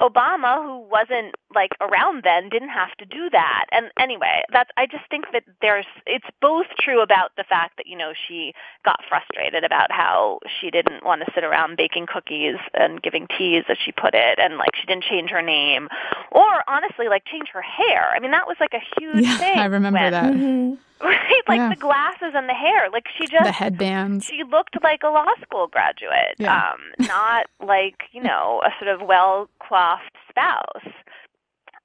Obama, 0.00 0.62
who 0.64 0.88
wasn't 0.88 1.34
like 1.54 1.72
around 1.80 2.22
then, 2.24 2.48
didn't 2.48 2.70
have 2.70 2.96
to 2.96 3.04
do 3.04 3.28
that. 3.30 3.66
And 3.72 3.90
anyway, 3.98 4.42
that's 4.50 4.70
I 4.76 4.86
just 4.86 5.04
think 5.10 5.26
that 5.32 5.44
there's 5.60 5.86
it's 6.06 6.26
both 6.40 6.66
true 6.78 7.02
about 7.02 7.32
the 7.36 7.44
fact 7.44 7.76
that 7.76 7.86
you 7.86 7.96
know 7.96 8.12
she 8.26 8.54
got 8.84 9.00
frustrated 9.08 9.64
about 9.64 9.92
how 9.92 10.38
she 10.60 10.70
didn't 10.70 11.04
want 11.04 11.22
to 11.24 11.32
sit 11.34 11.44
around 11.44 11.76
baking 11.76 12.06
cookies 12.06 12.56
and 12.72 13.02
giving 13.02 13.26
teas, 13.36 13.64
as 13.68 13.76
she 13.84 13.92
put 13.92 14.14
it, 14.14 14.38
and 14.38 14.56
like 14.56 14.74
she 14.80 14.86
didn't 14.86 15.04
change 15.04 15.30
her 15.30 15.42
name, 15.42 15.88
or 16.30 16.62
honestly 16.68 17.08
like 17.08 17.24
change 17.26 17.48
her 17.52 17.62
hair. 17.62 18.12
I 18.16 18.20
mean, 18.20 18.30
that 18.30 18.46
was 18.46 18.56
like 18.60 18.72
a 18.72 19.00
huge 19.00 19.21
Yeah. 19.22 19.54
I 19.62 19.64
remember 19.66 19.98
when- 20.00 20.12
that. 20.12 20.32
Mm-hmm. 20.32 20.74
Right, 21.02 21.42
like 21.48 21.58
Yeah. 21.58 21.70
the 21.70 21.80
glasses 21.80 22.30
and 22.32 22.48
the 22.48 22.54
hair. 22.54 22.88
Like 22.92 23.06
she 23.18 23.26
just 23.26 23.42
The 23.42 23.50
headbands. 23.50 24.24
she 24.24 24.44
looked 24.44 24.80
like 24.84 25.02
a 25.02 25.08
law 25.08 25.26
school 25.42 25.66
graduate, 25.66 26.36
Yeah. 26.38 26.56
um, 26.56 26.78
not 27.08 27.46
like 27.60 28.04
you 28.12 28.22
know 28.22 28.62
a 28.64 28.70
sort 28.78 28.88
of 28.94 29.04
well 29.06 29.48
coiffed 29.58 30.14
spouse. 30.28 30.86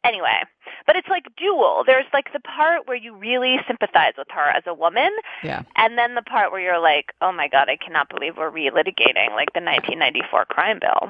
Anyway, 0.04 0.40
but 0.86 0.96
it's 0.96 1.08
like 1.10 1.26
dual. 1.36 1.84
There's 1.86 2.06
like 2.14 2.32
the 2.32 2.40
part 2.40 2.88
where 2.88 2.96
you 2.96 3.16
really 3.16 3.58
sympathize 3.68 4.14
with 4.20 4.28
her 4.30 4.50
as 4.52 4.64
a 4.68 4.74
woman, 4.74 5.10
Yeah. 5.44 5.64
and 5.76 5.98
then 5.98 6.14
the 6.14 6.22
part 6.22 6.52
where 6.52 6.62
you're 6.62 6.80
like, 6.80 7.08
oh 7.20 7.32
my 7.32 7.48
god, 7.48 7.70
I 7.70 7.76
cannot 7.76 8.10
believe 8.10 8.38
we're 8.38 8.52
relitigating 8.52 9.32
like 9.32 9.52
the 9.54 9.62
1994 9.66 10.46
crime 10.46 10.78
bill. 10.80 11.10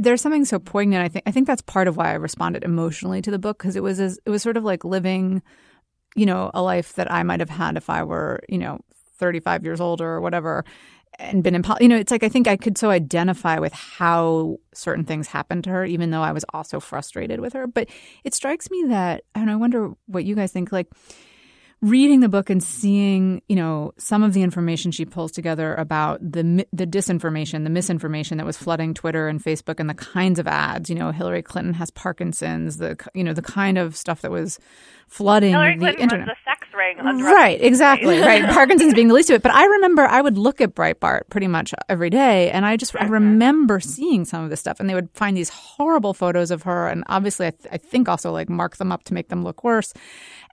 there's 0.00 0.20
something 0.20 0.44
so 0.44 0.58
poignant. 0.58 1.04
I 1.04 1.08
think. 1.08 1.24
I 1.26 1.30
think 1.30 1.46
that's 1.46 1.62
part 1.62 1.86
of 1.86 1.96
why 1.96 2.10
I 2.10 2.14
responded 2.14 2.64
emotionally 2.64 3.22
to 3.22 3.30
the 3.30 3.38
book 3.38 3.58
because 3.58 3.76
it 3.76 3.82
was 3.82 4.00
as, 4.00 4.18
it 4.24 4.30
was 4.30 4.42
sort 4.42 4.56
of 4.56 4.64
like 4.64 4.84
living, 4.84 5.42
you 6.16 6.26
know, 6.26 6.50
a 6.54 6.62
life 6.62 6.94
that 6.94 7.12
I 7.12 7.22
might 7.22 7.40
have 7.40 7.50
had 7.50 7.76
if 7.76 7.90
I 7.90 8.02
were, 8.02 8.40
you 8.48 8.58
know, 8.58 8.80
35 9.18 9.64
years 9.64 9.80
older 9.80 10.08
or 10.08 10.20
whatever 10.20 10.64
and 11.18 11.42
been 11.42 11.54
in 11.54 11.62
you 11.80 11.88
know 11.88 11.96
it's 11.96 12.10
like 12.10 12.22
i 12.22 12.28
think 12.28 12.48
i 12.48 12.56
could 12.56 12.78
so 12.78 12.88
identify 12.88 13.58
with 13.58 13.72
how 13.72 14.56
certain 14.72 15.04
things 15.04 15.26
happened 15.28 15.64
to 15.64 15.70
her 15.70 15.84
even 15.84 16.10
though 16.10 16.22
i 16.22 16.32
was 16.32 16.44
also 16.54 16.80
frustrated 16.80 17.40
with 17.40 17.52
her 17.52 17.66
but 17.66 17.88
it 18.24 18.32
strikes 18.32 18.70
me 18.70 18.84
that 18.88 19.22
and 19.34 19.50
i 19.50 19.56
wonder 19.56 19.90
what 20.06 20.24
you 20.24 20.34
guys 20.34 20.52
think 20.52 20.72
like 20.72 20.86
reading 21.82 22.20
the 22.20 22.28
book 22.28 22.50
and 22.50 22.62
seeing, 22.62 23.42
you 23.48 23.56
know, 23.56 23.92
some 23.96 24.22
of 24.22 24.34
the 24.34 24.42
information 24.42 24.90
she 24.90 25.04
pulls 25.04 25.32
together 25.32 25.74
about 25.74 26.20
the 26.20 26.66
the 26.72 26.86
disinformation, 26.86 27.64
the 27.64 27.70
misinformation 27.70 28.38
that 28.38 28.46
was 28.46 28.56
flooding 28.56 28.94
Twitter 28.94 29.28
and 29.28 29.42
Facebook, 29.42 29.80
and 29.80 29.88
the 29.88 29.94
kinds 29.94 30.38
of 30.38 30.46
ads. 30.46 30.90
You 30.90 30.96
know, 30.96 31.10
Hillary 31.10 31.42
Clinton 31.42 31.74
has 31.74 31.90
Parkinson's. 31.90 32.76
The 32.76 32.96
you 33.14 33.24
know 33.24 33.32
the 33.32 33.42
kind 33.42 33.78
of 33.78 33.96
stuff 33.96 34.22
that 34.22 34.30
was 34.30 34.58
flooding 35.10 35.50
Hillary 35.50 35.74
the 35.74 35.80
Clinton 35.80 36.02
internet. 36.02 36.28
was 36.28 36.36
the 36.44 36.50
sex 36.50 36.60
ring. 36.72 37.22
Right, 37.22 37.60
exactly. 37.60 38.20
right. 38.20 38.48
Parkinson's 38.50 38.94
being 38.94 39.08
the 39.08 39.14
least 39.14 39.30
of 39.30 39.34
it. 39.34 39.42
But 39.42 39.52
I 39.52 39.64
remember 39.64 40.02
I 40.02 40.20
would 40.20 40.38
look 40.38 40.60
at 40.60 40.74
Breitbart 40.74 41.22
pretty 41.30 41.48
much 41.48 41.74
every 41.88 42.10
day 42.10 42.50
and 42.50 42.64
I 42.64 42.76
just, 42.76 42.94
I 42.94 43.00
mm-hmm. 43.00 43.12
remember 43.12 43.80
seeing 43.80 44.24
some 44.24 44.44
of 44.44 44.50
this 44.50 44.60
stuff 44.60 44.80
and 44.80 44.88
they 44.88 44.94
would 44.94 45.10
find 45.12 45.36
these 45.36 45.48
horrible 45.48 46.14
photos 46.14 46.50
of 46.50 46.62
her. 46.62 46.88
And 46.88 47.04
obviously, 47.08 47.48
I, 47.48 47.50
th- 47.50 47.68
I 47.72 47.76
think 47.76 48.08
also 48.08 48.32
like 48.32 48.48
mark 48.48 48.76
them 48.76 48.92
up 48.92 49.04
to 49.04 49.14
make 49.14 49.28
them 49.28 49.42
look 49.42 49.64
worse. 49.64 49.92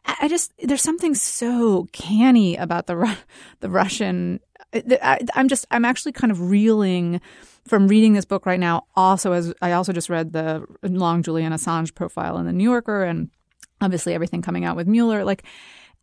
I 0.05 0.27
just, 0.27 0.53
there's 0.63 0.81
something 0.81 1.15
so 1.15 1.88
canny 1.91 2.55
about 2.55 2.88
the, 2.88 3.17
the 3.60 3.69
Russian. 3.69 4.39
Uh, 4.73 4.81
I, 5.01 5.19
I'm 5.36 5.47
just, 5.47 5.65
I'm 5.71 5.86
actually 5.86 6.13
kind 6.13 6.31
of 6.31 6.49
reeling 6.49 7.21
from 7.67 7.88
reading 7.88 8.13
this 8.13 8.25
book 8.25 8.45
right 8.45 8.60
now. 8.60 8.86
Also, 8.95 9.33
as 9.33 9.53
I 9.62 9.73
also 9.73 9.93
just 9.93 10.10
read 10.10 10.33
the 10.33 10.65
long 10.83 11.23
Julian 11.23 11.53
Assange 11.53 11.93
profile 11.93 12.38
in 12.38 12.45
the 12.45 12.53
New 12.53 12.63
Yorker 12.63 13.03
and 13.03 13.29
obviously 13.81 14.13
everything 14.13 14.41
coming 14.41 14.65
out 14.65 14.75
with 14.75 14.88
Mueller. 14.88 15.23
Like, 15.25 15.43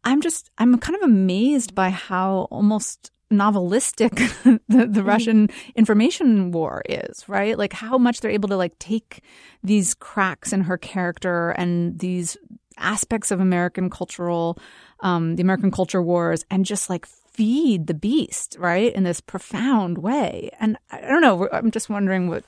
I'm 0.04 0.20
just, 0.20 0.50
I'm 0.58 0.78
kind 0.78 0.96
of 0.96 1.02
amazed 1.02 1.74
by 1.74 1.90
how 1.90 2.46
almost 2.50 3.10
novelistic 3.32 4.10
the, 4.42 4.60
the 4.68 4.84
mm-hmm. 4.86 5.02
Russian 5.02 5.48
information 5.74 6.50
war 6.50 6.82
is, 6.88 7.28
right? 7.28 7.58
Like 7.58 7.72
how 7.72 7.98
much 7.98 8.20
they're 8.20 8.30
able 8.30 8.48
to 8.50 8.56
like 8.56 8.78
take 8.78 9.22
these 9.62 9.94
cracks 9.94 10.52
in 10.52 10.62
her 10.62 10.78
character 10.78 11.50
and 11.50 11.98
these 11.98 12.36
aspects 12.78 13.30
of 13.30 13.40
American 13.40 13.90
cultural, 13.90 14.58
um, 15.00 15.36
the 15.36 15.42
American 15.42 15.70
culture 15.70 16.02
wars 16.02 16.44
and 16.50 16.64
just 16.64 16.88
like 16.90 17.06
feed 17.06 17.86
the 17.86 17.94
beast, 17.94 18.56
right? 18.58 18.92
In 18.94 19.04
this 19.04 19.20
profound 19.20 19.98
way. 19.98 20.50
And 20.60 20.76
I 20.90 21.00
don't 21.00 21.20
know, 21.22 21.48
I'm 21.52 21.70
just 21.70 21.88
wondering 21.90 22.28
what, 22.28 22.44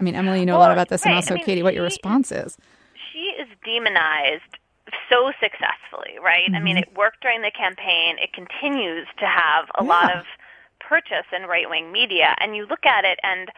I 0.00 0.02
mean, 0.02 0.14
Emily, 0.14 0.40
you 0.40 0.46
know 0.46 0.56
a 0.56 0.58
lot 0.58 0.72
about 0.72 0.88
this 0.88 1.04
and 1.04 1.14
also 1.14 1.34
I 1.34 1.36
mean, 1.36 1.44
Katy, 1.44 1.62
what 1.62 1.74
your 1.74 1.84
response 1.84 2.30
is. 2.32 2.56
she 3.12 3.32
is 3.40 3.48
demonized 3.64 4.42
so 5.10 5.32
successfully, 5.40 6.18
right? 6.22 6.48
I 6.54 6.60
mean, 6.60 6.76
Mm-hmm. 6.76 6.90
it 6.92 6.96
worked 6.96 7.20
during 7.20 7.42
the 7.42 7.50
campaign. 7.50 8.16
It 8.22 8.32
continues 8.32 9.06
to 9.18 9.26
have 9.26 9.66
a 9.78 9.84
lot 9.84 10.14
of 10.16 10.24
purchase 10.80 11.26
in 11.36 11.42
right 11.48 11.68
wing 11.68 11.92
media. 11.92 12.34
And 12.40 12.56
you 12.56 12.66
look 12.66 12.86
at 12.86 13.04
it, 13.04 13.18
and 13.22 13.48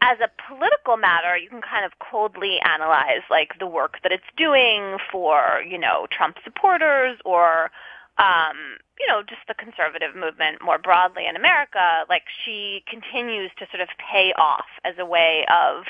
as 0.00 0.18
a 0.20 0.30
political 0.48 0.96
matter, 0.96 1.36
you 1.36 1.48
can 1.48 1.62
kind 1.62 1.84
of 1.84 1.92
coldly 1.98 2.58
analyze 2.60 3.22
like 3.30 3.58
the 3.58 3.66
work 3.66 3.98
that 4.02 4.12
it's 4.12 4.28
doing 4.36 4.98
for, 5.10 5.62
you 5.66 5.78
know, 5.78 6.06
Trump 6.10 6.36
supporters 6.44 7.18
or 7.24 7.70
um, 8.18 8.78
you 8.98 9.06
know, 9.06 9.22
just 9.22 9.42
the 9.46 9.54
conservative 9.54 10.16
movement 10.16 10.62
more 10.64 10.78
broadly 10.78 11.26
in 11.28 11.36
America, 11.36 12.04
like 12.08 12.22
she 12.44 12.82
continues 12.88 13.50
to 13.58 13.66
sort 13.70 13.82
of 13.82 13.88
pay 13.98 14.32
off 14.38 14.64
as 14.84 14.94
a 14.98 15.04
way 15.04 15.44
of 15.52 15.84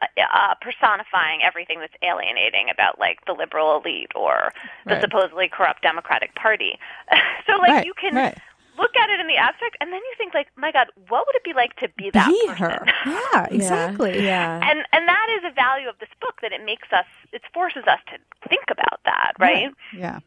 uh, 0.00 0.54
personifying 0.60 1.42
everything 1.42 1.80
that's 1.80 1.94
alienating 2.02 2.68
about 2.70 2.98
like 2.98 3.18
the 3.26 3.32
liberal 3.32 3.80
elite 3.80 4.12
or 4.14 4.52
the 4.84 4.92
Right. 4.92 5.00
supposedly 5.00 5.48
corrupt 5.48 5.82
Democratic 5.82 6.34
Party. 6.34 6.78
so 7.46 7.56
like 7.56 7.70
Right, 7.70 7.86
you 7.86 7.94
can 7.94 8.14
right. 8.14 8.38
Look 8.78 8.94
at 8.96 9.10
it 9.10 9.20
in 9.20 9.26
the 9.26 9.36
abstract, 9.36 9.76
and 9.80 9.92
then 9.92 10.00
you 10.00 10.14
think 10.18 10.34
like, 10.34 10.48
my 10.56 10.72
God, 10.72 10.88
what 11.08 11.26
would 11.26 11.36
it 11.36 11.44
be 11.44 11.52
like 11.54 11.74
to 11.76 11.88
be 11.96 12.10
that 12.10 12.28
Be 12.28 12.46
person? 12.48 12.64
her. 12.64 12.86
Yeah, 13.06 13.46
exactly. 13.50 14.24
Yeah. 14.24 14.60
and 14.62 14.80
and 14.92 15.08
that 15.08 15.26
is 15.38 15.44
a 15.50 15.54
value 15.54 15.88
of 15.88 15.98
this 15.98 16.08
book 16.20 16.40
that 16.42 16.52
it 16.52 16.64
makes 16.64 16.88
us, 16.92 17.06
it 17.32 17.42
forces 17.52 17.84
us 17.86 18.00
to 18.10 18.48
think 18.48 18.64
about 18.70 19.00
that, 19.04 19.32
right? 19.38 19.70
Yeah. 19.96 20.20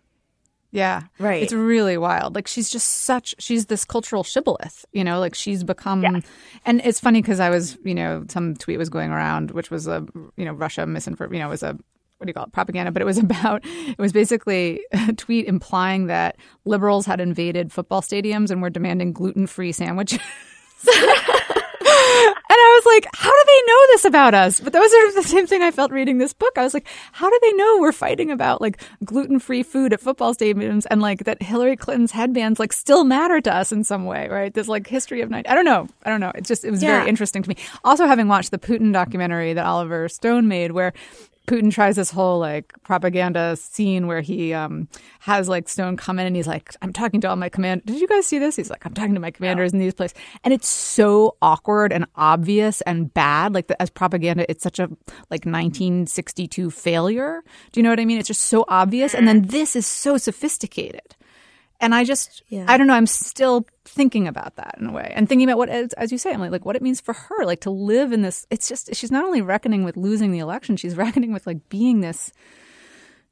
Yeah. 0.71 1.03
Right. 1.17 1.41
It's 1.41 1.53
really 1.53 1.97
wild. 1.97 2.35
Like 2.35 2.47
she's 2.47 2.69
just 2.69 2.87
such 2.87 3.33
she's 3.39 3.65
this 3.65 3.85
cultural 3.85 4.23
shibboleth, 4.23 4.85
you 4.93 5.03
know, 5.03 5.19
like 5.19 5.33
she's 5.33 5.63
become 5.63 6.05
and 6.65 6.81
it's 6.83 6.99
funny 6.99 7.21
cuz 7.23 7.39
I 7.39 7.49
was, 7.49 7.77
you 7.83 7.95
know, 7.95 8.25
some 8.29 8.55
tweet 8.55 8.77
was 8.77 8.89
going 8.89 9.09
around 9.11 9.51
which 9.51 9.71
was 9.71 9.87
a 9.87 10.05
you 10.37 10.45
know, 10.45 10.53
Russia 10.53 10.85
misinformation, 10.85 11.33
you 11.37 11.43
know, 11.43 11.49
was 11.49 11.63
a 11.63 11.77
what 12.19 12.25
do 12.25 12.29
you 12.29 12.33
call 12.33 12.43
it? 12.45 12.51
Propaganda, 12.51 12.91
but 12.91 13.01
it 13.01 13.05
was 13.05 13.17
about 13.29 13.61
it 13.65 13.97
was 13.97 14.11
basically 14.13 14.81
a 14.91 15.13
tweet 15.13 15.45
implying 15.47 16.07
that 16.07 16.35
liberals 16.65 17.05
had 17.05 17.19
invaded 17.19 17.71
football 17.71 18.01
stadiums 18.01 18.51
and 18.51 18.61
were 18.61 18.69
demanding 18.69 19.11
gluten-free 19.13 19.71
sandwiches. 19.71 20.19
And 22.51 22.57
I 22.57 22.81
was 22.83 22.85
like, 22.93 23.07
how 23.13 23.29
do 23.31 23.43
they 23.45 23.61
know 23.71 23.87
this 23.87 24.05
about 24.05 24.33
us? 24.33 24.59
But 24.59 24.73
that 24.73 24.79
was 24.79 24.91
sort 24.91 25.07
of 25.09 25.15
the 25.15 25.23
same 25.23 25.47
thing 25.47 25.61
I 25.61 25.71
felt 25.71 25.91
reading 25.91 26.17
this 26.17 26.33
book. 26.33 26.57
I 26.57 26.63
was 26.63 26.73
like, 26.73 26.87
how 27.11 27.29
do 27.29 27.39
they 27.41 27.53
know 27.53 27.77
we're 27.79 27.91
fighting 27.91 28.31
about 28.31 28.59
like 28.59 28.81
gluten 29.05 29.39
free 29.39 29.63
food 29.63 29.93
at 29.93 30.01
football 30.01 30.33
stadiums 30.35 30.85
and 30.89 30.99
like 31.01 31.23
that 31.25 31.41
Hillary 31.41 31.75
Clinton's 31.75 32.11
headbands 32.11 32.59
like 32.59 32.73
still 32.73 33.03
matter 33.03 33.39
to 33.41 33.53
us 33.55 33.71
in 33.71 33.83
some 33.83 34.05
way, 34.05 34.27
right? 34.29 34.53
This 34.53 34.67
like 34.67 34.87
history 34.87 35.21
of 35.21 35.29
night. 35.29 35.45
I 35.47 35.53
don't 35.55 35.65
know. 35.65 35.87
I 36.03 36.09
don't 36.09 36.19
know. 36.19 36.31
It's 36.35 36.47
just, 36.47 36.65
it 36.65 36.71
was 36.71 36.81
Yeah. 36.81 36.97
very 36.97 37.09
interesting 37.09 37.43
to 37.43 37.49
me. 37.49 37.55
Also, 37.83 38.07
having 38.07 38.27
watched 38.27 38.51
the 38.51 38.59
Putin 38.59 38.91
documentary 38.91 39.53
that 39.53 39.65
Oliver 39.65 40.09
Stone 40.09 40.47
made, 40.47 40.71
where 40.71 40.93
Putin 41.49 41.71
tries 41.71 41.95
this 41.95 42.11
whole 42.11 42.37
like 42.37 42.71
propaganda 42.83 43.55
scene 43.55 44.05
where 44.05 44.21
he 44.21 44.53
um, 44.53 44.87
has 45.21 45.49
like 45.49 45.67
Stone 45.67 45.97
come 45.97 46.19
in 46.19 46.27
and 46.27 46.35
he's 46.35 46.45
like, 46.45 46.75
I'm 46.83 46.93
talking 46.93 47.19
to 47.21 47.29
all 47.29 47.35
my 47.35 47.49
command. 47.49 47.81
Did 47.85 47.99
you 47.99 48.07
guys 48.07 48.27
see 48.27 48.37
this? 48.37 48.55
He's 48.55 48.69
like, 48.69 48.85
I'm 48.85 48.93
talking 48.93 49.15
to 49.15 49.19
my 49.19 49.31
commanders 49.31 49.73
in 49.73 49.79
these 49.79 49.95
places. 49.95 50.15
And 50.43 50.53
it's 50.53 50.67
so 50.67 51.37
awkward 51.41 51.91
and 51.91 52.05
obvious 52.15 52.81
and 52.81 53.11
bad. 53.11 53.55
Like 53.55 53.65
the, 53.65 53.81
as 53.81 53.89
propaganda, 53.89 54.45
it's 54.47 54.61
such 54.61 54.77
a 54.77 54.83
like 55.31 55.45
1962 55.45 56.69
failure. 56.69 57.43
Do 57.71 57.79
you 57.79 57.83
know 57.83 57.89
what 57.89 57.99
I 57.99 58.05
mean? 58.05 58.19
It's 58.19 58.27
just 58.27 58.43
so 58.43 58.63
obvious. 58.67 59.15
And 59.15 59.27
then 59.27 59.41
this 59.41 59.75
is 59.75 59.87
so 59.87 60.17
sophisticated. 60.17 61.15
And 61.79 61.95
I 61.95 62.03
just, 62.03 62.43
Yeah. 62.49 62.65
I 62.67 62.77
don't 62.77 62.85
know, 62.85 62.93
I'm 62.93 63.07
still 63.07 63.65
thinking 63.89 64.27
about 64.27 64.55
that 64.55 64.75
in 64.79 64.87
a 64.87 64.91
way 64.91 65.11
and 65.15 65.27
thinking 65.27 65.49
about 65.49 65.57
what, 65.57 65.69
as, 65.69 65.93
as 65.93 66.11
you 66.11 66.17
say, 66.17 66.31
Emily, 66.31 66.49
like 66.49 66.65
what 66.65 66.75
it 66.75 66.81
means 66.81 67.01
for 67.01 67.13
her, 67.13 67.45
like 67.45 67.61
to 67.61 67.69
live 67.69 68.11
in 68.13 68.21
this. 68.21 68.45
It's 68.49 68.69
just, 68.69 68.93
she's 68.95 69.11
not 69.11 69.25
only 69.25 69.41
reckoning 69.41 69.83
with 69.83 69.97
losing 69.97 70.31
the 70.31 70.39
election, 70.39 70.77
she's 70.77 70.95
reckoning 71.05 71.33
with 71.33 71.45
like 71.47 71.67
being 71.69 72.01
this, 72.01 72.31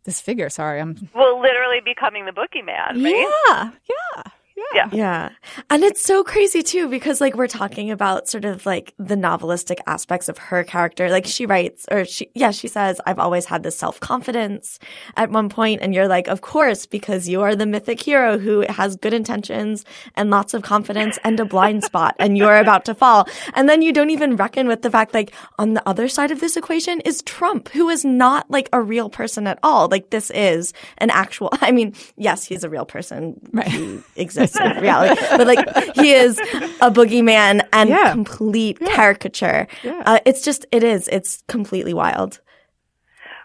this 0.04 0.20
figure. 0.22 0.50
Sorry, 0.50 0.80
I'm, 0.82 1.10
Well, 1.14 1.40
literally 1.42 1.80
becoming 1.84 2.26
the 2.26 2.32
boogeyman, 2.32 3.04
right? 3.04 3.34
yeah, 3.48 3.72
yeah, 3.90 4.24
yeah. 4.58 4.64
Yeah. 4.74 4.90
Yeah. 4.92 5.30
And 5.70 5.84
it's 5.84 6.04
so 6.04 6.24
crazy 6.24 6.64
too 6.64 6.90
because 6.90 7.22
like 7.22 7.36
we're 7.36 7.48
talking 7.48 7.92
about 7.92 8.28
sort 8.28 8.44
of 8.44 8.66
like 8.66 8.94
the 8.98 9.16
novelistic 9.16 9.78
aspects 9.86 10.30
of 10.30 10.38
her 10.38 10.64
character. 10.64 11.10
Like 11.10 11.26
she 11.26 11.46
writes 11.46 11.86
or 11.92 12.06
she 12.06 12.30
yeah, 12.34 12.52
she 12.52 12.68
says 12.68 13.00
I've 13.06 13.20
always 13.20 13.46
had 13.46 13.64
this 13.64 13.78
self-confidence 13.78 14.80
at 15.16 15.30
one 15.30 15.50
point 15.50 15.82
and 15.82 15.94
you're 15.94 16.08
like 16.08 16.28
of 16.28 16.42
course 16.42 16.86
because 16.86 17.30
you 17.30 17.42
are 17.42 17.56
the 17.56 17.66
mythic 17.66 18.02
hero 18.02 18.38
who 18.38 18.66
has 18.70 18.96
good 18.96 19.14
intentions 19.14 19.86
and 20.16 20.30
lots 20.30 20.54
of 20.54 20.64
confidence 20.64 21.20
and 21.24 21.40
a 21.40 21.46
blind 21.46 21.84
spot 21.90 22.16
and 22.18 22.38
you're 22.38 22.58
about 22.58 22.86
to 22.86 22.96
fall. 22.96 23.28
And 23.54 23.70
then 23.70 23.82
you 23.82 23.94
don't 23.94 24.10
even 24.10 24.36
reckon 24.36 24.68
with 24.68 24.82
the 24.82 24.92
fact 24.92 25.14
like 25.14 25.34
on 25.60 25.76
the 25.76 25.88
other 25.88 26.08
side 26.08 26.32
of 26.32 26.40
this 26.40 26.58
equation 26.58 27.00
is 27.02 27.22
Trump 27.24 27.70
who 27.70 27.90
is 27.90 28.04
not 28.04 28.50
like 28.50 28.70
a 28.74 28.82
real 28.82 29.10
person 29.10 29.46
at 29.46 29.60
all. 29.62 29.88
Like 29.88 30.10
this 30.10 30.32
is 30.32 30.74
an 30.98 31.12
actual 31.12 31.50
I 31.62 31.72
mean, 31.72 31.94
yes, 32.16 32.44
he's 32.44 32.64
a 32.64 32.70
real 32.70 32.86
person. 32.86 33.40
Right. 33.52 33.68
He 33.68 34.00
exists 34.16 34.47
in 34.60 34.78
reality. 34.82 35.20
But 35.32 35.48
like 35.48 35.96
he 35.96 36.12
is 36.14 36.38
a 36.82 36.92
boogeyman 36.92 37.68
and 37.74 37.90
Yeah. 37.90 38.12
complete 38.12 38.80
caricature. 38.80 39.68
Yeah. 39.84 40.02
Uh, 40.06 40.20
it's 40.26 40.44
just 40.44 40.66
it 40.72 40.84
is. 40.84 41.08
It's 41.10 41.44
completely 41.48 41.94
wild. 41.94 42.40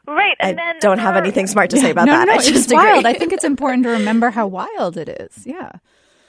Right. 0.06 0.36
I 0.40 0.52
then 0.52 0.76
don't 0.80 0.98
have 0.98 1.16
anything 1.16 1.46
smart 1.46 1.70
to 1.70 1.78
say 1.78 1.90
about 1.90 2.06
no, 2.06 2.12
that. 2.12 2.26
no, 2.26 2.32
I 2.32 2.36
no, 2.36 2.42
just 2.42 2.64
it's 2.64 2.72
wild. 2.74 2.98
agree. 3.00 3.10
I 3.10 3.18
think 3.18 3.32
it's 3.32 3.44
important 3.44 3.84
to 3.84 3.90
remember 3.90 4.30
how 4.30 4.46
wild 4.48 4.96
it 4.96 5.08
is. 5.08 5.46
Yeah. 5.46 5.70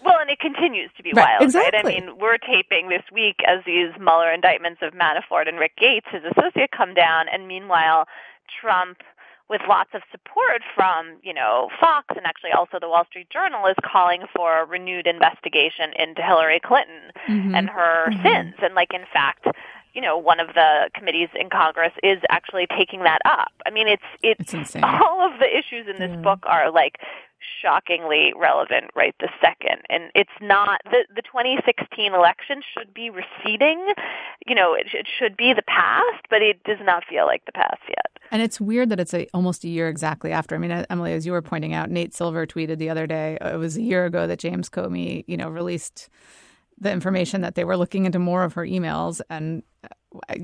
Well, 0.06 0.18
and 0.20 0.30
it 0.30 0.40
continues 0.40 0.92
to 0.98 1.04
be 1.04 1.12
Right, 1.16 1.40
wild, 1.40 1.56
right? 1.56 1.74
I 1.74 1.82
mean, 1.82 2.18
we're 2.20 2.38
taping 2.38 2.90
this 2.90 3.04
week 3.12 3.38
as 3.48 3.64
these 3.66 3.90
Mueller 4.00 4.32
indictments 4.32 4.82
of 4.84 4.94
Manafort 4.94 5.48
and 5.48 5.58
Rick 5.58 5.78
Gates, 5.78 6.06
his 6.12 6.22
associate, 6.36 6.72
come 6.76 6.94
down, 6.94 7.28
and 7.32 7.48
meanwhile, 7.48 8.06
Trump, 8.62 8.98
with 9.49 9.62
lots 9.67 9.89
of 9.93 10.01
support 10.12 10.62
from, 10.75 11.17
you 11.21 11.34
know, 11.34 11.69
Fox 11.79 12.08
and 12.15 12.25
actually 12.25 12.51
also 12.51 12.79
the 12.79 12.88
Wall 12.88 13.06
Street 13.06 13.29
Journal, 13.29 13.67
is 13.67 13.75
calling 13.84 14.23
for 14.36 14.60
a 14.62 14.65
renewed 14.65 15.06
investigation 15.06 15.91
into 15.97 16.21
Hillary 16.21 16.60
Clinton 16.63 17.12
Mm-hmm. 17.27 17.56
and 17.56 17.69
her 17.69 18.12
sins. 18.23 18.56
And, 18.62 18.75
like, 18.75 18.93
in 18.93 19.06
fact, 19.13 19.47
you 19.93 20.01
know, 20.01 20.17
one 20.17 20.39
of 20.39 20.47
the 20.47 20.89
committees 20.93 21.29
in 21.39 21.49
Congress 21.49 21.93
is 22.01 22.19
actually 22.29 22.67
taking 22.77 23.03
that 23.03 23.19
up. 23.25 23.51
I 23.65 23.69
mean, 23.69 23.88
it's 23.88 24.03
it's, 24.21 24.53
It's 24.53 24.75
all 24.75 25.21
of 25.21 25.39
the 25.39 25.47
issues 25.47 25.88
in 25.88 25.99
this 25.99 26.15
book 26.23 26.39
are 26.47 26.71
like 26.71 26.97
shockingly 27.62 28.34
relevant 28.36 28.91
right 28.95 29.15
this 29.19 29.29
second. 29.41 29.82
And 29.89 30.12
it's 30.15 30.29
not 30.41 30.82
the 30.86 31.06
the 31.15 31.21
2016 31.21 32.13
election 32.13 32.62
should 32.73 32.93
be 32.93 33.10
receding. 33.10 33.93
You 34.45 34.56
know, 34.56 34.73
it, 34.73 34.88
it 34.93 35.08
should 35.19 35.38
be 35.38 35.53
the 35.53 35.63
past, 35.63 36.25
but 36.29 36.41
it 36.41 36.63
does 36.63 36.79
not 36.84 37.03
feel 37.10 37.25
like 37.25 37.45
the 37.45 37.51
past 37.51 37.82
yet. 37.88 38.19
And 38.32 38.41
it's 38.41 38.60
weird 38.60 38.89
that 38.89 38.99
it's 38.99 39.13
a, 39.13 39.27
almost 39.34 39.63
a 39.63 39.67
year 39.69 39.88
exactly 39.89 40.32
after. 40.32 40.56
I 40.56 40.58
mean, 40.58 40.71
uh, 40.71 40.85
Emily, 40.89 41.13
as 41.13 41.25
you 41.25 41.31
were 41.31 41.41
pointing 41.41 41.73
out, 41.73 41.89
Nate 41.89 42.13
Silver 42.13 42.48
tweeted 42.48 42.77
the 42.77 42.89
other 42.89 43.06
day. 43.06 43.37
uh, 43.39 43.54
It 43.54 43.58
was 43.58 43.77
a 43.77 43.81
year 43.81 44.06
ago 44.06 44.25
that 44.27 44.39
James 44.39 44.69
Comey, 44.69 45.23
you 45.27 45.37
know, 45.37 45.50
released 45.50 46.10
the 46.79 46.91
information 46.91 47.41
that 47.41 47.56
they 47.56 47.63
were 47.63 47.77
looking 47.77 48.06
into 48.06 48.19
more 48.19 48.44
of 48.44 48.54
her 48.54 48.65
emails, 48.65 49.21
and 49.29 49.63
uh, 49.83 50.35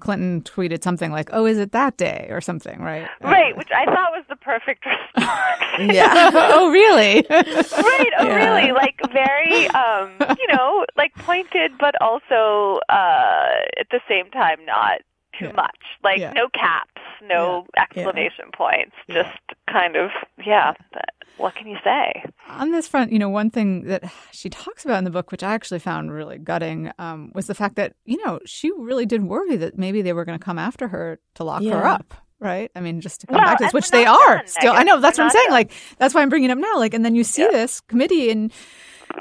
Clinton 0.00 0.42
tweeted 0.42 0.82
something 0.82 1.10
like, 1.10 1.30
"Oh, 1.32 1.46
is 1.46 1.58
it 1.58 1.72
that 1.72 1.96
day?" 1.96 2.26
or 2.30 2.40
something, 2.40 2.80
right? 2.80 3.08
Right, 3.22 3.56
which 3.56 3.68
I 3.74 3.84
thought 3.86 4.12
was 4.12 4.24
the 4.28 4.36
perfect 4.36 4.84
response. 4.86 5.92
Yeah. 5.94 6.30
oh, 6.34 6.70
really? 6.70 7.24
right. 7.30 8.10
Oh, 8.18 8.26
Yeah. 8.26 8.34
really? 8.36 8.72
Like 8.72 8.98
very, 9.12 9.68
um, 9.68 10.10
you 10.38 10.46
know, 10.54 10.84
like 10.96 11.14
pointed, 11.16 11.72
but 11.78 11.94
also 12.00 12.80
uh, 12.88 13.48
at 13.78 13.88
the 13.90 14.00
same 14.08 14.30
time 14.30 14.58
not 14.66 15.00
too 15.38 15.46
Yeah. 15.46 15.52
much. 15.52 15.78
Like 16.02 16.18
Yeah. 16.18 16.32
no 16.34 16.48
caps, 16.48 16.97
no 17.22 17.66
exclamation 17.76 18.46
points. 18.54 18.92
Just 19.10 19.38
kind 19.70 19.96
of, 19.96 20.10
yeah. 20.44 20.72
But 20.92 21.06
what 21.36 21.54
can 21.54 21.66
you 21.66 21.76
say? 21.84 22.24
On 22.48 22.72
this 22.72 22.88
front, 22.88 23.12
you 23.12 23.18
know, 23.18 23.28
one 23.28 23.50
thing 23.50 23.84
that 23.84 24.04
she 24.32 24.48
talks 24.50 24.84
about 24.84 24.98
in 24.98 25.04
the 25.04 25.10
book, 25.10 25.30
which 25.30 25.42
I 25.42 25.54
actually 25.54 25.80
found 25.80 26.12
really 26.12 26.38
gutting, 26.38 26.90
um, 26.98 27.30
was 27.34 27.46
the 27.46 27.54
fact 27.54 27.76
that, 27.76 27.94
you 28.04 28.24
know, 28.24 28.40
she 28.44 28.70
really 28.76 29.06
did 29.06 29.22
worry 29.22 29.56
that 29.56 29.78
maybe 29.78 30.02
they 30.02 30.12
were 30.12 30.24
going 30.24 30.38
to 30.38 30.44
come 30.44 30.58
after 30.58 30.88
her 30.88 31.20
to 31.34 31.44
lock 31.44 31.62
her 31.64 31.84
up. 31.86 32.14
Right. 32.40 32.70
I 32.76 32.80
mean, 32.80 33.00
just 33.00 33.20
to 33.22 33.26
come 33.26 33.34
Well, 33.36 33.44
back 33.46 33.58
to 33.58 33.64
this, 33.64 33.72
which 33.72 33.90
they 33.90 34.06
are 34.06 34.36
done, 34.36 34.46
still. 34.46 34.72
I 34.72 34.82
Meghan. 34.82 34.86
know. 34.86 35.00
That's 35.00 35.18
We're 35.18 35.24
what 35.24 35.30
I'm 35.30 35.30
saying. 35.32 35.46
done. 35.46 35.52
Like, 35.54 35.72
that's 35.98 36.14
why 36.14 36.22
I'm 36.22 36.28
bringing 36.28 36.50
it 36.50 36.52
up 36.52 36.58
now. 36.58 36.76
Like, 36.78 36.94
and 36.94 37.04
then 37.04 37.16
you 37.16 37.24
see 37.24 37.42
this 37.42 37.80
committee, 37.80 38.30
and 38.30 38.52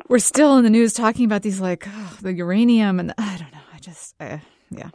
we're 0.08 0.20
still 0.20 0.56
in 0.58 0.64
the 0.64 0.70
news 0.70 0.94
talking 0.94 1.26
about 1.26 1.42
these, 1.42 1.60
like, 1.60 1.88
oh, 1.88 2.18
the 2.22 2.32
uranium, 2.34 3.00
and 3.00 3.14
I 3.18 3.38
don't 3.38 3.52
know. 3.52 3.60
I 3.74 3.80
just, 3.80 4.14
uh, 4.20 4.38
yeah. 4.70 4.90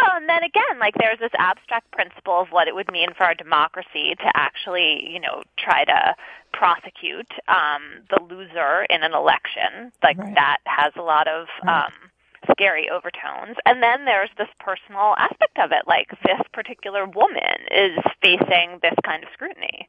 Well, 0.00 0.16
and 0.16 0.28
then 0.28 0.44
again, 0.44 0.78
like 0.78 0.94
there's 0.98 1.18
this 1.18 1.32
abstract 1.38 1.90
principle 1.90 2.40
of 2.40 2.48
what 2.48 2.68
it 2.68 2.74
would 2.74 2.90
mean 2.92 3.08
for 3.16 3.24
our 3.24 3.34
democracy 3.34 4.14
to 4.18 4.30
actually, 4.34 5.08
you 5.10 5.18
know, 5.18 5.42
try 5.58 5.84
to 5.84 6.14
prosecute 6.52 7.30
um, 7.48 7.82
the 8.10 8.22
loser 8.22 8.86
in 8.90 9.02
an 9.02 9.12
election. 9.12 9.90
Like 10.02 10.18
Right. 10.18 10.34
that 10.34 10.58
has 10.66 10.92
a 10.96 11.02
lot 11.02 11.26
of 11.26 11.46
um, 11.66 11.92
scary 12.52 12.88
overtones. 12.88 13.56
And 13.66 13.82
then 13.82 14.04
there's 14.04 14.30
this 14.38 14.48
personal 14.60 15.14
aspect 15.18 15.58
of 15.58 15.72
it. 15.72 15.82
Like 15.86 16.08
this 16.22 16.40
particular 16.52 17.04
woman 17.06 17.58
is 17.70 17.98
facing 18.22 18.78
this 18.82 18.94
kind 19.04 19.24
of 19.24 19.30
scrutiny. 19.32 19.88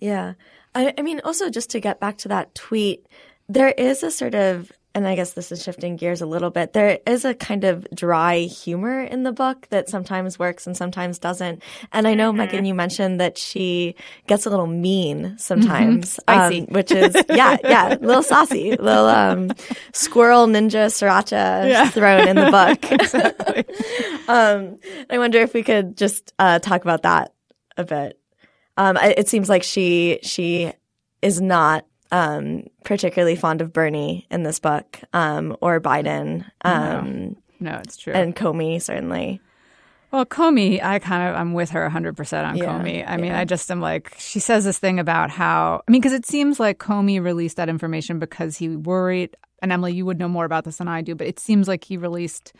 Yeah. 0.00 0.34
I, 0.74 0.92
I 0.98 1.02
mean, 1.02 1.20
also 1.24 1.50
just 1.50 1.70
to 1.70 1.80
get 1.80 2.00
back 2.00 2.18
to 2.18 2.28
that 2.28 2.54
tweet, 2.54 3.06
there 3.48 3.68
is 3.70 4.02
a 4.02 4.10
sort 4.10 4.34
of, 4.34 4.72
and 4.96 5.06
I 5.06 5.14
guess 5.14 5.34
this 5.34 5.52
is 5.52 5.62
shifting 5.62 5.96
gears 5.96 6.22
a 6.22 6.26
little 6.26 6.48
bit, 6.50 6.72
there 6.72 6.98
is 7.06 7.24
a 7.26 7.34
kind 7.34 7.64
of 7.64 7.86
dry 7.94 8.38
humor 8.40 9.02
in 9.02 9.22
the 9.24 9.30
book 9.32 9.66
that 9.68 9.88
sometimes 9.90 10.38
works 10.38 10.66
and 10.66 10.74
sometimes 10.76 11.18
doesn't. 11.18 11.62
And 11.92 12.08
I 12.08 12.14
know, 12.14 12.32
Meghan, 12.32 12.66
you 12.66 12.74
mentioned 12.74 13.20
that 13.20 13.36
she 13.36 13.94
gets 14.26 14.46
a 14.46 14.50
little 14.50 14.66
mean 14.66 15.36
sometimes, 15.38 16.14
Spicy. 16.14 16.60
um, 16.62 16.66
which 16.68 16.90
is, 16.90 17.14
yeah, 17.28 17.58
yeah, 17.62 17.94
a 17.94 17.98
little 17.98 18.22
saucy, 18.22 18.70
little 18.70 19.06
um, 19.06 19.52
squirrel 19.92 20.46
ninja 20.46 20.86
sriracha 20.88 21.68
Yeah. 21.68 21.90
thrown 21.90 22.26
in 22.28 22.36
the 22.36 22.50
book. 22.80 22.90
Exactly. 22.92 23.64
um, 24.28 24.78
I 25.10 25.18
wonder 25.18 25.38
if 25.40 25.52
we 25.52 25.62
could 25.62 25.96
just 25.96 26.32
uh, 26.38 26.58
talk 26.58 26.82
about 26.82 27.02
that 27.02 27.34
a 27.76 27.84
bit. 27.84 28.18
Um, 28.78 28.96
it 28.96 29.28
seems 29.28 29.48
like 29.50 29.62
she 29.62 30.18
she 30.22 30.72
is 31.22 31.40
not 31.40 31.86
um, 32.10 32.64
particularly 32.84 33.36
fond 33.36 33.60
of 33.60 33.72
Bernie 33.72 34.26
in 34.30 34.42
this 34.42 34.58
book, 34.58 35.00
um, 35.12 35.56
or 35.60 35.80
Biden, 35.80 36.44
um, 36.62 37.36
no, 37.60 37.80
it's 37.82 37.96
true. 37.96 38.12
and 38.12 38.34
Comey 38.34 38.80
certainly. 38.80 39.40
Well, 40.12 40.24
Comey, 40.24 40.82
I 40.82 40.98
kind 40.98 41.28
of 41.28 41.34
I'm 41.34 41.52
with 41.52 41.70
her 41.70 41.88
100% 41.90 42.44
on 42.48 42.56
Yeah, 42.56 42.64
Comey. 42.64 43.04
I 43.06 43.16
mean, 43.16 43.26
yeah. 43.32 43.40
I 43.40 43.44
just 43.44 43.70
am 43.70 43.80
like 43.80 44.14
she 44.18 44.38
says 44.38 44.64
this 44.64 44.78
thing 44.78 44.98
about 44.98 45.30
how 45.30 45.82
I 45.86 45.90
mean 45.90 46.00
because 46.00 46.12
it 46.12 46.24
seems 46.24 46.60
like 46.60 46.78
Comey 46.78 47.22
released 47.22 47.56
that 47.56 47.68
information 47.68 48.18
because 48.18 48.56
he 48.56 48.68
worried 48.68 49.36
and 49.60 49.72
Emily 49.72 49.94
you 49.94 50.06
would 50.06 50.18
know 50.18 50.28
more 50.28 50.44
about 50.44 50.64
this 50.64 50.76
than 50.76 50.88
I 50.88 51.02
do, 51.02 51.14
but 51.14 51.26
it 51.26 51.38
seems 51.40 51.66
like 51.66 51.84
he 51.84 51.96
released 51.96 52.52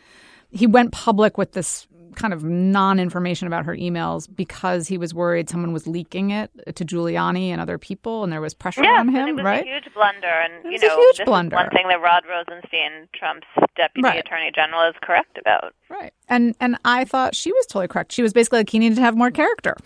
he 0.51 0.67
went 0.67 0.91
public 0.91 1.37
with 1.37 1.53
this 1.53 1.87
kind 2.17 2.33
of 2.33 2.43
non-information 2.43 3.47
about 3.47 3.63
her 3.65 3.75
emails 3.75 4.27
because 4.33 4.87
he 4.87 4.97
was 4.97 5.13
worried 5.13 5.49
someone 5.49 5.71
was 5.71 5.87
leaking 5.87 6.31
it 6.31 6.51
to 6.75 6.83
Giuliani 6.83 7.47
and 7.49 7.61
other 7.61 7.77
people 7.77 8.23
and 8.23 8.33
there 8.33 8.41
was 8.41 8.53
pressure 8.53 8.83
Yes, 8.83 8.99
on 8.99 9.09
him, 9.09 9.27
it 9.29 9.35
was 9.35 9.45
right? 9.45 9.63
a 9.63 9.69
huge 9.69 9.93
blunder. 9.93 10.27
And 10.27 10.65
It 10.65 10.81
you 10.81 10.87
know, 10.87 10.95
huge 10.97 11.21
blunder. 11.25 11.55
one 11.55 11.69
thing 11.69 11.87
that 11.87 12.01
Rod 12.01 12.23
Rosenstein, 12.29 13.07
Trump's 13.13 13.47
deputy 13.75 14.03
Right. 14.07 14.19
attorney 14.19 14.51
general, 14.53 14.89
is 14.89 14.95
correct 15.01 15.37
about. 15.37 15.73
Right. 15.89 16.11
And 16.27 16.55
and 16.59 16.77
I 16.83 17.05
thought 17.05 17.35
she 17.35 17.51
was 17.53 17.65
totally 17.67 17.87
correct. 17.87 18.11
She 18.11 18.21
was 18.21 18.33
basically 18.33 18.59
like 18.59 18.69
he 18.69 18.79
needed 18.79 18.95
to 18.95 19.01
have 19.01 19.15
more 19.15 19.31
character. 19.31 19.75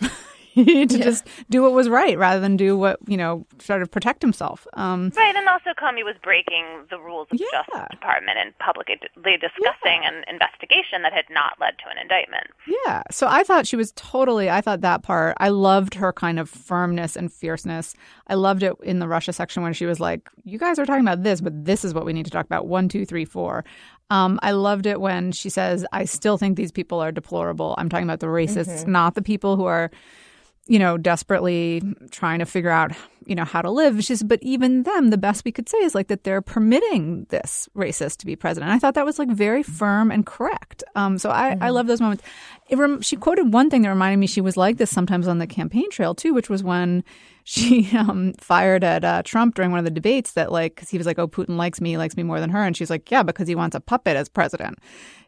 to 0.86 0.86
just 0.86 1.26
do 1.50 1.62
what 1.62 1.72
was 1.72 1.88
right 1.88 2.18
rather 2.18 2.40
than 2.40 2.56
do 2.56 2.76
what, 2.76 2.98
you 3.06 3.16
know, 3.16 3.46
sort 3.58 3.82
of 3.82 3.90
protect 3.90 4.22
himself. 4.22 4.66
Um 4.74 5.10
Right, 5.16 5.34
and 5.34 5.48
also 5.48 5.70
Comey 5.80 6.04
was 6.04 6.14
breaking 6.22 6.64
the 6.90 6.98
rules 6.98 7.28
of 7.30 7.38
the 7.38 7.44
Yeah. 7.52 7.62
Justice 7.62 7.88
Department 7.90 8.38
and 8.38 8.56
publicly 8.58 8.96
discussing 8.96 10.04
an 10.04 10.24
investigation 10.28 11.02
that 11.02 11.12
had 11.12 11.24
not 11.30 11.54
led 11.60 11.78
to 11.78 11.90
an 11.90 11.98
indictment. 11.98 12.46
yeah. 12.86 13.02
So 13.10 13.26
I 13.28 13.42
thought 13.44 13.66
she 13.66 13.76
was 13.76 13.92
totally 13.96 14.50
I 14.50 14.60
thought 14.60 14.80
that 14.82 15.02
part 15.02 15.36
I 15.40 15.48
loved 15.48 15.94
her 15.94 16.12
kind 16.12 16.38
of 16.38 16.48
firmness 16.48 17.16
and 17.16 17.32
fierceness. 17.32 17.94
I 18.28 18.34
loved 18.34 18.62
it 18.62 18.74
in 18.82 18.98
the 18.98 19.08
Russia 19.08 19.32
section 19.32 19.62
when 19.62 19.72
she 19.72 19.86
was 19.86 20.00
like, 20.00 20.28
You 20.44 20.58
guys 20.58 20.78
are 20.78 20.86
talking 20.86 21.02
about 21.06 21.22
this, 21.22 21.40
but 21.40 21.64
this 21.64 21.84
is 21.84 21.94
what 21.94 22.04
we 22.04 22.12
need 22.12 22.24
to 22.24 22.30
talk 22.30 22.44
about. 22.46 22.66
One, 22.66 22.88
two, 22.88 23.04
three, 23.06 23.24
four. 23.24 23.64
Um, 24.10 24.38
I 24.42 24.50
loved 24.50 24.84
it 24.84 25.00
when 25.00 25.32
she 25.32 25.48
says, 25.48 25.86
I 25.92 26.04
still 26.04 26.36
think 26.36 26.56
these 26.58 26.70
people 26.72 27.00
are 27.00 27.10
deplorable. 27.12 27.74
I'm 27.78 27.88
talking 27.88 28.04
about 28.06 28.20
the 28.20 28.26
racists, 28.26 28.86
not 28.86 29.14
the 29.14 29.22
people 29.22 29.56
who 29.56 29.64
are 29.64 29.90
you 30.66 30.78
know, 30.78 30.96
desperately 30.96 31.82
trying 32.10 32.38
to 32.38 32.46
figure 32.46 32.70
out, 32.70 32.92
you 33.26 33.34
know, 33.34 33.44
how 33.44 33.60
to 33.60 33.70
live. 33.70 33.96
She 33.96 34.02
says, 34.14 34.22
but 34.22 34.38
even 34.42 34.84
them, 34.84 35.10
the 35.10 35.18
best 35.18 35.44
we 35.44 35.50
could 35.50 35.68
say 35.68 35.78
is 35.78 35.92
like 35.94 36.06
that 36.06 36.22
they're 36.22 36.40
permitting 36.40 37.24
this 37.30 37.68
racist 37.76 38.18
to 38.18 38.26
be 38.26 38.36
president. 38.36 38.70
And 38.70 38.76
I 38.76 38.78
thought 38.78 38.94
that 38.94 39.04
was 39.04 39.18
like 39.18 39.28
very 39.28 39.64
firm 39.64 40.12
and 40.12 40.24
correct. 40.24 40.84
Um, 40.94 41.18
so 41.18 41.30
I, 41.30 41.56
I 41.60 41.70
love 41.70 41.88
those 41.88 42.00
moments. 42.00 42.22
It 42.68 42.78
rem- 42.78 43.02
she 43.02 43.16
quoted 43.16 43.52
one 43.52 43.70
thing 43.70 43.82
that 43.82 43.88
reminded 43.88 44.18
me 44.18 44.28
she 44.28 44.40
was 44.40 44.56
like 44.56 44.76
this 44.76 44.88
sometimes 44.90 45.26
on 45.26 45.38
the 45.38 45.48
campaign 45.48 45.90
trail 45.90 46.14
too, 46.14 46.32
which 46.32 46.48
was 46.48 46.62
when 46.62 47.02
she 47.44 47.90
um, 47.96 48.32
fired 48.34 48.84
at 48.84 49.04
uh, 49.04 49.22
Trump 49.24 49.56
during 49.56 49.72
one 49.72 49.78
of 49.80 49.84
the 49.84 49.90
debates 49.90 50.34
that 50.34 50.52
like, 50.52 50.76
cause 50.76 50.88
he 50.90 50.96
was 50.96 51.08
like, 51.08 51.18
oh, 51.18 51.26
Putin 51.26 51.56
likes 51.56 51.80
me, 51.80 51.90
he 51.90 51.96
likes 51.98 52.16
me 52.16 52.22
more 52.22 52.38
than 52.38 52.50
her. 52.50 52.62
And 52.62 52.76
she's 52.76 52.88
like, 52.90 53.10
yeah, 53.10 53.24
because 53.24 53.48
he 53.48 53.56
wants 53.56 53.74
a 53.74 53.80
puppet 53.80 54.16
as 54.16 54.28
president. 54.28 54.78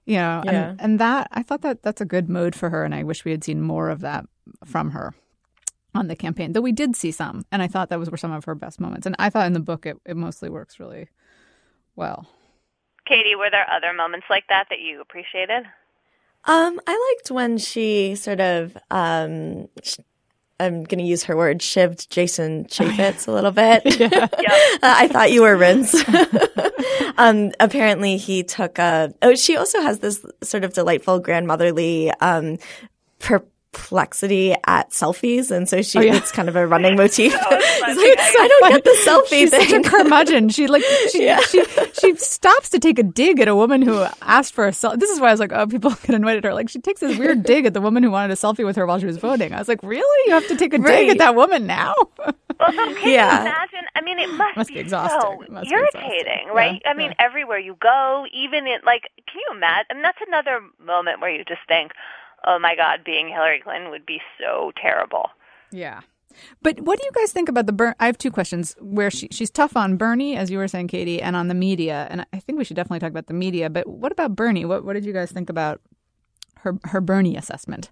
You 0.07 0.17
know, 0.19 0.43
Yeah. 0.45 0.69
and, 0.71 0.81
and 0.81 0.99
that, 1.01 1.27
I 1.33 1.43
thought 1.43 1.63
that 1.63 1.83
that's 1.83 2.01
a 2.01 2.05
good 2.05 2.29
mode 2.29 2.55
for 2.55 2.71
her. 2.71 2.85
And 2.85 2.95
I 2.95 3.03
wish 3.03 3.25
we 3.25 3.33
had 3.33 3.43
seen 3.43 3.61
more 3.61 3.89
of 3.91 4.01
that 4.03 4.27
from 4.65 4.91
her 4.91 5.13
on 5.95 6.09
the 6.09 6.17
campaign, 6.17 6.53
though 6.53 6.61
we 6.61 6.73
did 6.73 6.97
see 6.97 7.11
some, 7.11 7.45
and 7.53 7.63
I 7.63 7.69
thought 7.69 7.89
that 7.91 7.99
was 7.99 8.11
were 8.11 8.17
some 8.17 8.33
of 8.33 8.45
her 8.45 8.55
best 8.55 8.81
moments. 8.81 9.07
And 9.07 9.15
I 9.19 9.31
thought 9.31 9.47
in 9.47 9.53
the 9.53 9.61
book 9.61 9.87
it, 9.87 9.97
it 10.05 10.17
mostly 10.17 10.49
works 10.49 10.81
really 10.81 11.09
well. 11.97 12.27
Katy, 13.07 13.35
were 13.35 13.51
there 13.51 13.67
other 13.71 13.93
moments 13.93 14.27
like 14.31 14.45
that 14.49 14.67
that 14.71 14.81
you 14.81 15.01
appreciated? 15.01 15.65
Um, 16.47 16.81
I 16.87 17.15
liked 17.17 17.31
when 17.31 17.59
she 17.59 18.15
sort 18.17 18.41
of, 18.41 18.77
um, 18.91 19.69
sh- 19.83 19.99
I'm 20.61 20.85
going 20.85 20.99
to 20.99 21.05
use 21.05 21.25
her 21.25 21.37
word, 21.37 21.59
shivved 21.61 22.09
Jason 22.09 22.65
Chaffetz 22.67 23.27
a 23.27 23.33
little 23.33 23.51
bit. 23.51 23.83
Uh, 24.83 24.95
I 24.99 25.09
thought 25.09 25.33
you 25.33 25.41
were 25.41 25.57
Rince. 25.57 25.95
um, 27.17 27.53
apparently 27.59 28.19
he 28.19 28.43
took 28.43 28.79
a, 28.79 29.15
oh, 29.23 29.35
she 29.35 29.57
also 29.57 29.81
has 29.81 30.01
this 30.01 30.25
sort 30.43 30.63
of 30.63 30.75
delightful 30.75 31.21
grandmotherly, 31.21 32.11
um, 32.21 32.59
perplexity 33.75 34.55
at 34.67 34.91
selfies. 34.91 35.51
And 35.51 35.69
so 35.69 35.83
she, 35.83 35.99
Oh, 35.99 36.03
yeah. 36.03 36.17
it's 36.17 36.33
kind 36.33 36.49
of 36.49 36.57
a 36.57 36.67
running 36.67 36.97
motif. 36.97 37.33
funny. 37.49 37.57
It's 37.61 37.97
like, 37.99 38.39
I 38.41 38.49
don't 38.49 38.71
get 38.73 38.85
the 38.85 38.97
selfie 39.07 39.29
She's 39.29 39.51
thing. 39.51 39.69
such 39.69 39.87
a 39.87 39.89
curmudgeon. 39.89 40.49
She 40.49 40.67
like 40.67 40.83
she, 41.13 41.25
Yeah. 41.27 41.41
she 41.41 41.65
she 42.01 42.15
stops 42.17 42.71
to 42.71 42.79
take 42.79 42.99
a 42.99 43.03
dig 43.03 43.41
at 43.41 43.49
a 43.49 43.55
woman 43.55 43.83
who 43.83 44.05
asked 44.23 44.55
for 44.55 44.67
a 44.67 44.71
selfie. 44.71 44.99
This 44.99 45.11
is 45.11 45.21
why 45.21 45.29
I 45.29 45.31
was 45.33 45.41
like, 45.41 45.53
oh, 45.53 45.67
people 45.67 45.91
get 46.07 46.11
annoyed 46.15 46.37
at 46.39 46.45
her. 46.45 46.55
Like 46.55 46.69
she 46.69 46.81
takes 46.81 47.01
this 47.01 47.19
weird 47.19 47.43
dig 47.43 47.67
at 47.67 47.75
the 47.75 47.81
woman 47.81 48.03
who 48.03 48.11
wanted 48.11 48.33
a 48.33 48.37
selfie 48.37 48.65
with 48.65 48.77
her 48.77 48.87
while 48.87 48.99
she 48.99 49.07
was 49.07 49.17
voting. 49.19 49.53
I 49.53 49.59
was 49.59 49.69
like, 49.69 49.83
really? 49.83 50.29
You 50.29 50.35
have 50.35 50.49
to 50.49 50.57
take 50.57 50.73
a 50.75 50.79
dig 50.79 51.11
at 51.11 51.19
that 51.19 51.35
woman 51.35 51.67
now? 51.67 51.95
Well, 52.19 52.73
can 52.73 52.97
Yeah. 53.11 53.35
you 53.35 53.41
imagine? 53.49 53.85
I 53.97 54.01
mean, 54.01 54.19
it 54.19 54.29
must, 54.33 54.57
Must 54.57 54.71
be 54.71 54.79
exhausting. 54.79 55.21
so 55.21 55.43
It 55.43 55.51
must 55.51 55.69
be 55.69 55.75
irritating, 55.75 56.19
exhausting. 56.21 56.55
right? 56.55 56.81
Yeah, 56.85 56.91
I 56.91 56.95
mean, 56.95 57.11
yeah. 57.19 57.27
everywhere 57.27 57.59
you 57.59 57.77
go, 57.81 58.27
even 58.33 58.67
in 58.67 58.79
like, 58.87 59.11
can 59.27 59.41
you 59.41 59.57
imagine? 59.57 59.87
I 59.91 59.95
mean, 59.95 60.03
that's 60.03 60.19
another 60.27 60.61
moment 60.85 61.21
where 61.21 61.31
you 61.31 61.45
just 61.45 61.61
think, 61.67 61.93
oh 62.47 62.59
my 62.59 62.77
God, 62.77 63.05
being 63.05 63.29
Hillary 63.29 63.61
Clinton 63.61 63.91
would 63.91 64.07
be 64.07 64.21
so 64.39 64.73
terrible. 64.81 65.31
Yeah. 65.71 66.01
But 66.63 66.81
what 66.81 66.99
do 66.99 67.05
you 67.05 67.13
guys 67.15 67.33
think 67.33 67.49
about 67.49 67.67
the 67.67 67.73
Ber- 67.73 67.95
I 68.01 68.07
have 68.07 68.19
two 68.19 68.31
questions 68.31 68.75
where 68.81 69.11
she 69.11 69.29
she's 69.31 69.51
tough 69.51 69.77
on 69.77 69.97
Bernie, 69.97 70.37
as 70.37 70.51
you 70.51 70.59
were 70.59 70.67
saying, 70.67 70.89
Katy, 70.89 71.23
and 71.23 71.37
on 71.37 71.49
the 71.49 71.55
media. 71.55 72.09
And 72.11 72.27
I 72.33 72.41
think 72.41 72.59
we 72.59 72.65
should 72.65 72.77
definitely 72.77 72.99
talk 72.99 73.11
about 73.11 73.27
the 73.27 73.35
media. 73.35 73.71
But 73.71 73.87
what 73.89 74.11
about 74.11 74.35
Bernie? 74.35 74.65
What 74.65 74.85
what 74.85 74.95
did 74.95 75.05
you 75.05 75.13
guys 75.13 75.31
think 75.31 75.49
about 75.49 75.81
her 76.59 76.77
her 76.85 77.01
Bernie 77.01 77.37
assessment? 77.37 77.91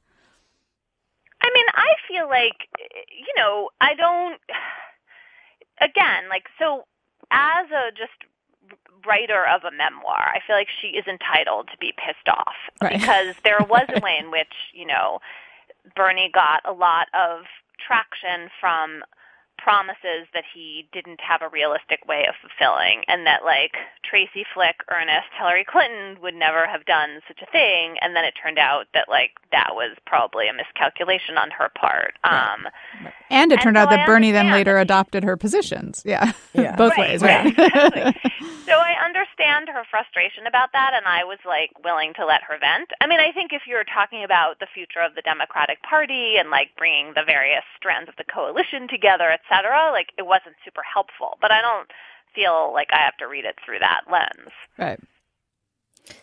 I 1.42 1.50
mean, 1.52 1.66
I 1.74 1.94
feel 2.08 2.28
like, 2.28 2.68
you 3.10 3.32
know, 3.36 3.70
I 3.80 3.94
don't, 3.94 4.40
again, 5.80 6.28
like, 6.28 6.44
so 6.58 6.84
as 7.30 7.66
a 7.70 7.90
just 7.90 8.12
writer 9.06 9.44
of 9.46 9.64
a 9.64 9.70
memoir, 9.76 10.30
I 10.34 10.40
feel 10.46 10.56
like 10.56 10.68
she 10.80 10.88
is 10.88 11.06
entitled 11.06 11.68
to 11.72 11.78
be 11.78 11.92
pissed 11.96 12.28
off 12.28 12.54
Right. 12.80 13.00
because 13.00 13.34
there 13.44 13.58
was 13.68 13.86
a 13.94 14.00
way 14.00 14.16
in 14.18 14.30
which, 14.30 14.52
you 14.72 14.86
know, 14.86 15.18
Bernie 15.96 16.30
got 16.32 16.62
a 16.64 16.72
lot 16.72 17.08
of 17.12 17.42
traction 17.84 18.48
from 18.60 19.02
promises 19.62 20.26
that 20.34 20.44
he 20.54 20.88
didn't 20.92 21.20
have 21.20 21.42
a 21.42 21.48
realistic 21.48 22.06
way 22.08 22.26
of 22.28 22.34
fulfilling 22.42 23.02
and 23.08 23.26
that 23.26 23.44
like 23.44 23.74
Tracy 24.04 24.44
Flick, 24.54 24.76
Ernest, 24.90 25.28
Hillary 25.38 25.64
Clinton 25.64 26.18
would 26.22 26.34
never 26.34 26.66
have 26.66 26.84
done 26.86 27.20
such 27.28 27.40
a 27.42 27.46
thing 27.52 27.96
and 28.02 28.16
then 28.16 28.24
it 28.24 28.34
turned 28.42 28.58
out 28.58 28.86
that 28.94 29.08
like 29.08 29.32
that 29.52 29.70
was 29.74 29.96
probably 30.06 30.48
a 30.48 30.52
miscalculation 30.54 31.38
on 31.38 31.50
her 31.52 31.70
part. 31.78 32.14
Um 32.24 32.66
And 33.30 33.52
it 33.52 33.60
And 33.60 33.62
turned 33.62 33.78
so 33.78 33.82
out 33.82 33.90
that 33.90 34.00
I 34.00 34.06
Bernie 34.06 34.32
then 34.32 34.50
later 34.50 34.78
adopted 34.78 35.24
her 35.24 35.36
positions. 35.36 36.02
Yeah. 36.04 36.32
Yeah. 36.54 36.76
Both 36.76 36.96
Right, 36.96 36.98
ways, 36.98 37.22
right, 37.22 37.44
right? 37.44 37.46
exactly. 37.46 38.14
so 38.66 38.74
I 38.78 38.94
understand 39.04 39.68
her 39.68 39.84
frustration 39.90 40.46
about 40.46 40.72
that, 40.72 40.92
and 40.94 41.06
I 41.06 41.24
was 41.24 41.38
like 41.46 41.72
willing 41.84 42.14
to 42.14 42.26
let 42.26 42.42
her 42.44 42.58
vent. 42.58 42.90
I 43.00 43.06
mean, 43.06 43.20
I 43.20 43.32
think 43.32 43.52
if 43.52 43.62
you're 43.66 43.84
talking 43.84 44.24
about 44.24 44.60
the 44.60 44.68
future 44.74 45.00
of 45.00 45.14
the 45.14 45.22
Democratic 45.22 45.82
Party 45.82 46.36
and 46.38 46.50
like 46.50 46.70
bringing 46.78 47.12
the 47.14 47.24
various 47.26 47.64
strands 47.76 48.08
of 48.08 48.16
the 48.16 48.24
coalition 48.24 48.88
together, 48.88 49.30
et 49.30 49.40
cetera, 49.52 49.92
like 49.92 50.08
it 50.16 50.26
wasn't 50.26 50.56
super 50.64 50.82
helpful. 50.82 51.36
But 51.40 51.52
I 51.52 51.60
don't 51.60 51.90
feel 52.34 52.72
like 52.72 52.88
I 52.92 53.04
have 53.04 53.16
to 53.18 53.28
read 53.28 53.44
it 53.44 53.56
through 53.64 53.80
that 53.80 54.02
lens. 54.10 54.52
right. 54.78 55.00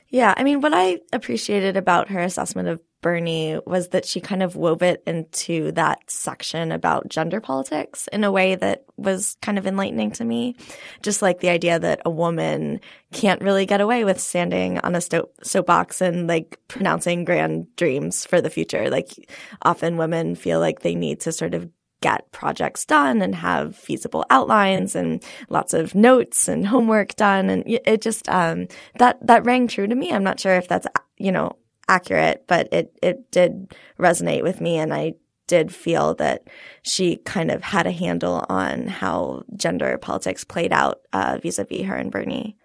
Yeah, 0.09 0.33
I 0.35 0.43
mean, 0.43 0.59
what 0.59 0.73
I 0.73 0.99
appreciated 1.13 1.77
about 1.77 2.09
her 2.09 2.19
assessment 2.19 2.67
of 2.67 2.81
Bernie 3.01 3.59
was 3.65 3.89
that 3.89 4.05
she 4.05 4.19
kind 4.19 4.43
of 4.43 4.57
wove 4.57 4.81
it 4.81 5.01
into 5.07 5.71
that 5.73 5.99
section 6.09 6.71
about 6.73 7.07
gender 7.07 7.39
politics 7.39 8.09
in 8.11 8.25
a 8.25 8.31
way 8.31 8.55
that 8.55 8.83
was 8.97 9.37
kind 9.41 9.57
of 9.57 9.65
enlightening 9.65 10.11
to 10.11 10.25
me. 10.25 10.57
Just 11.01 11.21
like 11.21 11.39
the 11.39 11.49
idea 11.49 11.79
that 11.79 12.01
a 12.05 12.09
woman 12.09 12.81
can't 13.13 13.41
really 13.41 13.65
get 13.65 13.79
away 13.79 14.03
with 14.03 14.19
standing 14.19 14.79
on 14.79 14.95
a 14.95 15.01
sto- 15.01 15.29
soapbox 15.43 16.01
and 16.01 16.27
like 16.27 16.59
pronouncing 16.67 17.23
grand 17.23 17.73
dreams 17.77 18.25
for 18.25 18.41
the 18.41 18.49
future. 18.49 18.89
Like 18.89 19.31
often 19.61 19.95
women 19.95 20.35
feel 20.35 20.59
like 20.59 20.81
they 20.81 20.95
need 20.95 21.21
to 21.21 21.31
sort 21.31 21.53
of 21.53 21.69
get 22.01 22.31
projects 22.31 22.85
done 22.85 23.21
and 23.21 23.35
have 23.35 23.75
feasible 23.75 24.25
outlines 24.29 24.95
and 24.95 25.23
lots 25.49 25.73
of 25.73 25.95
notes 25.95 26.47
and 26.47 26.67
homework 26.67 27.15
done. 27.15 27.49
And 27.49 27.63
it 27.67 28.01
just 28.01 28.27
um 28.29 28.67
that 28.97 29.25
that 29.25 29.45
rang 29.45 29.67
true 29.67 29.87
to 29.87 29.95
me. 29.95 30.11
I'm 30.11 30.23
not 30.23 30.39
sure 30.39 30.55
if 30.55 30.67
that's 30.67 30.87
you 31.17 31.31
know 31.31 31.55
accurate 31.87 32.45
but 32.47 32.71
it 32.71 32.97
it 33.01 33.31
did 33.31 33.75
resonate 33.99 34.43
with 34.43 34.61
me. 34.61 34.77
And 34.77 34.93
i 34.93 35.13
did 35.47 35.73
feel 35.73 36.13
that 36.13 36.47
she 36.83 37.17
kind 37.17 37.49
of 37.49 37.63
had 37.63 37.87
a 37.87 37.91
handle 37.91 38.45
on 38.49 38.85
how 38.85 39.41
gender 39.57 39.97
politics 39.97 40.43
played 40.43 40.71
out 40.71 41.01
uh, 41.11 41.39
vis-a-vis 41.41 41.87
her 41.87 41.95
and 41.95 42.11
bernie. 42.11 42.55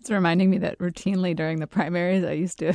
It's 0.00 0.10
reminding 0.10 0.50
me 0.50 0.58
that 0.58 0.78
routinely 0.78 1.34
during 1.34 1.60
the 1.60 1.66
primaries, 1.66 2.24
I 2.24 2.32
used 2.32 2.58
to. 2.58 2.74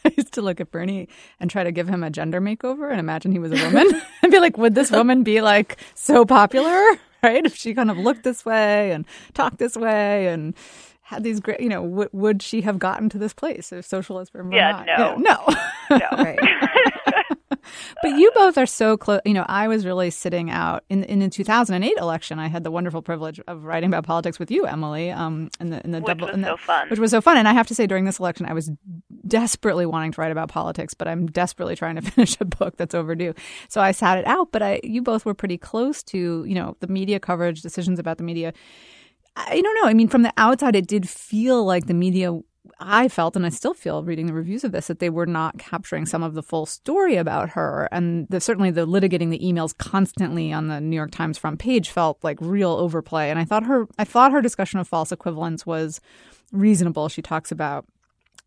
I 0.04 0.12
used 0.16 0.32
to 0.34 0.42
look 0.42 0.60
at 0.60 0.70
Bernie 0.70 1.08
and 1.38 1.50
try 1.50 1.64
to 1.64 1.72
give 1.72 1.88
him 1.88 2.02
a 2.02 2.10
gender 2.10 2.40
makeover 2.40 2.90
and 2.90 2.98
imagine 3.00 3.32
he 3.32 3.38
was 3.38 3.52
a 3.52 3.64
woman 3.66 3.86
and 4.22 4.32
be 4.32 4.38
like, 4.40 4.56
would 4.58 4.74
this 4.74 4.90
woman 4.90 5.22
be 5.22 5.40
like 5.40 5.78
so 5.94 6.24
popular, 6.24 6.80
right? 7.22 7.44
If 7.44 7.56
she 7.56 7.74
kind 7.74 7.90
of 7.90 7.98
looked 7.98 8.22
this 8.24 8.44
way 8.44 8.92
and 8.92 9.04
talked 9.34 9.58
this 9.58 9.76
way 9.76 10.28
and 10.28 10.54
had 11.02 11.24
these 11.24 11.40
great, 11.40 11.60
you 11.60 11.68
know, 11.68 11.82
w- 11.82 12.08
would 12.12 12.40
she 12.42 12.60
have 12.60 12.78
gotten 12.78 13.08
to 13.08 13.18
this 13.18 13.32
place 13.34 13.72
if 13.72 13.84
socialist 13.84 14.30
or 14.34 14.48
Yeah, 14.52 14.70
not? 14.70 14.86
no. 14.86 14.92
You 14.92 14.98
know, 14.98 15.16
no. 15.90 15.98
No. 15.98 16.22
right 16.24 16.38
But 18.02 18.12
you 18.18 18.30
both 18.34 18.56
are 18.56 18.66
so 18.66 18.96
close. 18.96 19.20
You 19.26 19.34
know, 19.34 19.44
I 19.46 19.68
was 19.68 19.84
really 19.84 20.10
sitting 20.10 20.50
out 20.50 20.84
in 20.88 21.04
in 21.04 21.18
the 21.18 21.28
2008 21.28 21.92
election. 21.98 22.38
I 22.38 22.48
had 22.48 22.64
the 22.64 22.70
wonderful 22.70 23.02
privilege 23.02 23.40
of 23.46 23.64
writing 23.64 23.90
about 23.90 24.04
politics 24.04 24.38
with 24.38 24.50
you, 24.50 24.64
Emily. 24.64 25.10
Um, 25.10 25.50
in 25.60 25.70
the 25.70 25.84
in 25.84 25.90
the 25.90 25.98
Which 25.98 26.06
double, 26.06 26.28
was 26.28 26.36
the, 26.36 26.42
so 26.44 26.56
fun. 26.56 26.88
which 26.88 26.98
was 26.98 27.10
so 27.10 27.20
fun. 27.20 27.36
And 27.36 27.46
I 27.46 27.52
have 27.52 27.66
to 27.68 27.74
say, 27.74 27.86
during 27.86 28.06
this 28.06 28.18
election, 28.18 28.46
I 28.46 28.54
was 28.54 28.70
desperately 29.26 29.84
wanting 29.84 30.12
to 30.12 30.20
write 30.20 30.32
about 30.32 30.48
politics, 30.48 30.94
but 30.94 31.08
I'm 31.08 31.26
desperately 31.26 31.76
trying 31.76 31.96
to 31.96 32.02
finish 32.10 32.36
a 32.40 32.44
book 32.44 32.76
that's 32.78 32.94
overdue. 32.94 33.34
So 33.68 33.80
I 33.80 33.92
sat 33.92 34.16
it 34.18 34.26
out. 34.26 34.50
But 34.50 34.62
I, 34.62 34.80
you 34.82 35.02
both 35.02 35.26
were 35.26 35.34
pretty 35.34 35.58
close 35.58 36.02
to, 36.04 36.44
you 36.46 36.54
know, 36.54 36.76
the 36.80 36.86
media 36.86 37.20
coverage, 37.20 37.60
decisions 37.60 37.98
about 37.98 38.16
the 38.18 38.24
media. 38.24 38.52
I 39.36 39.60
don't 39.60 39.74
know. 39.82 39.88
I 39.88 39.94
mean, 39.94 40.08
from 40.08 40.22
the 40.22 40.32
outside, 40.36 40.74
it 40.74 40.86
did 40.86 41.08
feel 41.08 41.64
like 41.64 41.86
the 41.86 41.94
media. 41.94 42.32
I 42.80 43.08
felt, 43.08 43.36
and 43.36 43.44
I 43.44 43.50
still 43.50 43.74
feel, 43.74 44.02
reading 44.02 44.26
the 44.26 44.32
reviews 44.32 44.64
of 44.64 44.72
this, 44.72 44.86
that 44.86 44.98
they 44.98 45.10
were 45.10 45.26
not 45.26 45.58
capturing 45.58 46.06
some 46.06 46.22
of 46.22 46.32
the 46.32 46.42
full 46.42 46.64
story 46.64 47.16
about 47.16 47.50
her, 47.50 47.88
and 47.92 48.26
the, 48.28 48.40
certainly 48.40 48.70
the 48.70 48.86
litigating 48.86 49.30
the 49.30 49.38
emails 49.38 49.76
constantly 49.76 50.50
on 50.52 50.68
the 50.68 50.80
New 50.80 50.96
York 50.96 51.10
Times 51.10 51.36
front 51.36 51.58
page 51.58 51.90
felt 51.90 52.18
like 52.24 52.38
real 52.40 52.72
overplay. 52.72 53.28
And 53.28 53.38
I 53.38 53.44
thought 53.44 53.64
her, 53.64 53.86
I 53.98 54.04
thought 54.04 54.32
her 54.32 54.40
discussion 54.40 54.80
of 54.80 54.88
false 54.88 55.12
equivalence 55.12 55.66
was 55.66 56.00
reasonable. 56.52 57.08
She 57.08 57.22
talks 57.22 57.52
about 57.52 57.84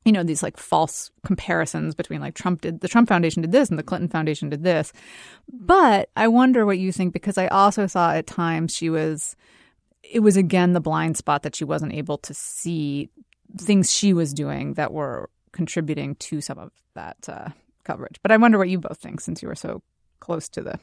you 0.06 0.12
know 0.12 0.24
these 0.24 0.44
like 0.44 0.58
false 0.58 1.12
comparisons 1.24 1.96
between 1.96 2.20
like 2.20 2.34
Trump 2.36 2.62
did 2.62 2.82
the 2.82 2.88
Trump 2.88 3.08
Foundation 3.08 3.42
did 3.42 3.52
this 3.52 3.70
and 3.70 3.80
the 3.80 3.84
Clinton 3.84 4.10
Foundation 4.10 4.50
did 4.50 4.64
this. 4.64 4.92
But 5.52 6.10
I 6.18 6.28
wonder 6.28 6.66
what 6.66 6.80
you 6.80 6.92
think 6.92 7.14
because 7.14 7.38
I 7.38 7.48
also 7.48 7.88
saw 7.88 8.12
at 8.12 8.28
times 8.28 8.74
she 8.74 8.90
was 8.90 9.36
it 10.04 10.20
was 10.20 10.36
again 10.36 10.74
the 10.74 10.82
blind 10.82 11.18
spot 11.18 11.44
that 11.44 11.56
she 11.56 11.64
wasn't 11.64 11.94
able 11.94 12.18
to 12.18 12.34
see 12.34 13.10
things 13.58 13.92
she 13.92 14.14
was 14.14 14.34
doing 14.34 14.74
that 14.74 14.92
were 14.92 15.30
contributing 15.52 16.16
to 16.16 16.42
some 16.42 16.58
of 16.58 16.72
that 16.96 17.18
uh, 17.28 17.50
coverage. 17.84 18.20
But 18.22 18.32
I 18.32 18.38
wonder 18.38 18.58
what 18.58 18.70
you 18.70 18.80
both 18.80 19.00
think 19.00 19.22
since 19.22 19.42
you 19.42 19.48
were 19.48 19.56
so 19.56 19.82
close 20.20 20.50
to 20.50 20.62
the 20.62 20.80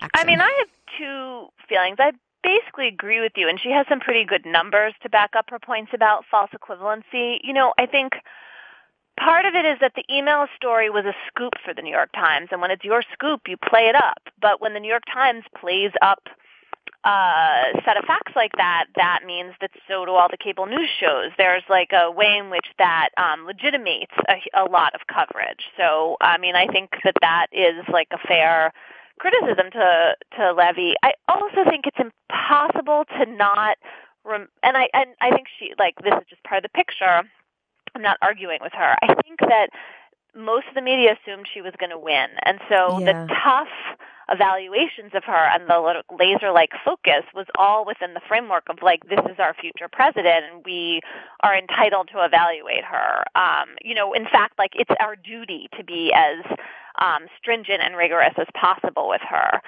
action. 0.00 0.10
I 0.14 0.24
mean, 0.24 0.40
I 0.40 0.54
have 0.58 0.68
two 0.98 1.48
feelings. 1.68 1.96
I 1.98 2.12
basically 2.42 2.88
agree 2.88 3.20
with 3.20 3.32
you, 3.36 3.48
and 3.48 3.60
she 3.60 3.70
has 3.70 3.86
some 3.88 4.00
pretty 4.00 4.24
good 4.24 4.46
numbers 4.46 4.94
to 5.02 5.08
back 5.08 5.30
up 5.36 5.50
her 5.50 5.58
points 5.58 5.92
about 5.94 6.24
false 6.30 6.50
equivalency. 6.50 7.38
You 7.42 7.52
know, 7.52 7.74
I 7.78 7.86
think 7.86 8.14
part 9.18 9.44
of 9.44 9.54
it 9.54 9.64
is 9.64 9.78
that 9.80 9.92
the 9.94 10.04
email 10.12 10.46
story 10.56 10.90
was 10.90 11.04
a 11.04 11.14
scoop 11.28 11.54
for 11.64 11.74
the 11.74 11.82
New 11.82 11.90
York 11.90 12.10
Times, 12.12 12.48
and 12.50 12.60
when 12.60 12.70
it's 12.70 12.84
your 12.84 13.02
scoop, 13.12 13.42
you 13.46 13.56
play 13.56 13.88
it 13.88 13.94
up. 13.94 14.22
But 14.40 14.60
when 14.60 14.74
the 14.74 14.80
New 14.80 14.88
York 14.88 15.04
Times 15.12 15.44
plays 15.58 15.92
up 16.02 16.28
uh, 17.04 17.64
set 17.84 17.96
of 17.96 18.04
facts 18.04 18.32
like 18.36 18.52
that, 18.56 18.84
that 18.96 19.20
means 19.26 19.54
that 19.60 19.70
so 19.88 20.04
do 20.04 20.12
all 20.12 20.28
the 20.30 20.36
cable 20.36 20.66
news 20.66 20.90
shows. 20.98 21.30
There's 21.38 21.62
like 21.68 21.90
a 21.92 22.10
way 22.10 22.36
in 22.36 22.50
which 22.50 22.66
that 22.78 23.08
um, 23.16 23.46
legitimates 23.46 24.12
a, 24.28 24.36
a 24.54 24.64
lot 24.64 24.94
of 24.94 25.00
coverage. 25.06 25.64
So, 25.76 26.16
I 26.20 26.36
mean, 26.36 26.56
I 26.56 26.66
think 26.66 26.90
that 27.04 27.14
that 27.22 27.46
is 27.52 27.84
like 27.90 28.08
a 28.12 28.18
fair 28.18 28.72
criticism 29.18 29.70
to 29.72 30.14
to 30.36 30.52
levy. 30.52 30.94
I 31.02 31.12
also 31.28 31.64
think 31.68 31.86
it's 31.86 31.98
impossible 31.98 33.04
to 33.18 33.26
not, 33.26 33.78
rem- 34.24 34.48
and 34.62 34.76
I 34.76 34.88
and 34.92 35.10
I 35.20 35.30
think 35.30 35.46
she 35.58 35.72
like 35.78 35.94
this 36.02 36.12
is 36.14 36.26
just 36.28 36.42
part 36.44 36.64
of 36.64 36.70
the 36.70 36.76
picture. 36.76 37.22
I'm 37.94 38.02
not 38.02 38.18
arguing 38.22 38.58
with 38.60 38.72
her. 38.74 38.94
I 39.02 39.14
think 39.22 39.40
that 39.40 39.68
most 40.34 40.66
of 40.68 40.74
the 40.74 40.82
media 40.82 41.16
assumed 41.16 41.46
she 41.52 41.60
was 41.60 41.72
going 41.78 41.90
to 41.90 41.98
win, 41.98 42.28
and 42.44 42.60
so 42.68 43.00
Yeah. 43.00 43.26
the 43.26 43.34
tough 43.42 43.98
evaluations 44.30 45.12
of 45.14 45.24
her 45.24 45.48
and 45.52 45.68
the 45.68 46.02
laser-like 46.18 46.70
focus 46.84 47.24
was 47.34 47.46
all 47.58 47.84
within 47.84 48.14
the 48.14 48.20
framework 48.28 48.68
of 48.68 48.78
like 48.82 49.08
this 49.08 49.20
is 49.30 49.38
our 49.38 49.54
future 49.54 49.88
president, 49.90 50.44
and 50.52 50.64
we 50.64 51.00
are 51.42 51.56
entitled 51.56 52.08
to 52.12 52.24
evaluate 52.24 52.84
her. 52.84 53.24
Um, 53.34 53.70
you 53.82 53.94
know, 53.94 54.12
in 54.12 54.24
fact, 54.24 54.58
like 54.58 54.72
it's 54.74 54.90
our 55.00 55.16
duty 55.16 55.68
to 55.76 55.84
be 55.84 56.12
as 56.14 56.44
um, 57.00 57.26
stringent 57.38 57.82
and 57.82 57.96
rigorous 57.96 58.34
as 58.38 58.46
possible 58.54 59.08
with 59.08 59.22
her. 59.28 59.60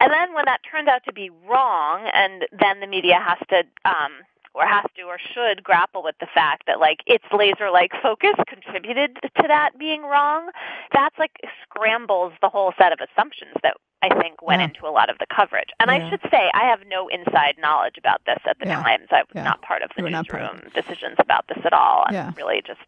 And 0.00 0.12
then 0.12 0.32
when 0.32 0.44
that 0.46 0.60
turned 0.70 0.88
out 0.88 1.02
to 1.06 1.12
be 1.12 1.30
wrong, 1.48 2.08
and 2.14 2.46
then 2.52 2.80
the 2.80 2.86
media 2.86 3.18
has 3.18 3.38
to, 3.48 3.64
um, 3.84 4.12
or 4.58 4.66
has 4.66 4.84
to, 4.96 5.02
or 5.02 5.18
should 5.18 5.62
grapple 5.62 6.02
with 6.02 6.16
the 6.20 6.26
fact 6.34 6.64
that 6.66 6.80
like 6.80 6.98
its 7.06 7.24
laser-like 7.32 7.92
focus 8.02 8.34
contributed 8.46 9.18
to 9.22 9.44
that 9.48 9.78
being 9.78 10.02
wrong. 10.02 10.50
That's 10.92 11.16
like 11.18 11.38
scrambles 11.62 12.32
the 12.42 12.48
whole 12.48 12.72
set 12.78 12.92
of 12.92 12.98
assumptions 13.00 13.54
that 13.62 13.76
I 14.02 14.08
think 14.20 14.42
went 14.42 14.60
Yeah. 14.60 14.66
into 14.68 14.86
a 14.86 14.90
lot 14.94 15.10
of 15.10 15.18
the 15.18 15.26
coverage. 15.34 15.70
And 15.80 15.90
Yeah. 15.90 15.96
I 16.06 16.10
should 16.10 16.20
say, 16.30 16.50
I 16.54 16.64
have 16.64 16.80
no 16.86 17.08
inside 17.08 17.56
knowledge 17.58 17.98
about 17.98 18.20
this 18.26 18.38
at 18.46 18.58
the 18.60 18.66
Yeah. 18.68 18.82
Times. 18.82 19.08
I 19.10 19.22
was 19.22 19.26
Yeah. 19.34 19.42
not 19.42 19.60
part 19.62 19.82
of 19.82 19.90
the 19.96 20.02
part 20.02 20.14
of 20.14 20.32
newsroom 20.32 20.70
decisions 20.74 21.16
about 21.18 21.46
this 21.48 21.58
at 21.64 21.72
all. 21.72 22.04
I'm 22.06 22.32
really 22.36 22.62
just 22.62 22.80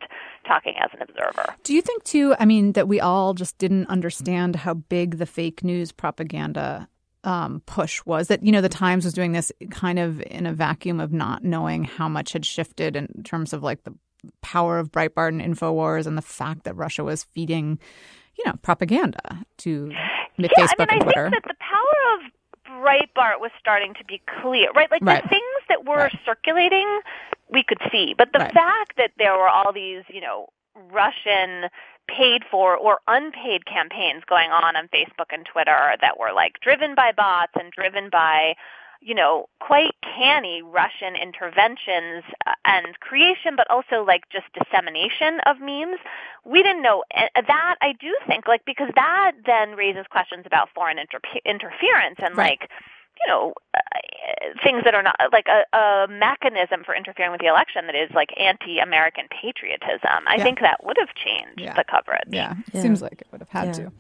talking 0.45 0.77
as 0.79 0.91
an 0.95 1.03
observer. 1.03 1.55
Do 1.65 1.75
you 1.75 1.83
think 1.83 2.05
too? 2.05 2.35
I 2.39 2.45
mean, 2.45 2.73
that 2.73 2.87
we 2.89 3.01
all 3.01 3.35
just 3.35 3.59
didn't 3.59 3.89
understand 3.89 4.57
how 4.57 4.75
big 4.75 5.19
the 5.19 5.27
fake 5.27 5.65
news 5.65 5.91
propaganda 5.93 6.89
um, 7.25 7.63
push 7.67 8.01
was. 8.07 8.29
That 8.29 8.43
you 8.45 8.53
know, 8.53 8.61
the 8.61 8.69
Times 8.69 9.05
was 9.05 9.15
doing 9.15 9.33
this 9.33 9.53
kind 9.71 9.99
of 9.99 10.21
in 10.23 10.47
a 10.47 10.53
vacuum 10.53 11.01
of 11.01 11.13
not 11.13 11.45
knowing 11.45 11.85
how 11.85 12.09
much 12.09 12.33
had 12.33 12.45
shifted 12.45 12.97
in 12.97 13.23
terms 13.25 13.53
of 13.53 13.63
like 13.63 13.83
the 13.85 13.95
power 14.43 14.79
of 14.79 14.91
Breitbart 14.93 15.29
and 15.29 15.41
Infowars 15.41 16.07
and 16.07 16.17
the 16.17 16.23
fact 16.23 16.65
that 16.65 16.75
Russia 16.77 17.03
was 17.05 17.25
feeding, 17.25 17.79
you 18.37 18.45
know, 18.47 18.55
propaganda 18.63 19.45
to 19.59 19.91
Yeah, 20.39 20.49
Facebook 20.57 20.59
I 20.59 20.75
mean, 20.79 20.87
and 20.91 20.91
I 20.91 21.05
Twitter. 21.05 21.31
think 21.31 21.45
that 21.45 21.49
the 21.49 21.57
power 21.59 22.15
of 22.15 22.33
Breitbart 22.83 23.41
was 23.41 23.51
starting 23.59 23.95
to 23.95 24.05
be 24.05 24.21
clear, 24.41 24.71
right? 24.73 24.91
Like 24.91 25.03
Right. 25.05 25.23
the 25.23 25.29
things 25.29 25.43
that 25.69 25.85
were 25.87 25.97
Right. 25.97 26.19
circulating, 26.25 27.01
we 27.51 27.63
could 27.63 27.81
see, 27.91 28.15
but 28.17 28.33
the 28.33 28.39
Right. 28.41 28.53
fact 28.53 28.97
that 28.97 29.13
there 29.19 29.33
were 29.37 29.49
all 29.49 29.73
these, 29.73 30.05
you 30.09 30.21
know, 30.21 30.49
Russian 30.75 31.69
paid 32.17 32.43
for 32.51 32.77
or 32.77 33.01
unpaid 33.07 33.67
campaigns 33.67 34.23
going 34.29 34.51
on 34.51 34.77
on 34.77 34.89
Facebook 34.89 35.31
and 35.33 35.47
Twitter 35.47 35.95
that 36.01 36.19
were 36.19 36.33
like 36.35 36.61
driven 36.61 36.95
by 36.95 37.13
bots 37.13 37.53
and 37.59 37.73
driven 37.73 38.11
by 38.11 38.55
you 39.03 39.15
know, 39.15 39.49
quite 39.61 39.95
canny 40.03 40.61
Russian 40.63 41.17
interventions 41.17 42.23
uh, 42.47 42.53
and 42.67 43.01
creation, 43.01 43.57
but 43.57 43.69
also 43.71 44.05
like 44.05 44.25
just 44.31 44.45
dissemination 44.53 45.41
of 45.47 45.59
memes. 45.59 45.99
We 46.45 46.63
didn't 46.63 46.83
know 46.83 47.03
uh, 47.17 47.29
that. 47.35 47.77
I 47.81 47.95
do 47.99 48.15
think 48.27 48.47
like 48.47 48.63
because 48.67 48.91
that 48.97 49.33
then 49.47 49.73
raises 49.73 50.05
questions 50.11 50.45
about 50.47 50.69
foreign 50.75 50.99
inter- 50.99 51.21
interference 51.47 52.17
and 52.19 52.37
Right. 52.37 52.61
like 52.61 52.71
you 53.21 53.27
know 53.29 53.53
uh, 53.77 53.81
things 54.65 54.83
that 54.85 54.95
are 54.95 55.03
not 55.03 55.17
like 55.33 55.47
a, 55.49 55.77
a 55.77 56.07
mechanism 56.09 56.83
for 56.85 56.95
interfering 56.95 57.31
with 57.33 57.41
the 57.41 57.47
election 57.47 57.87
that 57.87 57.95
is 57.95 58.11
like 58.15 58.31
anti-American 58.39 59.27
patriotism. 59.31 60.25
I 60.27 60.37
Yeah. 60.37 60.45
think 60.45 60.61
that 60.61 60.85
would 60.85 60.97
have 60.99 61.15
changed 61.15 61.61
Yeah. 61.61 61.75
the 61.75 61.85
coverage. 61.85 62.29
Yeah, 62.29 62.53
it 62.53 62.75
Yeah. 62.75 62.83
seems 62.83 63.03
like 63.03 63.21
it 63.21 63.27
would 63.33 63.41
have 63.41 63.49
had 63.51 63.67
Yeah. 63.67 63.85
to. 63.85 63.93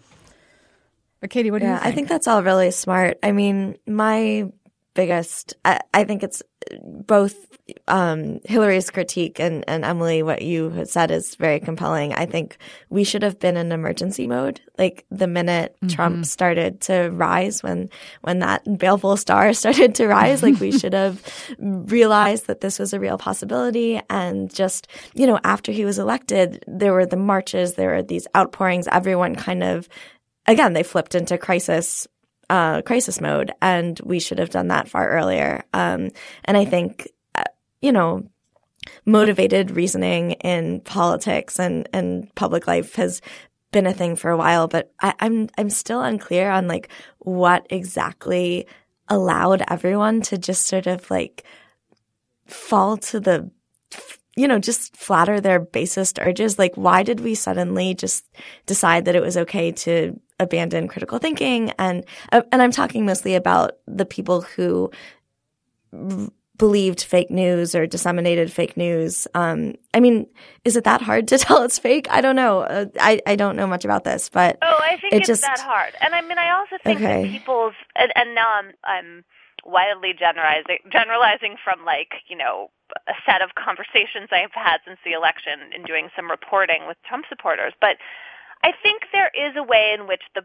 But 1.20 1.30
Katy, 1.30 1.50
what 1.50 1.60
do 1.60 1.66
yeah, 1.66 1.74
you 1.74 1.80
think? 1.80 1.92
I 1.92 1.94
think 1.94 2.08
that's 2.08 2.26
all 2.26 2.42
really 2.42 2.70
smart. 2.70 3.18
I 3.22 3.32
mean, 3.32 3.76
my 3.86 4.50
biggest, 4.94 5.54
I, 5.64 5.80
I 5.94 6.04
think 6.04 6.22
it's 6.22 6.42
both 6.82 7.46
um, 7.88 8.40
Hillary's 8.44 8.90
critique 8.90 9.38
and, 9.38 9.64
and 9.68 9.84
Emily, 9.84 10.22
what 10.22 10.42
you 10.42 10.70
had 10.70 10.88
said 10.88 11.10
is 11.10 11.34
very 11.36 11.60
compelling. 11.60 12.12
I 12.14 12.26
think 12.26 12.58
we 12.88 13.04
should 13.04 13.22
have 13.22 13.38
been 13.38 13.56
in 13.56 13.72
emergency 13.72 14.26
mode. 14.26 14.60
Like 14.78 15.04
the 15.10 15.26
minute 15.26 15.76
Trump 15.88 16.26
started 16.26 16.80
to 16.82 17.10
rise, 17.10 17.62
when 17.62 17.88
when 18.22 18.40
that 18.40 18.62
baleful 18.78 19.16
star 19.16 19.52
started 19.54 19.94
to 19.96 20.08
rise, 20.08 20.42
like 20.42 20.58
we 20.60 20.72
should 20.78 20.94
have 20.94 21.22
realized 21.58 22.46
that 22.46 22.60
this 22.60 22.78
was 22.78 22.92
a 22.92 23.00
real 23.00 23.18
possibility. 23.18 24.00
And 24.10 24.52
just, 24.52 24.88
you 25.14 25.26
know, 25.26 25.38
after 25.44 25.72
he 25.72 25.84
was 25.84 25.98
elected, 25.98 26.64
there 26.66 26.92
were 26.92 27.06
the 27.06 27.16
marches, 27.16 27.74
there 27.74 27.90
were 27.90 28.02
these 28.02 28.26
outpourings, 28.36 28.88
everyone 28.88 29.34
kind 29.34 29.62
of 29.62 29.88
again, 30.46 30.72
they 30.72 30.82
flipped 30.82 31.14
into 31.14 31.38
crisis 31.38 32.06
uh, 32.50 32.82
crisis 32.82 33.20
mode, 33.20 33.52
and 33.62 33.98
we 34.04 34.18
should 34.18 34.38
have 34.38 34.50
done 34.50 34.68
that 34.68 34.88
far 34.88 35.08
earlier. 35.08 35.62
Um, 35.72 36.10
and 36.44 36.56
I 36.56 36.64
think, 36.64 37.08
uh, 37.36 37.44
you 37.80 37.92
know, 37.92 38.28
motivated 39.06 39.70
reasoning 39.70 40.32
in 40.32 40.80
politics 40.80 41.58
and 41.60 41.88
and 41.92 42.34
public 42.34 42.66
life 42.66 42.96
has 42.96 43.22
been 43.70 43.86
a 43.86 43.94
thing 43.94 44.16
for 44.16 44.30
a 44.30 44.36
while, 44.36 44.66
but 44.66 44.92
I, 45.00 45.14
I'm 45.20 45.48
I'm 45.56 45.70
still 45.70 46.02
unclear 46.02 46.50
on 46.50 46.66
like 46.66 46.88
what 47.20 47.66
exactly 47.70 48.66
allowed 49.08 49.62
everyone 49.68 50.20
to 50.22 50.36
just 50.36 50.66
sort 50.66 50.88
of 50.88 51.08
like 51.10 51.44
fall 52.46 52.96
to 52.96 53.20
the 53.20 53.50
you 54.36 54.48
know, 54.48 54.58
just 54.58 54.96
flatter 54.96 55.40
their 55.40 55.60
basest 55.60 56.18
urges. 56.20 56.58
Like, 56.58 56.74
why 56.74 57.02
did 57.02 57.20
we 57.20 57.34
suddenly 57.34 57.94
just 57.94 58.24
decide 58.64 59.04
that 59.04 59.16
it 59.16 59.22
was 59.22 59.36
okay 59.36 59.72
to 59.72 60.18
abandon 60.40 60.88
critical 60.88 61.18
thinking? 61.18 61.70
And 61.78 62.04
uh, 62.32 62.42
and 62.50 62.60
I'm 62.60 62.72
talking 62.72 63.06
mostly 63.06 63.36
about 63.36 63.78
the 63.86 64.04
people 64.04 64.40
who 64.40 64.90
believed 66.56 67.02
fake 67.02 67.30
news 67.30 67.74
or 67.74 67.86
disseminated 67.86 68.52
fake 68.52 68.76
news. 68.76 69.26
Um, 69.34 69.74
I 69.94 70.00
mean, 70.00 70.26
is 70.64 70.76
it 70.76 70.84
that 70.84 71.00
hard 71.00 71.28
to 71.28 71.38
tell 71.44 71.62
it's 71.62 71.78
fake? 71.78 72.06
I 72.10 72.20
don't 72.20 72.36
know. 72.36 72.60
Uh, 72.60 72.86
I 73.00 73.20
I 73.26 73.36
don't 73.36 73.56
know 73.56 73.66
much 73.66 73.84
about 73.84 74.04
this, 74.04 74.28
but 74.28 74.58
Oh, 74.62 74.78
I 74.82 74.96
think 75.00 75.14
it 75.14 75.18
it's 75.18 75.26
just 75.26 75.42
that 75.42 75.60
hard. 75.60 75.96
And 76.00 76.14
I 76.14 76.20
mean, 76.20 76.38
I 76.38 76.50
also 76.50 76.76
think 76.82 76.98
Okay. 76.98 77.22
that 77.22 77.30
people's 77.30 77.74
and, 77.96 78.12
and 78.14 78.34
now 78.34 78.50
I'm 78.54 78.72
I'm 78.84 79.24
wildly 79.64 80.12
generalizing 80.18 80.78
generalizing 80.90 81.56
from 81.62 81.84
like 81.84 82.12
you 82.28 82.36
know 82.36 82.70
a 83.08 83.14
set 83.24 83.40
of 83.40 83.54
conversations 83.66 84.28
I've 84.30 84.52
had 84.52 84.78
since 84.84 84.98
the 85.04 85.12
election 85.12 85.60
in 85.74 85.82
doing 85.84 86.10
some 86.14 86.30
reporting 86.30 86.86
with 86.86 86.96
Trump 87.08 87.24
supporters. 87.28 87.72
But 87.80 87.96
I 88.62 88.72
think 88.82 89.02
there 89.12 89.30
is 89.34 89.56
a 89.56 89.62
way 89.62 89.94
in 89.98 90.06
which 90.06 90.22
the 90.34 90.42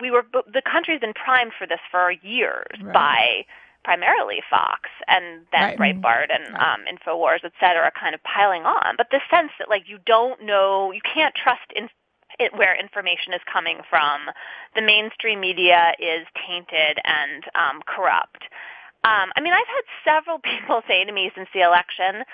we 0.00 0.10
were 0.10 0.24
the 0.32 0.62
country's 0.62 1.00
been 1.00 1.14
primed 1.14 1.52
for 1.58 1.66
this 1.66 1.80
for 1.90 2.10
years 2.10 2.76
Right. 2.82 2.92
by 2.92 3.44
primarily 3.84 4.42
Fox 4.50 4.90
and 5.06 5.46
then 5.52 5.78
Right. 5.78 5.78
Breitbart 5.78 6.26
and 6.34 6.56
um, 6.56 6.84
Infowars, 6.90 7.44
et 7.44 7.52
cetera, 7.60 7.90
kind 7.98 8.14
of 8.14 8.22
piling 8.24 8.64
on. 8.64 8.96
But 8.96 9.08
the 9.10 9.20
sense 9.30 9.52
that 9.58 9.68
like 9.70 9.88
you 9.88 9.98
don't 10.04 10.42
know, 10.42 10.90
you 10.92 11.00
can't 11.02 11.34
trust 11.34 11.72
in 11.74 11.88
it, 12.38 12.52
where 12.54 12.74
information 12.78 13.32
is 13.32 13.40
coming 13.50 13.80
from. 13.88 14.28
The 14.74 14.82
mainstream 14.82 15.40
media 15.40 15.92
is 15.98 16.26
tainted 16.46 16.98
and 17.04 17.44
um, 17.54 17.80
corrupt. 17.86 18.42
Um, 19.04 19.30
I 19.36 19.40
mean, 19.40 19.52
I've 19.52 19.68
had 19.68 19.86
several 20.04 20.38
people 20.44 20.82
say 20.88 21.04
to 21.04 21.12
me 21.12 21.30
since 21.34 21.48
the 21.54 21.60
election, 21.62 22.24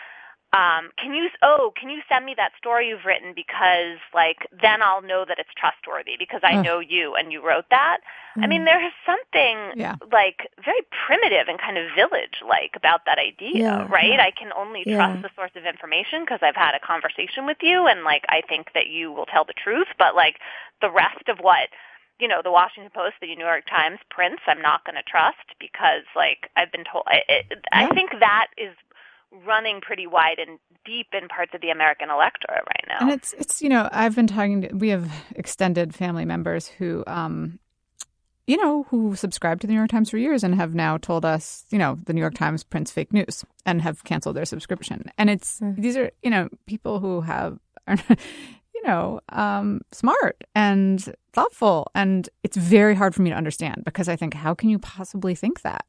um, 0.53 0.91
"Can 0.99 1.15
you? 1.15 1.29
Oh, 1.43 1.73
can 1.77 1.89
you 1.91 2.03
send 2.09 2.27
me 2.27 2.35
that 2.37 2.53
story 2.59 2.89
you've 2.89 3.05
written 3.05 3.33
because, 3.35 3.99
like, 4.13 4.47
then 4.61 4.83
I'll 4.83 5.03
know 5.03 5.25
that 5.25 5.39
it's 5.39 5.53
trustworthy 5.55 6.17
because 6.19 6.41
I 6.43 6.55
Ugh. 6.57 6.65
know 6.65 6.79
you 6.81 7.15
and 7.15 7.33
you 7.33 7.41
wrote 7.47 7.67
that." 7.71 7.99
I 8.41 8.47
mean, 8.47 8.65
there 8.65 8.83
is 8.85 8.93
something 9.05 9.73
Yeah. 9.77 9.97
like 10.11 10.49
very 10.65 10.81
primitive 11.07 11.49
and 11.49 11.59
kind 11.59 11.77
of 11.79 11.91
village-like 11.95 12.75
about 12.75 13.05
that 13.05 13.19
idea, 13.19 13.59
Yeah, 13.61 13.87
right? 13.91 14.15
yeah. 14.15 14.23
I 14.25 14.31
can 14.31 14.53
only 14.55 14.85
Yeah. 14.87 14.97
trust 14.97 15.23
the 15.23 15.31
source 15.37 15.55
of 15.55 15.67
information 15.67 16.25
because 16.25 16.41
I've 16.43 16.57
had 16.57 16.75
a 16.75 16.81
conversation 16.81 17.47
with 17.47 17.63
you, 17.63 17.87
and 17.87 18.05
like 18.05 18.25
I 18.29 18.41
think 18.43 18.73
that 18.73 18.89
you 18.89 19.13
will 19.13 19.27
tell 19.27 19.45
the 19.45 19.53
truth. 19.55 19.89
But 19.99 20.15
like 20.17 20.41
the 20.81 20.91
rest 20.91 21.29
of 21.29 21.39
what 21.41 21.69
you 22.19 22.29
know, 22.29 22.41
the 22.43 22.53
Washington 22.53 22.91
Post, 22.95 23.17
the 23.21 23.35
New 23.35 23.45
York 23.45 23.67
Times 23.69 23.99
prints, 24.09 24.43
I'm 24.47 24.63
not 24.63 24.85
going 24.85 24.95
to 24.95 25.03
trust 25.03 25.43
because 25.59 26.05
like 26.15 26.49
I've 26.57 26.71
been 26.71 26.85
told. 26.85 27.05
I, 27.09 27.23
it, 27.29 27.65
I 27.73 27.89
think 27.95 28.11
that 28.21 28.49
is 28.57 28.75
running 29.47 29.81
pretty 29.81 30.07
wide 30.07 30.39
and 30.39 30.59
deep 30.85 31.09
in 31.13 31.29
parts 31.29 31.53
of 31.55 31.61
the 31.61 31.71
American 31.71 32.11
electorate 32.11 32.65
right 32.67 32.85
now. 32.89 32.99
And 33.01 33.11
it's 33.11 33.33
it's 33.35 33.63
you 33.63 33.69
know 33.69 33.89
I've 33.93 34.15
been 34.15 34.27
talking 34.27 34.63
to 34.63 34.75
we 34.75 34.91
have 34.91 35.11
extended 35.37 35.95
family 35.95 36.25
members 36.25 36.69
who 36.69 37.03
um 37.07 37.59
you 38.47 38.57
know 38.57 38.85
who 38.85 39.15
subscribe 39.15 39.61
to 39.61 39.67
the 39.67 39.73
New 39.73 39.79
York 39.79 39.91
Times 39.91 40.11
for 40.11 40.19
years 40.19 40.43
and 40.45 40.55
have 40.55 40.75
now 40.75 40.99
told 40.99 41.25
us 41.25 41.65
you 41.71 41.79
know 41.79 41.99
the 42.05 42.13
New 42.13 42.21
York 42.21 42.35
Times 42.35 42.65
prints 42.65 42.91
fake 42.91 43.13
news 43.13 43.45
and 43.65 43.81
have 43.83 44.05
canceled 44.05 44.37
their 44.37 44.45
subscription. 44.45 45.11
And 45.19 45.31
it's 45.31 45.61
these 45.63 45.97
are 45.97 46.11
you 46.23 46.31
know 46.31 46.49
people 46.67 47.01
who 47.01 47.21
have 47.23 47.59
are 47.87 47.97
you 48.75 48.83
know 48.85 49.21
um 49.31 49.81
smart 49.93 50.45
and 50.55 51.15
thoughtful. 51.33 51.91
And 51.95 52.29
it's 52.43 52.57
very 52.57 52.95
hard 52.95 53.15
for 53.15 53.23
me 53.23 53.31
to 53.31 53.37
understand 53.37 53.85
because 53.85 54.09
I 54.09 54.17
think 54.17 54.35
how 54.35 54.55
can 54.55 54.69
you 54.69 54.79
possibly 54.79 55.35
think 55.35 55.63
that? 55.63 55.87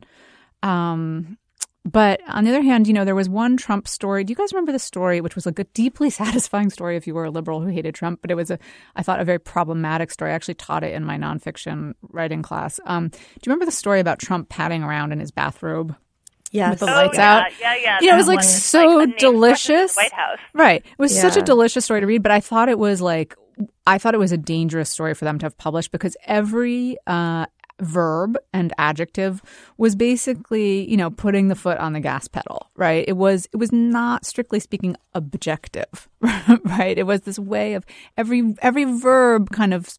Um 0.61 1.37
but 1.85 2.21
on 2.27 2.43
the 2.43 2.49
other 2.49 2.61
hand, 2.61 2.87
you 2.87 2.93
know, 2.93 3.05
there 3.05 3.15
was 3.15 3.27
one 3.27 3.57
Trump 3.57 3.87
story. 3.87 4.23
Do 4.23 4.31
you 4.31 4.35
guys 4.35 4.53
remember 4.53 4.71
the 4.71 4.79
story, 4.79 5.21
which 5.21 5.35
was 5.35 5.45
like 5.45 5.59
a 5.59 5.65
deeply 5.65 6.09
satisfying 6.11 6.69
story 6.69 6.95
if 6.95 7.07
you 7.07 7.13
were 7.13 7.25
a 7.25 7.31
liberal 7.31 7.61
who 7.61 7.67
hated 7.67 7.95
Trump? 7.95 8.21
But 8.21 8.31
it 8.31 8.35
was 8.35 8.51
a, 8.51 8.59
I 8.95 9.03
thought, 9.03 9.19
a 9.19 9.25
very 9.25 9.39
problematic 9.39 10.11
story. 10.11 10.31
I 10.31 10.35
actually 10.35 10.55
taught 10.55 10.83
it 10.83 10.93
in 10.93 11.03
my 11.03 11.17
nonfiction 11.17 11.93
writing 12.01 12.41
class. 12.41 12.79
Um, 12.85 13.09
do 13.09 13.17
you 13.17 13.47
remember 13.47 13.65
the 13.65 13.71
story 13.71 13.99
about 13.99 14.19
Trump 14.19 14.49
padding 14.49 14.83
around 14.83 15.11
in 15.11 15.19
his 15.19 15.31
bathrobe? 15.31 15.95
yes, 16.53 16.69
with 16.69 16.79
the 16.79 16.85
oh, 16.85 16.95
lights 16.95 17.17
yeah, 17.17 17.35
out. 17.35 17.51
Yeah, 17.59 17.75
yeah. 17.75 17.97
You 17.99 18.07
know, 18.07 18.13
it 18.13 18.17
was 18.17 18.27
like 18.27 18.43
so 18.43 18.77
Like, 18.77 18.85
unnamed 18.85 18.99
president 18.99 19.23
of 19.23 19.33
delicious. 19.33 19.95
White 19.97 20.13
House. 20.13 20.37
Right. 20.53 20.85
It 20.85 20.99
was 20.99 21.19
such 21.19 21.35
a 21.35 21.41
delicious 21.41 21.83
story 21.83 22.01
to 22.01 22.07
read, 22.07 22.23
but 22.23 22.31
I 22.31 22.39
thought 22.39 22.69
it 22.69 22.79
was 22.79 23.01
like 23.01 23.35
I 23.85 23.97
thought 23.97 24.13
it 24.13 24.19
was 24.19 24.31
a 24.31 24.37
dangerous 24.37 24.89
story 24.89 25.13
for 25.13 25.25
them 25.25 25.39
to 25.39 25.45
have 25.45 25.57
published 25.57 25.91
because 25.91 26.15
every 26.25 26.97
uh, 27.05 27.47
verb 27.83 28.37
and 28.51 28.73
adjective 28.77 29.41
was 29.77 29.95
basically, 29.95 30.89
you 30.89 30.97
know, 30.97 31.09
putting 31.09 31.47
the 31.47 31.55
foot 31.55 31.77
on 31.77 31.93
the 31.93 31.99
gas 31.99 32.27
pedal, 32.27 32.69
right? 32.75 33.05
It 33.07 33.17
was 33.17 33.47
it 33.53 33.57
was 33.57 33.71
not 33.71 34.25
strictly 34.25 34.59
speaking 34.59 34.95
objective, 35.13 36.07
right? 36.21 36.97
It 36.97 37.05
was 37.05 37.21
this 37.21 37.39
way 37.39 37.73
of 37.73 37.85
every 38.17 38.55
every 38.61 38.85
verb 38.85 39.51
kind 39.51 39.73
of 39.73 39.97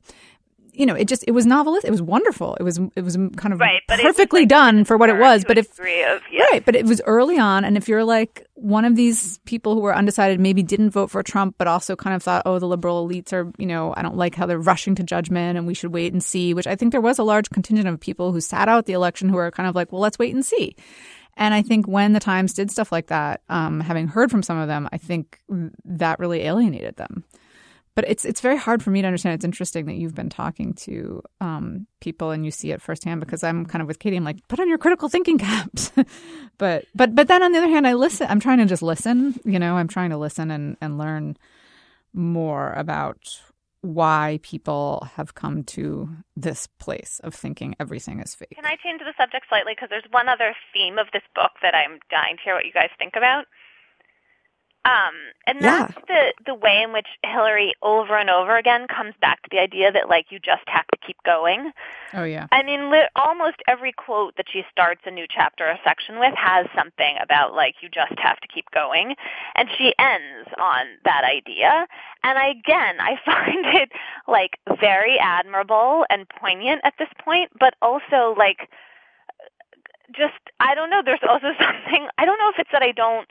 you 0.75 0.87
know, 0.87 0.95
it 0.95 1.07
just 1.07 1.25
it 1.27 1.31
was 1.31 1.47
novelist. 1.47 1.87
It 1.87 1.91
was 1.91 2.03
wonderful. 2.03 2.57
It 2.59 2.63
was 2.63 2.79
it 2.97 3.03
was 3.03 3.17
kind 3.37 3.53
of 3.53 3.61
Right, 3.61 3.81
but 3.89 4.01
perfectly 4.01 4.43
like, 4.43 4.49
done 4.49 4.85
for 4.85 4.97
what 4.97 5.09
it 5.09 5.19
was. 5.19 5.45
But 5.45 5.59
if 5.59 5.71
of, 5.71 6.23
yeah. 6.31 6.45
Right, 6.51 6.65
but 6.65 6.75
it 6.77 6.87
was 6.87 7.01
early 7.07 7.39
on, 7.39 7.65
and 7.65 7.77
if 7.77 7.89
you're 7.89 8.05
like 8.05 8.47
one 8.55 8.85
of 8.85 8.97
these 8.97 9.39
people 9.39 9.75
who 9.75 9.81
were 9.81 9.95
undecided, 9.95 10.41
maybe 10.41 10.63
didn't 10.63 10.91
vote 10.91 11.11
for 11.11 11.23
Trump, 11.23 11.57
but 11.59 11.67
also 11.67 11.97
kind 11.97 12.17
of 12.17 12.23
thought, 12.23 12.43
oh, 12.47 12.59
the 12.59 12.67
liberal 12.67 13.07
elites 13.07 13.33
are, 13.33 13.51
you 13.59 13.67
know, 13.67 13.95
I 13.97 14.03
don't 14.03 14.17
like 14.17 14.35
how 14.35 14.47
they're 14.47 14.59
rushing 14.59 14.95
to 14.97 15.03
judgment, 15.03 15.57
and 15.57 15.67
we 15.67 15.75
should 15.75 15.93
wait 15.93 16.13
and 16.13 16.23
see. 16.23 16.55
Which 16.55 16.67
I 16.67 16.77
think 16.77 16.93
there 16.93 17.01
was 17.01 17.19
a 17.19 17.25
large 17.25 17.51
contingent 17.51 17.89
of 17.89 18.01
people 18.01 18.33
who 18.33 18.41
sat 18.41 18.69
out 18.69 18.87
the 18.87 18.93
election 18.93 19.29
who 19.29 19.37
are 19.37 19.51
kind 19.51 19.69
of 19.69 19.75
like, 19.75 19.93
well, 19.93 20.01
let's 20.01 20.19
wait 20.19 20.35
and 20.35 20.45
see. 20.45 20.77
And 21.37 21.53
I 21.53 21.63
think 21.63 21.87
when 21.87 22.13
the 22.13 22.21
Times 22.21 22.53
did 22.55 22.71
stuff 22.71 22.93
like 22.93 23.09
that, 23.09 23.43
um, 23.49 23.81
having 23.81 24.07
heard 24.07 24.31
from 24.31 24.43
some 24.43 24.59
of 24.59 24.69
them, 24.69 24.89
I 24.93 24.99
think 24.99 25.41
that 25.85 26.19
really 26.19 26.43
alienated 26.43 26.97
them. 26.97 27.25
But 27.95 28.09
it's 28.09 28.25
it's 28.25 28.41
very 28.41 28.57
hard 28.57 28.83
for 28.83 28.91
me 28.91 29.03
to 29.03 29.07
understand. 29.07 29.37
It's 29.37 29.45
interesting 29.45 29.87
that 29.87 29.95
you've 29.95 30.15
been 30.15 30.29
talking 30.29 30.75
to 30.75 31.23
um, 31.41 31.87
people 32.01 32.31
and 32.33 32.45
you 32.45 32.51
see 32.51 32.73
it 32.73 32.83
firsthand 32.83 33.21
because 33.21 33.45
I'm 33.45 33.65
kind 33.67 33.83
of 33.83 33.89
with 33.89 34.01
Katy. 34.01 34.17
I'm 34.17 34.25
like, 34.25 34.47
put 34.49 34.59
on 34.59 34.69
your 34.69 34.79
critical 34.79 35.09
thinking 35.09 35.39
caps. 35.39 35.93
but 36.59 36.87
but 36.95 37.15
but 37.15 37.29
then 37.29 37.43
on 37.43 37.53
the 37.53 37.59
other 37.59 37.69
hand, 37.69 37.87
I 37.87 37.95
listen. 37.95 38.27
I'm 38.29 38.41
trying 38.41 38.59
to 38.59 38.67
just 38.67 38.83
listen. 38.83 39.39
You 39.45 39.59
know, 39.59 39.77
I'm 39.77 39.89
trying 39.89 40.11
to 40.11 40.17
listen 40.17 40.51
and 40.51 40.77
and 40.81 40.99
learn 40.99 41.37
more 42.13 42.73
about 42.73 43.41
why 43.85 44.41
people 44.43 45.07
have 45.15 45.35
come 45.35 45.63
to 45.63 46.09
this 46.35 46.67
place 46.79 47.21
of 47.23 47.35
thinking 47.35 47.77
everything 47.79 48.19
is 48.19 48.35
fake. 48.35 48.55
Can 48.55 48.65
I 48.65 48.77
change 48.83 49.01
the 49.01 49.13
subject 49.19 49.45
slightly? 49.49 49.73
Because 49.77 49.91
there's 49.91 50.09
one 50.11 50.27
other 50.27 50.55
theme 50.73 50.99
of 50.99 51.07
this 51.13 51.23
book 51.35 51.53
that 51.61 51.75
I'm 51.75 52.01
dying 52.11 52.37
to 52.39 52.43
hear 52.43 52.55
what 52.55 52.65
you 52.65 52.73
guys 52.73 52.89
think 52.99 53.13
about. 53.15 53.45
Um, 54.85 55.15
and 55.47 55.63
that's 55.63 55.95
the 56.09 56.35
the 56.45 56.55
way 56.55 56.83
in 56.83 56.93
which 56.93 57.07
Hillary 57.25 57.75
over 57.81 58.19
and 58.19 58.29
over 58.29 58.57
again 58.57 58.87
comes 58.87 59.15
back 59.19 59.43
to 59.43 59.49
the 59.51 59.59
idea 59.59 59.91
that 59.91 60.11
like 60.11 60.27
you 60.31 60.39
just 60.39 60.63
have 60.67 60.87
to 60.89 60.99
keep 61.07 61.17
going. 61.25 61.73
Oh 62.13 62.25
yeah. 62.25 62.49
I 62.53 62.63
mean, 62.63 62.91
li- 62.91 63.09
almost 63.17 63.57
every 63.67 63.93
quote 63.93 64.37
that 64.37 64.47
she 64.53 64.63
starts 64.71 65.01
a 65.07 65.11
new 65.11 65.27
chapter 65.29 65.67
or 65.71 65.79
section 65.85 66.19
with 66.19 66.35
has 66.37 66.67
something 66.77 67.17
about 67.23 67.55
like 67.55 67.77
you 67.81 67.89
just 67.89 68.19
have 68.19 68.39
to 68.41 68.49
keep 68.49 68.71
going, 68.73 69.15
and 69.55 69.69
she 69.79 69.95
ends 69.99 70.51
on 70.59 70.87
that 71.05 71.25
idea. 71.25 71.87
And 72.23 72.39
I, 72.39 72.49
again, 72.49 72.97
I 73.01 73.17
find 73.25 73.67
it 73.75 73.91
like 74.29 74.59
very 74.81 75.19
admirable 75.19 76.05
and 76.11 76.29
poignant 76.29 76.83
at 76.85 76.95
this 76.99 77.09
point, 77.25 77.51
but 77.59 77.75
also 77.81 78.35
like 78.37 78.69
just 80.15 80.35
I 80.61 80.75
don't 80.75 80.91
know. 80.91 81.03
There's 81.05 81.25
also 81.29 81.53
something 81.59 82.09
I 82.19 82.25
don't 82.25 82.39
know 82.39 82.51
if 82.51 82.59
it's 82.59 82.71
that 82.73 82.83
I 82.83 82.93
don't. 82.93 83.29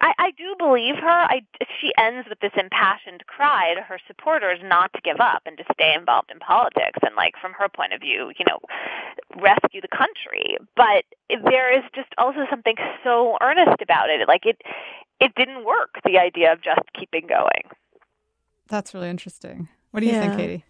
I, 0.00 0.12
I 0.18 0.30
do 0.32 0.54
believe 0.58 0.96
her. 0.96 1.08
I, 1.08 1.42
she 1.80 1.92
ends 1.98 2.28
with 2.28 2.40
this 2.40 2.52
impassioned 2.56 3.26
cry 3.26 3.74
to 3.74 3.82
her 3.82 3.98
supporters 4.06 4.58
not 4.62 4.92
to 4.94 5.00
give 5.02 5.20
up 5.20 5.42
and 5.44 5.58
to 5.58 5.64
stay 5.74 5.94
involved 5.94 6.30
in 6.30 6.38
politics 6.38 6.98
and, 7.04 7.14
like, 7.16 7.34
from 7.40 7.52
her 7.52 7.68
point 7.68 7.92
of 7.92 8.00
view, 8.00 8.32
you 8.38 8.44
know, 8.48 8.58
rescue 9.40 9.80
the 9.80 9.88
country. 9.88 10.56
But 10.76 11.04
there 11.28 11.76
is 11.76 11.84
just 11.94 12.08
also 12.18 12.46
something 12.48 12.76
so 13.04 13.36
earnest 13.40 13.80
about 13.82 14.10
it. 14.10 14.26
Like 14.26 14.46
it, 14.46 14.60
it 15.20 15.32
didn't 15.36 15.64
work. 15.64 16.00
The 16.04 16.18
idea 16.18 16.52
of 16.52 16.62
just 16.62 16.80
keeping 16.98 17.26
going. 17.26 17.62
That's 18.68 18.94
really 18.94 19.10
interesting. 19.10 19.68
What 19.90 20.00
do 20.00 20.06
you 20.06 20.12
Yeah. 20.12 20.20
think, 20.20 20.34
Katy? 20.34 20.64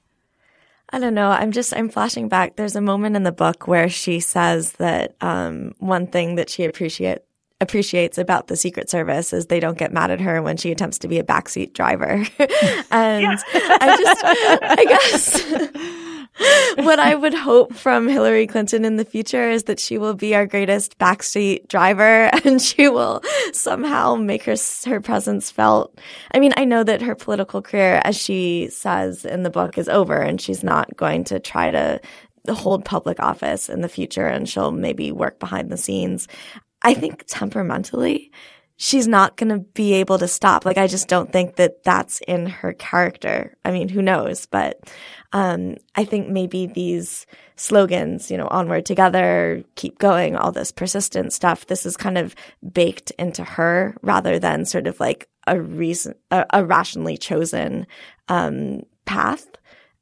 I 0.92 0.98
don't 0.98 1.14
know. 1.14 1.30
I'm 1.30 1.52
just 1.52 1.74
I'm 1.76 1.88
flashing 1.88 2.28
back. 2.28 2.56
There's 2.56 2.74
a 2.74 2.80
moment 2.80 3.14
in 3.14 3.22
the 3.22 3.32
book 3.32 3.68
where 3.68 3.88
she 3.88 4.18
says 4.18 4.72
that 4.72 5.14
um, 5.20 5.72
one 5.78 6.08
thing 6.08 6.34
that 6.34 6.50
she 6.50 6.64
appreciate 6.64 7.18
appreciates 7.60 8.18
about 8.18 8.46
the 8.46 8.56
Secret 8.56 8.88
Service 8.88 9.32
is 9.32 9.46
they 9.46 9.60
don't 9.60 9.78
get 9.78 9.92
mad 9.92 10.10
at 10.10 10.20
her 10.20 10.42
when 10.42 10.56
she 10.56 10.70
attempts 10.70 10.98
to 11.00 11.08
be 11.08 11.18
a 11.18 11.24
backseat 11.24 11.74
driver. 11.74 12.24
and 12.90 13.38
I 13.54 13.96
just 13.98 14.20
I 14.62 14.84
guess 14.88 16.20
what 16.76 16.98
I 16.98 17.14
would 17.14 17.34
hope 17.34 17.74
from 17.74 18.08
Hillary 18.08 18.46
Clinton 18.46 18.84
in 18.84 18.96
the 18.96 19.04
future 19.04 19.50
is 19.50 19.64
that 19.64 19.78
she 19.78 19.98
will 19.98 20.14
be 20.14 20.34
our 20.34 20.46
greatest 20.46 20.98
backseat 20.98 21.68
driver 21.68 22.30
and 22.44 22.62
she 22.62 22.88
will 22.88 23.22
somehow 23.52 24.14
make 24.14 24.44
her 24.44 24.56
her 24.86 25.00
presence 25.00 25.50
felt. 25.50 25.98
I 26.32 26.40
mean, 26.40 26.52
I 26.56 26.64
know 26.64 26.82
that 26.82 27.02
her 27.02 27.14
political 27.14 27.60
career, 27.60 28.00
as 28.04 28.16
she 28.16 28.68
says 28.70 29.24
in 29.24 29.42
the 29.42 29.50
book, 29.50 29.76
is 29.76 29.88
over 29.88 30.16
and 30.16 30.40
she's 30.40 30.62
not 30.62 30.96
going 30.96 31.24
to 31.24 31.38
try 31.40 31.70
to 31.70 32.00
hold 32.48 32.84
public 32.84 33.20
office 33.20 33.68
in 33.68 33.82
the 33.82 33.88
future 33.88 34.26
and 34.26 34.48
she'll 34.48 34.72
maybe 34.72 35.12
work 35.12 35.38
behind 35.38 35.70
the 35.70 35.76
scenes. 35.76 36.26
I 36.82 36.94
think 36.94 37.24
temperamentally, 37.26 38.30
she's 38.76 39.06
not 39.06 39.36
going 39.36 39.50
to 39.50 39.58
be 39.58 39.92
able 39.92 40.18
to 40.18 40.26
stop. 40.26 40.64
Like, 40.64 40.78
I 40.78 40.86
just 40.86 41.06
don't 41.06 41.30
think 41.30 41.56
that 41.56 41.84
that's 41.84 42.20
in 42.26 42.46
her 42.46 42.72
character. 42.72 43.54
I 43.62 43.72
mean, 43.72 43.90
who 43.90 44.00
knows? 44.00 44.46
But 44.46 44.80
um, 45.34 45.76
I 45.96 46.04
think 46.04 46.28
maybe 46.28 46.66
these 46.66 47.26
slogans, 47.56 48.30
you 48.30 48.38
know, 48.38 48.48
onward 48.48 48.86
together, 48.86 49.62
keep 49.74 49.98
going, 49.98 50.34
all 50.34 50.50
this 50.50 50.72
persistent 50.72 51.34
stuff, 51.34 51.66
this 51.66 51.84
is 51.84 51.98
kind 51.98 52.16
of 52.16 52.34
baked 52.72 53.10
into 53.18 53.44
her 53.44 53.94
rather 54.00 54.38
than 54.38 54.64
sort 54.64 54.86
of 54.86 54.98
like 54.98 55.28
a 55.46 55.60
reason, 55.60 56.14
a, 56.30 56.46
a 56.54 56.64
rationally 56.64 57.18
chosen 57.18 57.86
um, 58.28 58.80
path. 59.04 59.46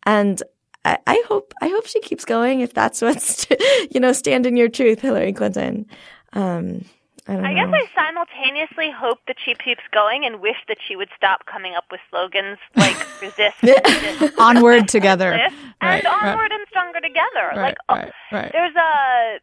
And 0.04 0.40
I, 0.84 0.98
I 1.04 1.22
hope, 1.26 1.52
I 1.60 1.66
hope 1.66 1.86
she 1.86 2.00
keeps 2.00 2.24
going 2.24 2.60
if 2.60 2.74
that's 2.74 3.02
what's, 3.02 3.46
you 3.90 3.98
know, 3.98 4.12
stand 4.12 4.46
in 4.46 4.56
your 4.56 4.68
truth, 4.68 5.00
Hillary 5.00 5.32
Clinton. 5.32 5.86
Um, 6.32 6.84
I 7.26 7.34
don't 7.34 7.44
I 7.44 7.52
know. 7.52 7.70
guess 7.70 7.88
I 7.96 8.06
simultaneously 8.06 8.90
hope 8.90 9.18
that 9.26 9.36
she 9.44 9.54
keeps 9.54 9.82
going 9.92 10.24
and 10.24 10.40
wish 10.40 10.56
that 10.68 10.78
she 10.86 10.96
would 10.96 11.10
stop 11.16 11.44
coming 11.46 11.74
up 11.74 11.84
with 11.90 12.00
slogans 12.10 12.58
like 12.76 12.96
resist, 13.22 13.56
resist 13.62 14.38
Onward 14.38 14.88
together. 14.88 15.32
resist, 15.32 15.54
Right, 15.82 16.04
and 16.04 16.04
right. 16.04 16.26
onward 16.28 16.50
and 16.52 16.66
stronger 16.68 17.00
together. 17.00 17.48
Right, 17.50 17.56
like 17.58 17.76
oh, 17.88 17.94
right, 17.96 18.12
right. 18.32 18.52
there's 18.52 18.74
a 18.76 19.38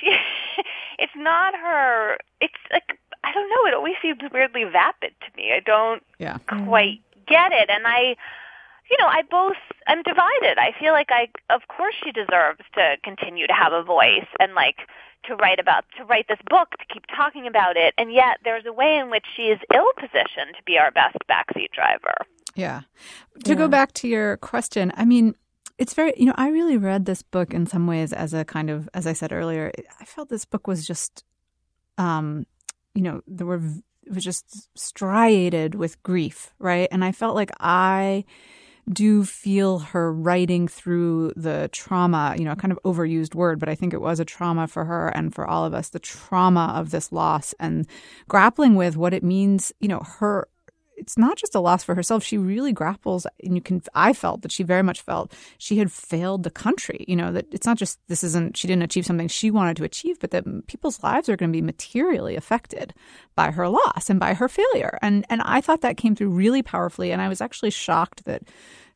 she. 0.00 0.16
it's 0.98 1.12
not 1.16 1.54
her. 1.54 2.16
It's 2.40 2.54
like 2.72 2.96
I 3.24 3.32
don't 3.32 3.48
know. 3.50 3.66
It 3.66 3.74
always 3.74 3.94
seems 4.00 4.20
weirdly 4.32 4.64
vapid 4.64 5.12
to 5.20 5.36
me. 5.36 5.52
I 5.52 5.60
don't 5.60 6.02
Yeah. 6.18 6.38
quite 6.46 7.00
get 7.26 7.52
it, 7.52 7.68
and 7.70 7.86
I. 7.86 8.16
You 8.90 8.96
know, 8.98 9.06
I 9.06 9.22
both 9.22 9.56
I'm 9.86 10.02
divided. 10.02 10.58
I 10.58 10.72
feel 10.78 10.92
like 10.92 11.10
I 11.10 11.28
of 11.48 11.62
course 11.68 11.94
she 12.02 12.12
deserves 12.12 12.60
to 12.74 12.96
continue 13.04 13.46
to 13.46 13.52
have 13.52 13.72
a 13.72 13.82
voice 13.82 14.28
and 14.38 14.54
like 14.54 14.88
to 15.24 15.36
write 15.36 15.60
about 15.60 15.84
to 15.98 16.04
write 16.04 16.26
this 16.28 16.40
book 16.48 16.70
to 16.78 16.84
keep 16.92 17.04
talking 17.14 17.46
about 17.46 17.76
it 17.76 17.92
and 17.98 18.10
yet 18.12 18.38
there's 18.42 18.64
a 18.66 18.72
way 18.72 18.96
in 18.96 19.10
which 19.10 19.26
she 19.36 19.42
is 19.42 19.58
ill 19.74 19.92
positioned 19.98 20.56
to 20.56 20.62
be 20.64 20.78
our 20.78 20.90
best 20.90 21.16
backseat 21.30 21.70
driver. 21.72 22.14
Yeah. 22.54 22.82
To 23.44 23.54
go 23.54 23.68
back 23.68 23.92
to 23.94 24.08
your 24.08 24.36
question, 24.38 24.92
I 24.96 25.04
mean, 25.04 25.34
it's 25.78 25.94
very, 25.94 26.12
you 26.16 26.26
know, 26.26 26.34
I 26.36 26.48
really 26.48 26.76
read 26.76 27.06
this 27.06 27.22
book 27.22 27.54
in 27.54 27.66
some 27.66 27.86
ways 27.86 28.12
as 28.12 28.34
a 28.34 28.44
kind 28.44 28.68
of, 28.68 28.88
as 28.92 29.06
I 29.06 29.14
said 29.14 29.32
earlier, 29.32 29.72
I 29.98 30.04
felt 30.04 30.28
this 30.28 30.44
book 30.44 30.66
was 30.66 30.86
just, 30.86 31.24
um, 31.96 32.46
you 32.94 33.02
know, 33.02 33.22
there 33.26 33.46
were, 33.46 33.62
it 34.04 34.14
was 34.14 34.24
just 34.24 34.68
striated 34.78 35.74
with 35.74 36.02
grief, 36.02 36.52
right? 36.58 36.88
And 36.92 37.02
I 37.04 37.12
felt 37.12 37.34
like 37.34 37.50
I 37.60 38.24
do 38.92 39.24
feel 39.24 39.78
her 39.78 40.12
writing 40.12 40.68
through 40.68 41.32
the 41.36 41.68
trauma, 41.72 42.34
you 42.38 42.44
know, 42.44 42.54
kind 42.54 42.72
of 42.72 42.78
overused 42.84 43.34
word, 43.34 43.58
but 43.58 43.68
I 43.68 43.74
think 43.74 43.92
it 43.92 44.00
was 44.00 44.20
a 44.20 44.24
trauma 44.24 44.66
for 44.66 44.84
her 44.84 45.08
and 45.08 45.34
for 45.34 45.46
all 45.46 45.64
of 45.64 45.74
us, 45.74 45.88
the 45.88 45.98
trauma 45.98 46.74
of 46.76 46.90
this 46.90 47.12
loss 47.12 47.54
and 47.60 47.86
grappling 48.28 48.74
with 48.74 48.96
what 48.96 49.14
it 49.14 49.22
means, 49.22 49.72
you 49.80 49.88
know, 49.88 50.00
her 50.18 50.48
it's 51.00 51.18
not 51.18 51.36
just 51.36 51.54
a 51.54 51.60
loss 51.60 51.82
for 51.82 51.94
herself. 51.94 52.22
She 52.22 52.38
really 52.38 52.72
grapples, 52.72 53.26
and 53.42 53.54
you 53.56 53.62
can. 53.62 53.82
I 53.94 54.12
felt 54.12 54.42
that 54.42 54.52
she 54.52 54.62
very 54.62 54.82
much 54.82 55.00
felt 55.00 55.32
she 55.58 55.78
had 55.78 55.90
failed 55.90 56.42
the 56.42 56.50
country. 56.50 57.04
You 57.08 57.16
know 57.16 57.32
that 57.32 57.46
it's 57.50 57.66
not 57.66 57.78
just 57.78 57.98
this 58.08 58.22
isn't 58.22 58.56
she 58.56 58.68
didn't 58.68 58.84
achieve 58.84 59.06
something 59.06 59.28
she 59.28 59.50
wanted 59.50 59.76
to 59.78 59.84
achieve, 59.84 60.20
but 60.20 60.30
that 60.30 60.44
people's 60.66 61.02
lives 61.02 61.28
are 61.28 61.36
going 61.36 61.50
to 61.50 61.56
be 61.56 61.62
materially 61.62 62.36
affected 62.36 62.94
by 63.34 63.50
her 63.50 63.68
loss 63.68 64.10
and 64.10 64.20
by 64.20 64.34
her 64.34 64.48
failure. 64.48 64.98
And 65.02 65.24
and 65.30 65.42
I 65.44 65.60
thought 65.60 65.80
that 65.80 65.96
came 65.96 66.14
through 66.14 66.30
really 66.30 66.62
powerfully. 66.62 67.10
And 67.10 67.22
I 67.22 67.28
was 67.28 67.40
actually 67.40 67.70
shocked 67.70 68.24
that 68.26 68.42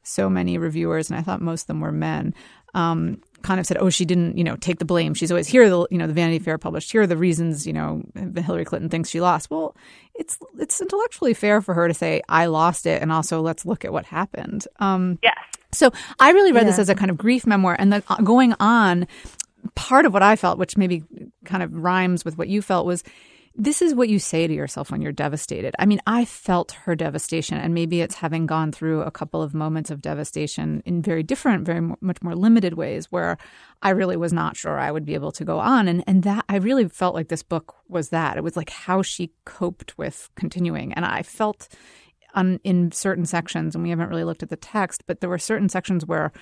so 0.03 0.29
many 0.29 0.59
reviewers, 0.59 1.11
and 1.11 1.19
I 1.19 1.23
thought 1.23 1.41
most 1.41 1.63
of 1.63 1.67
them 1.69 1.81
were 1.81 1.93
men, 1.93 2.35
um, 2.75 3.21
kind 3.43 3.61
of 3.61 3.67
said, 3.67 3.77
"Oh, 3.79 3.91
she 3.91 4.05
didn't, 4.05 4.37
you 4.39 4.45
know, 4.45 4.57
take 4.57 4.79
the 4.79 4.85
blame. 4.85 5.15
She's 5.15 5.31
always 5.31 5.47
here. 5.49 5.63
Are 5.65 5.69
the 5.71 5.87
you 5.91 5.99
know 5.99 6.07
the 6.07 6.13
Vanity 6.13 6.39
Fair 6.39 6.59
published 6.59 6.91
here 6.93 7.03
are 7.03 7.07
the 7.07 7.17
reasons 7.17 7.67
you 7.67 7.73
know 7.73 8.03
Hillary 8.37 8.65
Clinton 8.65 8.89
thinks 8.91 9.09
she 9.11 9.21
lost." 9.21 9.51
Well, 9.51 9.77
it's 10.15 10.39
it's 10.59 10.81
intellectually 10.81 11.35
fair 11.35 11.61
for 11.61 11.75
her 11.75 11.89
to 11.89 11.95
say, 11.95 12.23
"I 12.29 12.47
lost 12.47 12.87
it," 12.87 13.03
and 13.03 13.13
also 13.13 13.41
let's 13.41 13.65
look 13.67 13.85
at 13.85 13.93
what 13.93 14.07
happened. 14.07 14.67
Um, 14.81 15.19
Yes. 15.23 15.35
so 15.73 15.93
I 16.21 16.31
really 16.31 16.53
read 16.53 16.67
this 16.67 16.79
as 16.79 16.89
a 16.89 16.95
kind 16.95 17.11
of 17.11 17.17
grief 17.19 17.47
memoir, 17.47 17.77
and 17.79 17.93
then 17.93 18.03
uh, 18.09 18.17
going 18.17 18.55
on, 18.61 19.07
part 19.75 20.07
of 20.07 20.13
what 20.13 20.23
I 20.23 20.37
felt, 20.37 20.59
which 20.59 20.77
maybe 20.77 21.05
kind 21.45 21.63
of 21.63 21.75
rhymes 21.75 22.25
with 22.25 22.39
what 22.39 22.49
you 22.49 22.63
felt, 22.63 22.87
was 22.87 23.03
this 23.57 23.81
is 23.81 23.95
what 23.95 24.09
you 24.09 24.19
say 24.19 24.49
to 24.49 24.53
yourself 24.53 24.91
when 24.91 25.01
you're 25.01 25.13
devastated. 25.13 25.77
I 25.79 25.87
mean, 25.87 26.01
I 26.07 26.25
felt 26.25 26.73
her 26.73 26.97
devastation, 26.97 27.57
and 27.57 27.73
maybe 27.73 28.01
it's 28.01 28.17
having 28.17 28.47
gone 28.47 28.73
through 28.73 29.03
a 29.03 29.13
couple 29.13 29.43
of 29.43 29.55
moments 29.55 29.91
of 29.91 30.03
devastation 30.03 30.83
in 30.85 31.03
very 31.03 31.23
different, 31.23 31.65
very 31.65 31.81
much 32.01 32.21
more 32.21 32.35
limited 32.35 32.75
ways 32.75 33.13
where 33.13 33.39
I 33.81 33.91
really 33.91 34.17
was 34.17 34.33
not 34.33 34.57
sure 34.57 34.79
I 34.79 34.91
would 34.91 35.05
be 35.05 35.15
able 35.15 35.31
to 35.33 35.45
go 35.45 35.61
on. 35.61 35.87
And, 35.87 36.03
and 36.07 36.25
that 36.25 36.45
I 36.49 36.57
really 36.57 36.89
felt 36.89 37.15
like 37.15 37.29
this 37.29 37.45
book 37.45 37.77
was 37.89 38.09
that. 38.09 38.37
It 38.37 38.43
was 38.43 38.57
like 38.57 38.71
how 38.71 39.03
she 39.03 39.31
coped 39.45 39.97
with 39.97 40.31
continuing. 40.35 40.93
And 40.93 41.05
I 41.05 41.23
felt 41.23 41.69
on, 42.35 42.59
in 42.65 42.91
certain 42.91 43.25
sections, 43.25 43.77
and 43.77 43.85
we 43.85 43.91
haven't 43.91 44.09
really 44.09 44.25
looked 44.25 44.43
at 44.43 44.51
the 44.51 44.57
text, 44.57 45.05
but 45.07 45.21
there 45.21 45.31
were 45.31 45.39
certain 45.39 45.69
sections 45.69 46.05
where 46.05 46.33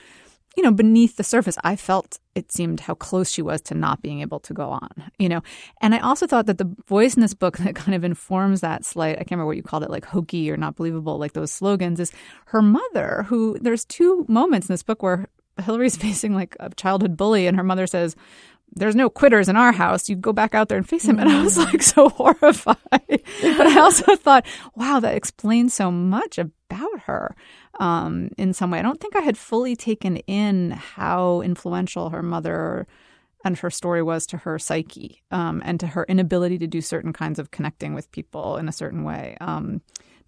you 0.57 0.63
know, 0.63 0.73
beneath 0.73 1.17
the 1.17 1.25
surface, 1.25 1.57
I 1.65 1.77
felt 1.77 2.19
it 2.35 2.53
seemed 2.53 2.81
how 2.81 2.95
close 2.95 3.31
she 3.31 3.43
was 3.43 3.61
to 3.63 3.75
not 3.75 4.03
being 4.03 4.21
able 4.21 4.41
to 4.41 4.55
go 4.55 4.69
on, 4.71 4.91
you 5.19 5.29
know. 5.29 5.43
And 5.81 5.95
I 5.95 5.99
also 5.99 6.27
thought 6.27 6.47
that 6.47 6.59
the 6.59 6.75
voice 6.87 7.15
in 7.15 7.23
this 7.23 7.35
book 7.35 7.59
that 7.59 7.75
kind 7.75 7.95
of 7.95 8.05
informs 8.05 8.61
that 8.61 8.85
slight, 8.85 9.15
I 9.15 9.19
can't 9.19 9.33
remember 9.33 9.47
what 9.47 9.57
you 9.57 9.63
called 9.63 9.83
it, 9.83 9.91
like 9.91 10.05
hokey 10.05 10.51
or 10.51 10.57
not 10.57 10.77
believable, 10.77 11.19
like 11.19 11.33
those 11.33 11.53
slogans, 11.53 12.01
is 12.01 12.13
her 12.47 12.63
mother, 12.63 13.25
who 13.29 13.59
there's 13.61 13.85
two 13.85 14.25
moments 14.29 14.69
in 14.69 14.73
this 14.73 14.83
book 14.83 15.03
where 15.03 15.29
Hillary's 15.63 15.97
facing 15.99 16.35
like 16.35 16.57
a 16.61 16.71
childhood 16.71 17.17
bully, 17.17 17.47
and 17.47 17.57
her 17.57 17.65
mother 17.65 17.87
says, 17.87 18.17
there's 18.75 18.97
no 18.97 19.11
quitters 19.11 19.49
in 19.49 19.57
our 19.57 19.73
house. 19.73 20.09
You 20.09 20.17
go 20.17 20.33
back 20.33 20.55
out 20.55 20.69
there 20.69 20.79
and 20.79 20.89
face 20.89 21.05
him. 21.05 21.19
And 21.19 21.29
I 21.29 21.43
was 21.43 21.59
mm. 21.59 21.65
like 21.67 21.83
so 21.83 22.09
horrified. 22.09 22.79
but 23.07 23.67
I 23.67 23.81
also 23.81 24.17
thought, 24.17 24.47
wow, 24.75 24.99
that 25.01 25.15
explains 25.15 25.75
so 25.75 25.91
much 25.91 26.39
about 26.39 27.01
her 27.01 27.37
um, 27.81 28.31
in 28.39 28.53
some 28.53 28.71
way. 28.71 28.79
I 28.79 28.83
don't 28.83 29.01
think 29.01 29.17
I 29.17 29.23
had 29.23 29.39
fully 29.39 29.77
taken 29.77 30.19
in 30.19 30.73
how 30.73 31.41
influential 31.41 32.11
her 32.11 32.23
mother 32.23 32.87
and 33.45 33.59
her 33.59 33.71
story 33.71 34.03
was 34.03 34.27
to 34.27 34.37
her 34.39 34.59
psyche 34.59 35.23
um, 35.31 35.63
and 35.65 35.81
to 35.81 35.89
her 35.89 36.05
inability 36.09 36.59
to 36.59 36.67
do 36.67 36.81
certain 36.81 37.13
kinds 37.13 37.39
of 37.39 37.51
connecting 37.51 37.95
with 37.95 38.11
people 38.13 38.57
in 38.57 38.69
a 38.69 38.73
certain 38.73 39.05
way. 39.05 39.37
Um, 39.41 39.81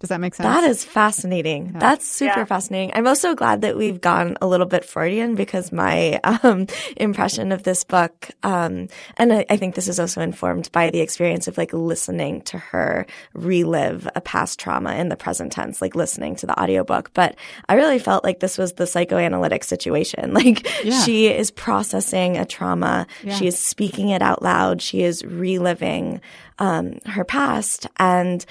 Does 0.05 0.09
that 0.09 0.19
make 0.21 0.35
sense? 0.35 0.45
That 0.45 0.63
is 0.69 0.85
fascinating. 0.85 1.71
Yeah. 1.73 1.79
That's 1.79 2.05
super 2.07 2.41
Yeah. 2.41 2.45
fascinating. 2.45 2.91
I'm 2.93 3.07
also 3.07 3.33
glad 3.33 3.61
that 3.61 3.75
we've 3.75 3.99
gone 3.99 4.37
a 4.39 4.45
little 4.45 4.67
bit 4.67 4.85
Freudian 4.85 5.33
because 5.33 5.71
my 5.71 6.19
um, 6.43 6.67
impression 6.95 7.51
of 7.51 7.63
this 7.63 7.83
book, 7.83 8.29
um, 8.43 8.87
and 9.17 9.33
I, 9.33 9.45
I 9.49 9.57
think 9.57 9.73
this 9.73 9.87
is 9.87 9.99
also 9.99 10.21
informed 10.21 10.71
by 10.71 10.91
the 10.91 10.99
experience 11.01 11.47
of 11.47 11.57
like 11.57 11.73
listening 11.73 12.41
to 12.41 12.59
her 12.59 13.07
relive 13.33 14.07
a 14.15 14.21
past 14.21 14.59
trauma 14.59 14.93
in 14.93 15.09
the 15.09 15.15
present 15.15 15.51
tense, 15.51 15.81
like 15.81 15.95
listening 15.95 16.35
to 16.35 16.45
the 16.45 16.61
audiobook. 16.61 17.09
But 17.15 17.35
I 17.67 17.73
really 17.73 17.97
felt 17.97 18.23
like 18.23 18.41
this 18.41 18.59
was 18.59 18.73
the 18.73 18.85
psychoanalytic 18.85 19.63
situation. 19.63 20.33
Like 20.45 20.67
Yeah. 20.85 21.01
she 21.01 21.27
is 21.27 21.49
processing 21.49 22.37
a 22.37 22.45
trauma, 22.45 23.07
Yeah. 23.23 23.33
she 23.33 23.47
is 23.47 23.57
speaking 23.57 24.09
it 24.09 24.21
out 24.21 24.43
loud, 24.43 24.83
she 24.83 25.01
is 25.01 25.25
reliving 25.25 26.21
um, 26.59 26.99
her 27.07 27.23
past, 27.25 27.87
and 27.97 28.45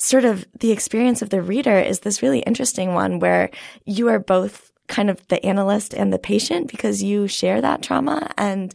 sort 0.00 0.24
of 0.24 0.46
the 0.58 0.72
experience 0.72 1.22
of 1.22 1.30
the 1.30 1.42
reader 1.42 1.78
is 1.78 2.00
this 2.00 2.22
really 2.22 2.40
interesting 2.40 2.94
one 2.94 3.18
where 3.18 3.50
you 3.84 4.08
are 4.08 4.18
both 4.18 4.70
kind 4.88 5.08
of 5.08 5.24
the 5.28 5.44
analyst 5.46 5.94
and 5.94 6.12
the 6.12 6.18
patient 6.18 6.68
because 6.68 7.02
you 7.02 7.28
share 7.28 7.60
that 7.60 7.80
trauma 7.80 8.28
and 8.36 8.74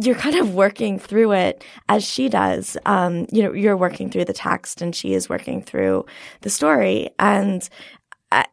you're 0.00 0.14
kind 0.14 0.36
of 0.36 0.54
working 0.54 0.98
through 0.98 1.32
it 1.32 1.62
as 1.88 2.02
she 2.02 2.28
does. 2.28 2.78
Um, 2.86 3.26
you 3.30 3.42
know, 3.42 3.52
you're 3.52 3.76
working 3.76 4.10
through 4.10 4.24
the 4.24 4.32
text 4.32 4.80
and 4.80 4.96
she 4.96 5.12
is 5.12 5.28
working 5.28 5.62
through 5.62 6.06
the 6.40 6.50
story 6.50 7.10
and 7.18 7.68
uh, 8.32 8.44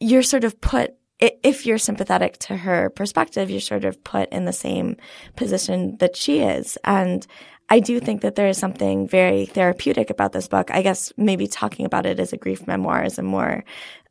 you're 0.00 0.22
sort 0.22 0.44
of 0.44 0.58
put 0.60 0.94
if 1.20 1.66
you're 1.66 1.78
sympathetic 1.78 2.38
to 2.38 2.56
her 2.56 2.90
perspective, 2.90 3.50
you're 3.50 3.60
sort 3.60 3.84
of 3.84 4.02
put 4.04 4.28
in 4.30 4.44
the 4.44 4.52
same 4.52 4.96
position 5.34 5.96
that 5.98 6.14
she 6.16 6.38
is. 6.38 6.78
And 6.84 7.26
I 7.70 7.80
do 7.80 8.00
think 8.00 8.22
that 8.22 8.34
there 8.34 8.48
is 8.48 8.58
something 8.58 9.06
very 9.06 9.46
therapeutic 9.46 10.10
about 10.10 10.32
this 10.32 10.48
book. 10.48 10.70
I 10.70 10.82
guess 10.82 11.12
maybe 11.16 11.46
talking 11.46 11.84
about 11.84 12.06
it 12.06 12.18
as 12.18 12.32
a 12.32 12.36
grief 12.36 12.66
memoir 12.66 13.04
is 13.04 13.18
a 13.18 13.22
more 13.22 13.64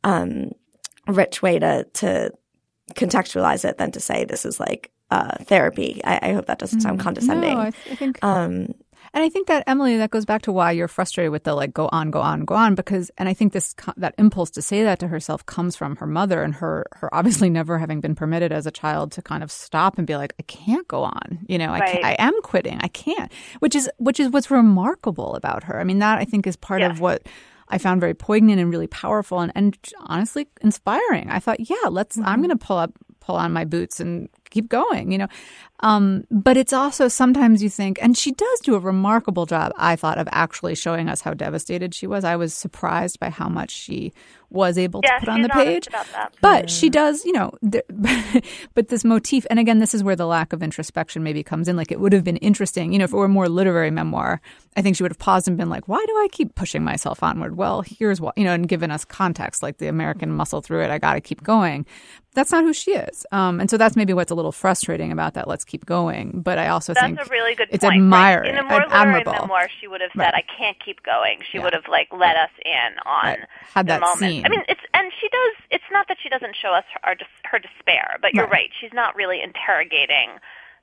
um, 0.04 0.52
rich 1.06 1.42
way 1.42 1.58
to 1.58 1.84
to 1.94 2.32
contextualize 2.94 3.68
it 3.68 3.78
than 3.78 3.90
to 3.92 4.00
say 4.00 4.24
this 4.24 4.44
is 4.44 4.60
like 4.60 4.90
uh, 5.10 5.36
therapy. 5.44 6.00
I, 6.04 6.30
I 6.30 6.32
hope 6.32 6.46
that 6.46 6.58
doesn't 6.58 6.80
sound 6.80 7.00
condescending. 7.00 7.54
No, 7.54 7.60
I, 7.60 7.68
I 7.68 7.94
think 7.94 8.22
um, 8.22 8.74
And 9.12 9.24
I 9.24 9.28
think 9.28 9.46
that 9.48 9.64
Emily, 9.66 9.96
that 9.96 10.10
goes 10.10 10.24
back 10.24 10.42
to 10.42 10.52
why 10.52 10.72
you're 10.72 10.88
frustrated 10.88 11.32
with 11.32 11.44
the 11.44 11.54
like 11.54 11.72
go 11.72 11.88
on, 11.92 12.10
go 12.10 12.20
on, 12.20 12.44
go 12.44 12.54
on. 12.54 12.74
Because, 12.74 13.10
and 13.18 13.28
I 13.28 13.34
think 13.34 13.52
this 13.52 13.74
that 13.96 14.14
impulse 14.18 14.50
to 14.50 14.62
say 14.62 14.82
that 14.82 14.98
to 15.00 15.08
herself 15.08 15.44
comes 15.46 15.76
from 15.76 15.96
her 15.96 16.06
mother 16.06 16.42
and 16.42 16.54
her 16.56 16.86
her 16.92 17.12
obviously 17.14 17.50
never 17.58 17.78
having 17.78 18.00
been 18.00 18.14
permitted 18.14 18.52
as 18.52 18.66
a 18.66 18.70
child 18.70 19.12
to 19.12 19.22
kind 19.22 19.42
of 19.42 19.50
stop 19.50 19.98
and 19.98 20.06
be 20.06 20.16
like, 20.16 20.34
I 20.38 20.42
can't 20.42 20.86
go 20.88 21.02
on. 21.04 21.38
You 21.48 21.58
know, 21.58 21.72
I 21.72 21.80
can't, 21.80 22.04
I 22.04 22.16
am 22.18 22.40
quitting. 22.42 22.78
I 22.80 22.88
can't. 22.88 23.32
Which 23.60 23.74
is 23.74 23.90
which 23.98 24.20
is 24.20 24.30
what's 24.30 24.50
remarkable 24.50 25.34
about 25.34 25.64
her. 25.64 25.80
I 25.80 25.84
mean, 25.84 25.98
that 26.00 26.18
I 26.18 26.24
think 26.24 26.46
is 26.46 26.56
part 26.56 26.82
of 26.82 27.00
what. 27.00 27.26
I 27.70 27.76
found 27.76 28.00
very 28.00 28.14
poignant 28.14 28.58
and 28.62 28.70
really 28.70 28.86
powerful 28.86 29.40
and, 29.40 29.52
and 29.54 29.76
honestly 29.98 30.48
inspiring. 30.62 31.28
I 31.28 31.38
thought, 31.38 31.60
yeah, 31.60 31.76
let's, 31.90 32.16
I'm 32.16 32.24
mm-hmm. 32.24 32.36
going 32.36 32.58
to 32.58 32.64
pull 32.64 32.78
up, 32.78 32.92
pull 33.20 33.36
on 33.36 33.52
my 33.52 33.66
boots 33.66 34.00
and 34.00 34.30
keep 34.50 34.68
going, 34.68 35.12
you 35.12 35.18
know. 35.18 35.28
Um, 35.80 36.24
but 36.30 36.56
it's 36.56 36.72
also 36.72 37.06
sometimes 37.06 37.62
you 37.62 37.70
think, 37.70 37.98
and 38.02 38.18
she 38.18 38.32
does 38.32 38.60
do 38.60 38.74
a 38.74 38.80
remarkable 38.80 39.46
job, 39.46 39.72
I 39.76 39.94
thought, 39.94 40.18
of 40.18 40.28
actually 40.32 40.74
showing 40.74 41.08
us 41.08 41.20
how 41.20 41.34
devastated 41.34 41.94
she 41.94 42.06
was. 42.06 42.24
I 42.24 42.34
was 42.34 42.52
surprised 42.52 43.20
by 43.20 43.30
how 43.30 43.48
much 43.48 43.70
she 43.70 44.12
was 44.50 44.78
able 44.78 45.02
to 45.02 45.08
put 45.20 45.28
on 45.28 45.42
the 45.42 45.48
page. 45.50 45.86
about 45.86 46.06
that. 46.12 46.34
But 46.40 46.70
she 46.70 46.88
does, 46.88 47.24
you 47.24 47.32
know, 47.32 47.52
th- 47.70 47.84
but 48.74 48.88
this 48.88 49.04
motif, 49.04 49.46
and 49.50 49.58
again, 49.58 49.78
this 49.78 49.94
is 49.94 50.02
where 50.02 50.16
the 50.16 50.26
lack 50.26 50.52
of 50.52 50.62
introspection 50.62 51.22
maybe 51.22 51.42
comes 51.42 51.68
in. 51.68 51.76
Like 51.76 51.92
it 51.92 52.00
would 52.00 52.12
have 52.12 52.24
been 52.24 52.38
interesting, 52.38 52.92
you 52.92 52.98
know, 52.98 53.04
if 53.04 53.12
it 53.12 53.16
were 53.16 53.26
a 53.26 53.28
more 53.28 53.48
literary 53.48 53.90
memoir, 53.90 54.40
I 54.76 54.82
think 54.82 54.96
she 54.96 55.02
would 55.02 55.12
have 55.12 55.18
paused 55.18 55.48
and 55.48 55.56
been 55.56 55.68
like, 55.68 55.86
why 55.86 56.02
do 56.06 56.12
I 56.14 56.28
keep 56.32 56.54
pushing 56.54 56.82
myself 56.82 57.22
onward? 57.22 57.56
Well, 57.56 57.82
here's 57.82 58.20
what, 58.20 58.36
you 58.38 58.44
know, 58.44 58.54
and 58.54 58.68
given 58.68 58.90
us 58.90 59.04
context, 59.04 59.62
like 59.62 59.78
the 59.78 59.88
American 59.88 60.32
muscle 60.32 60.60
through 60.62 60.82
it, 60.82 60.90
I 60.90 60.98
got 60.98 61.14
to 61.14 61.20
keep 61.20 61.42
going. 61.42 61.84
That's 62.34 62.52
not 62.52 62.64
who 62.64 62.72
she 62.72 62.92
is. 62.92 63.26
Um, 63.32 63.60
and 63.60 63.68
so 63.68 63.76
that's 63.76 63.96
maybe 63.96 64.12
what's 64.12 64.30
a 64.30 64.34
little 64.34 64.47
frustrating 64.52 65.12
about 65.12 65.34
that. 65.34 65.46
Let's 65.48 65.64
keep 65.64 65.84
going. 65.86 66.40
But 66.42 66.58
I 66.58 66.68
also 66.68 66.94
That's 66.94 67.06
think 67.06 67.20
a 67.20 67.24
really 67.30 67.54
good 67.54 67.68
it's 67.70 67.84
point. 67.84 68.10
Right? 68.12 68.46
In 68.46 68.56
a 68.58 68.62
more 68.62 68.84
admirable. 68.90 69.32
memoir, 69.32 69.68
she 69.80 69.86
would 69.88 70.00
have 70.00 70.10
said, 70.16 70.20
Right. 70.32 70.34
"I 70.34 70.42
can't 70.58 70.78
keep 70.84 71.02
going." 71.02 71.42
She 71.50 71.58
Yeah. 71.58 71.64
would 71.64 71.72
have 71.74 71.88
like 71.88 72.08
let 72.12 72.36
us 72.36 72.50
in 72.64 72.98
on 73.06 73.24
Right. 73.24 73.38
Had 73.74 73.86
the 73.86 73.92
that 73.94 74.00
moment. 74.00 74.18
scene. 74.18 74.44
I 74.46 74.48
mean, 74.48 74.62
it's 74.68 74.80
and 74.94 75.12
she 75.20 75.28
does. 75.28 75.54
It's 75.70 75.90
not 75.92 76.08
that 76.08 76.18
she 76.22 76.28
doesn't 76.28 76.56
show 76.56 76.70
us 76.72 76.84
her, 77.02 77.16
her 77.44 77.58
despair, 77.58 78.18
but 78.20 78.34
you're 78.34 78.46
right. 78.48 78.70
She's 78.80 78.92
not 78.92 79.14
really 79.16 79.42
interrogating 79.42 80.30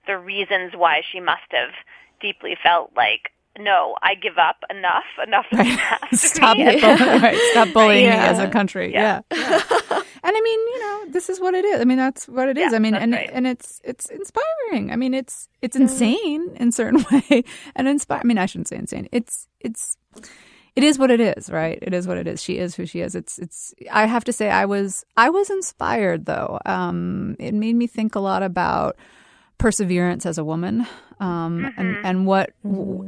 the 0.07 0.17
reasons 0.17 0.73
why 0.75 1.01
she 1.11 1.19
must 1.19 1.51
have 1.51 1.71
deeply 2.21 2.55
felt 2.61 2.91
like, 2.95 3.31
"No, 3.59 3.95
I 4.01 4.15
give 4.15 4.37
up. 4.37 4.57
Enough. 4.69 5.03
Enough 5.25 5.45
Right. 5.51 5.79
Stop, 6.13 6.57
me." 6.57 6.79
bull- 6.79 6.95
right. 6.97 7.37
Stop 7.51 7.73
bullying 7.73 8.09
me 8.09 8.15
as 8.15 8.39
a 8.39 8.47
country. 8.47 8.91
Yeah. 8.93 9.21
Yeah. 9.31 9.37
yeah. 9.37 9.61
and 10.23 10.35
I 10.35 10.41
mean, 10.41 10.59
you 10.59 10.79
know, 10.79 11.05
this 11.11 11.29
is 11.29 11.39
what 11.39 11.53
it 11.53 11.65
is. 11.65 11.81
I 11.81 11.83
mean, 11.83 11.97
that's 11.97 12.27
what 12.27 12.49
it 12.49 12.57
is. 12.57 12.71
Yeah, 12.71 12.75
I 12.75 12.79
mean, 12.79 12.95
and 12.95 13.13
right. 13.13 13.29
and 13.31 13.45
it's 13.47 13.81
it's 13.83 14.07
inspiring. 14.09 14.91
I 14.91 14.95
mean, 14.95 15.13
it's 15.13 15.47
it's 15.61 15.75
insane 15.75 16.55
in 16.55 16.71
certain 16.71 17.05
way, 17.11 17.43
and 17.75 17.87
inspire. 17.87 18.21
I 18.23 18.27
mean, 18.27 18.37
I 18.37 18.45
shouldn't 18.45 18.67
say 18.67 18.77
insane. 18.77 19.07
It's 19.11 19.47
it's 19.59 19.97
it 20.75 20.83
is 20.83 20.99
what 20.99 21.09
it 21.09 21.21
is, 21.21 21.49
right? 21.49 21.79
It 21.81 21.93
is 21.93 22.05
what 22.07 22.17
it 22.17 22.27
is. 22.27 22.43
She 22.43 22.57
is 22.57 22.75
who 22.75 22.85
she 22.85 22.99
is. 22.99 23.15
It's 23.15 23.39
it's. 23.39 23.73
I 23.91 24.05
have 24.05 24.25
to 24.25 24.33
say, 24.33 24.49
I 24.49 24.65
was 24.65 25.05
I 25.15 25.29
was 25.29 25.49
inspired 25.49 26.25
though. 26.25 26.59
Um, 26.65 27.37
it 27.39 27.53
made 27.53 27.75
me 27.75 27.87
think 27.87 28.15
a 28.15 28.19
lot 28.19 28.43
about 28.43 28.97
perseverance 29.57 30.25
as 30.25 30.37
a 30.37 30.43
woman 30.43 30.85
um, 31.19 31.73
and 31.77 31.97
and 32.03 32.27
what 32.27 32.51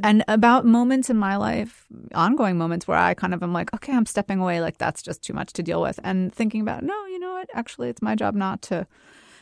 and 0.02 0.24
about 0.28 0.64
moments 0.64 1.10
in 1.10 1.16
my 1.16 1.36
life 1.36 1.84
ongoing 2.14 2.56
moments 2.56 2.88
where 2.88 2.98
I 2.98 3.14
kind 3.14 3.34
of 3.34 3.42
am 3.42 3.52
like 3.52 3.72
okay 3.74 3.92
I'm 3.92 4.06
stepping 4.06 4.40
away 4.40 4.60
like 4.60 4.78
that's 4.78 5.02
just 5.02 5.22
too 5.22 5.34
much 5.34 5.52
to 5.54 5.62
deal 5.62 5.82
with 5.82 6.00
and 6.02 6.32
thinking 6.32 6.60
about 6.60 6.82
no 6.82 7.06
you 7.06 7.18
know 7.18 7.32
what 7.32 7.50
actually 7.52 7.90
it's 7.90 8.02
my 8.02 8.14
job 8.14 8.34
not 8.34 8.62
to 8.62 8.86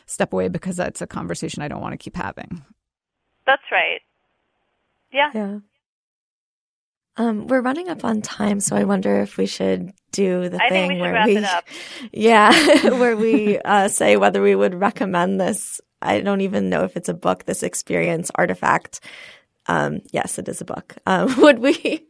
step 0.05 0.33
away 0.33 0.49
because 0.49 0.75
that's 0.75 1.01
a 1.01 1.07
conversation 1.07 1.63
I 1.63 1.67
don't 1.67 1.81
want 1.81 1.93
to 1.93 1.97
keep 1.97 2.15
having 2.15 2.65
That's 3.45 3.63
right. 3.71 4.01
Yeah. 5.11 5.31
yeah. 5.33 5.59
Um, 7.15 7.47
we're 7.47 7.61
running 7.61 7.89
up 7.89 8.05
on 8.05 8.21
time, 8.21 8.59
so 8.59 8.75
I 8.75 8.83
wonder 8.83 9.21
if 9.21 9.37
we 9.37 9.47
should 9.47 9.91
do 10.17 10.49
the 10.49 10.59
I 10.59 10.71
thing 10.71 10.89
think 10.89 11.01
we 11.01 11.01
where 11.01 11.11
wrap 11.11 11.25
we, 11.25 11.35
it 11.35 11.45
up. 11.45 11.65
yeah, 12.13 12.51
where 12.91 13.17
we 13.17 13.59
uh, 13.59 13.89
say 13.89 14.17
whether 14.17 14.41
we 14.43 14.55
would 14.55 14.75
recommend 14.75 15.41
this. 15.41 15.81
I 16.01 16.21
don't 16.21 16.41
even 16.41 16.69
know 16.69 16.83
if 16.85 16.97
it's 16.97 17.09
a 17.09 17.15
book. 17.15 17.45
This 17.45 17.63
experience 17.63 18.31
artifact. 18.35 19.01
Um, 19.67 20.01
yes, 20.13 20.39
it 20.39 20.49
is 20.49 20.61
a 20.61 20.65
book. 20.65 20.95
Um, 21.07 21.35
would 21.41 21.59
we? 21.59 22.07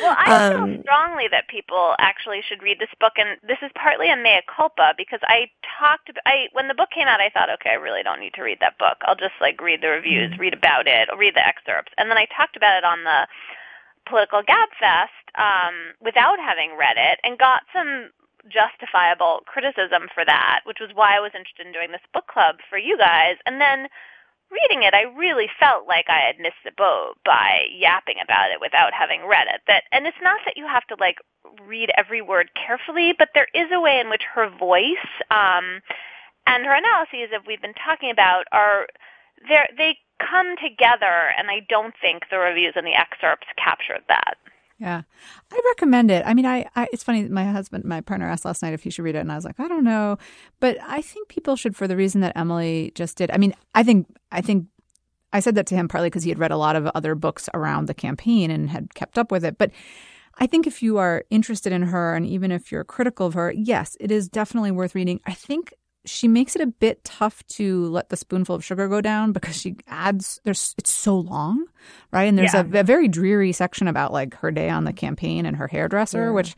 Well, 0.00 0.14
I 0.18 0.40
feel 0.48 0.66
Um, 0.66 0.84
strongly 0.84 1.28
that 1.30 1.48
people 1.48 1.94
actually 1.98 2.42
should 2.48 2.62
read 2.62 2.78
this 2.80 2.92
book, 3.00 3.14
and 3.16 3.38
this 3.48 3.58
is 3.62 3.70
partly 3.74 4.10
a 4.10 4.16
mea 4.16 4.42
culpa 4.46 4.94
because 4.96 5.20
I 5.24 5.50
talked. 5.80 6.10
I 6.26 6.48
when 6.52 6.68
the 6.68 6.74
book 6.74 6.90
came 6.94 7.08
out, 7.08 7.20
I 7.20 7.30
thought, 7.30 7.50
okay, 7.50 7.70
I 7.70 7.74
really 7.82 8.02
don't 8.04 8.20
need 8.20 8.34
to 8.34 8.42
read 8.42 8.60
that 8.60 8.78
book. 8.78 8.98
I'll 9.02 9.16
just 9.16 9.34
like 9.40 9.60
read 9.62 9.82
the 9.82 9.88
reviews, 9.88 10.30
Mm-hmm. 10.30 10.38
read 10.38 10.54
about 10.54 10.86
it, 10.88 11.08
read 11.18 11.34
the 11.34 11.46
excerpts, 11.46 11.92
and 11.98 12.10
then 12.10 12.18
I 12.18 12.26
talked 12.36 12.56
about 12.56 12.78
it 12.78 12.84
on 12.84 13.04
the 13.04 13.26
political 14.08 14.42
gabfest 14.42 15.24
um, 15.36 15.94
without 16.00 16.38
having 16.38 16.76
read 16.78 16.96
it, 16.96 17.20
and 17.24 17.38
got 17.38 17.62
some 17.72 18.10
justifiable 18.48 19.42
criticism 19.46 20.08
for 20.14 20.24
that, 20.24 20.60
which 20.64 20.78
was 20.80 20.90
why 20.94 21.16
I 21.16 21.20
was 21.20 21.32
interested 21.34 21.66
in 21.66 21.72
doing 21.72 21.92
this 21.92 22.04
book 22.14 22.26
club 22.26 22.56
for 22.68 22.78
you 22.78 22.96
guys, 22.96 23.36
and 23.46 23.60
then 23.60 23.88
reading 24.50 24.82
it, 24.82 24.94
I 24.94 25.02
really 25.02 25.48
felt 25.60 25.86
like 25.86 26.06
I 26.08 26.20
had 26.20 26.40
missed 26.40 26.64
the 26.64 26.72
boat 26.76 27.16
by 27.24 27.66
yapping 27.70 28.16
about 28.22 28.50
it 28.50 28.60
without 28.60 28.92
having 28.92 29.26
read 29.26 29.46
it. 29.52 29.60
That, 29.66 29.84
and 29.92 30.06
it's 30.06 30.22
not 30.22 30.40
that 30.44 30.56
you 30.56 30.66
have 30.66 30.86
to 30.86 30.96
like 30.98 31.18
read 31.66 31.90
every 31.96 32.22
word 32.22 32.50
carefully, 32.54 33.14
but 33.16 33.30
there 33.34 33.48
is 33.54 33.68
a 33.72 33.80
way 33.80 34.00
in 34.00 34.10
which 34.10 34.22
her 34.34 34.48
voice 34.48 35.08
um, 35.30 35.80
and 36.46 36.64
her 36.64 36.74
analyses 36.74 37.30
that 37.30 37.46
we've 37.46 37.62
been 37.62 37.74
talking 37.74 38.10
about 38.10 38.44
are 38.52 38.86
they 39.76 39.98
come 40.18 40.56
together, 40.56 41.32
and 41.36 41.50
I 41.50 41.66
don't 41.68 41.94
think 42.00 42.24
the 42.30 42.38
reviews 42.38 42.74
and 42.76 42.86
the 42.86 42.94
excerpts 42.94 43.46
captured 43.56 44.02
that. 44.08 44.36
Yeah, 44.78 45.02
I 45.50 45.60
recommend 45.70 46.10
it. 46.10 46.22
I 46.24 46.34
mean, 46.34 46.46
I, 46.46 46.68
I 46.76 46.86
it's 46.92 47.02
funny. 47.02 47.28
My 47.28 47.44
husband, 47.44 47.84
my 47.84 48.00
partner, 48.00 48.28
asked 48.28 48.44
last 48.44 48.62
night 48.62 48.74
if 48.74 48.84
he 48.84 48.90
should 48.90 49.02
read 49.02 49.16
it, 49.16 49.20
and 49.20 49.32
I 49.32 49.34
was 49.34 49.44
like, 49.44 49.58
I 49.58 49.66
don't 49.66 49.84
know, 49.84 50.18
but 50.60 50.78
I 50.86 51.02
think 51.02 51.28
people 51.28 51.56
should 51.56 51.76
for 51.76 51.88
the 51.88 51.96
reason 51.96 52.20
that 52.20 52.36
Emily 52.36 52.92
just 52.94 53.18
did. 53.18 53.30
I 53.32 53.38
mean, 53.38 53.54
I 53.74 53.82
think 53.82 54.06
I 54.30 54.40
think 54.40 54.66
I 55.32 55.40
said 55.40 55.56
that 55.56 55.66
to 55.66 55.74
him 55.74 55.88
partly 55.88 56.10
because 56.10 56.22
he 56.22 56.30
had 56.30 56.38
read 56.38 56.52
a 56.52 56.56
lot 56.56 56.76
of 56.76 56.86
other 56.94 57.16
books 57.16 57.48
around 57.54 57.86
the 57.86 57.94
campaign 57.94 58.50
and 58.50 58.70
had 58.70 58.94
kept 58.94 59.18
up 59.18 59.32
with 59.32 59.44
it, 59.44 59.58
but. 59.58 59.70
I 60.40 60.46
think 60.46 60.68
if 60.68 60.84
you 60.84 60.98
are 60.98 61.24
interested 61.30 61.72
in 61.72 61.82
her 61.82 62.14
and 62.14 62.24
even 62.24 62.52
if 62.52 62.70
you're 62.70 62.84
critical 62.84 63.26
of 63.26 63.34
her, 63.34 63.52
yes, 63.52 63.96
it 63.98 64.12
is 64.12 64.28
definitely 64.28 64.70
worth 64.70 64.94
reading. 64.94 65.18
I 65.26 65.34
think 65.34 65.74
she 66.08 66.26
makes 66.28 66.56
it 66.56 66.62
a 66.62 66.66
bit 66.66 67.02
tough 67.04 67.46
to 67.48 67.86
let 67.86 68.08
the 68.08 68.16
spoonful 68.16 68.54
of 68.54 68.64
sugar 68.64 68.88
go 68.88 69.00
down 69.00 69.32
because 69.32 69.56
she 69.60 69.76
adds 69.88 70.40
there's 70.44 70.74
it's 70.78 70.92
so 70.92 71.16
long 71.18 71.66
right 72.12 72.24
and 72.24 72.38
there's 72.38 72.54
Yeah. 72.54 72.64
a, 72.72 72.80
a 72.80 72.82
very 72.84 73.08
dreary 73.08 73.52
section 73.52 73.88
about 73.88 74.12
like 74.12 74.34
her 74.36 74.50
day 74.50 74.68
on 74.70 74.84
the 74.84 74.92
campaign 74.92 75.46
and 75.46 75.56
her 75.56 75.68
hairdresser 75.68 76.32
which 76.32 76.54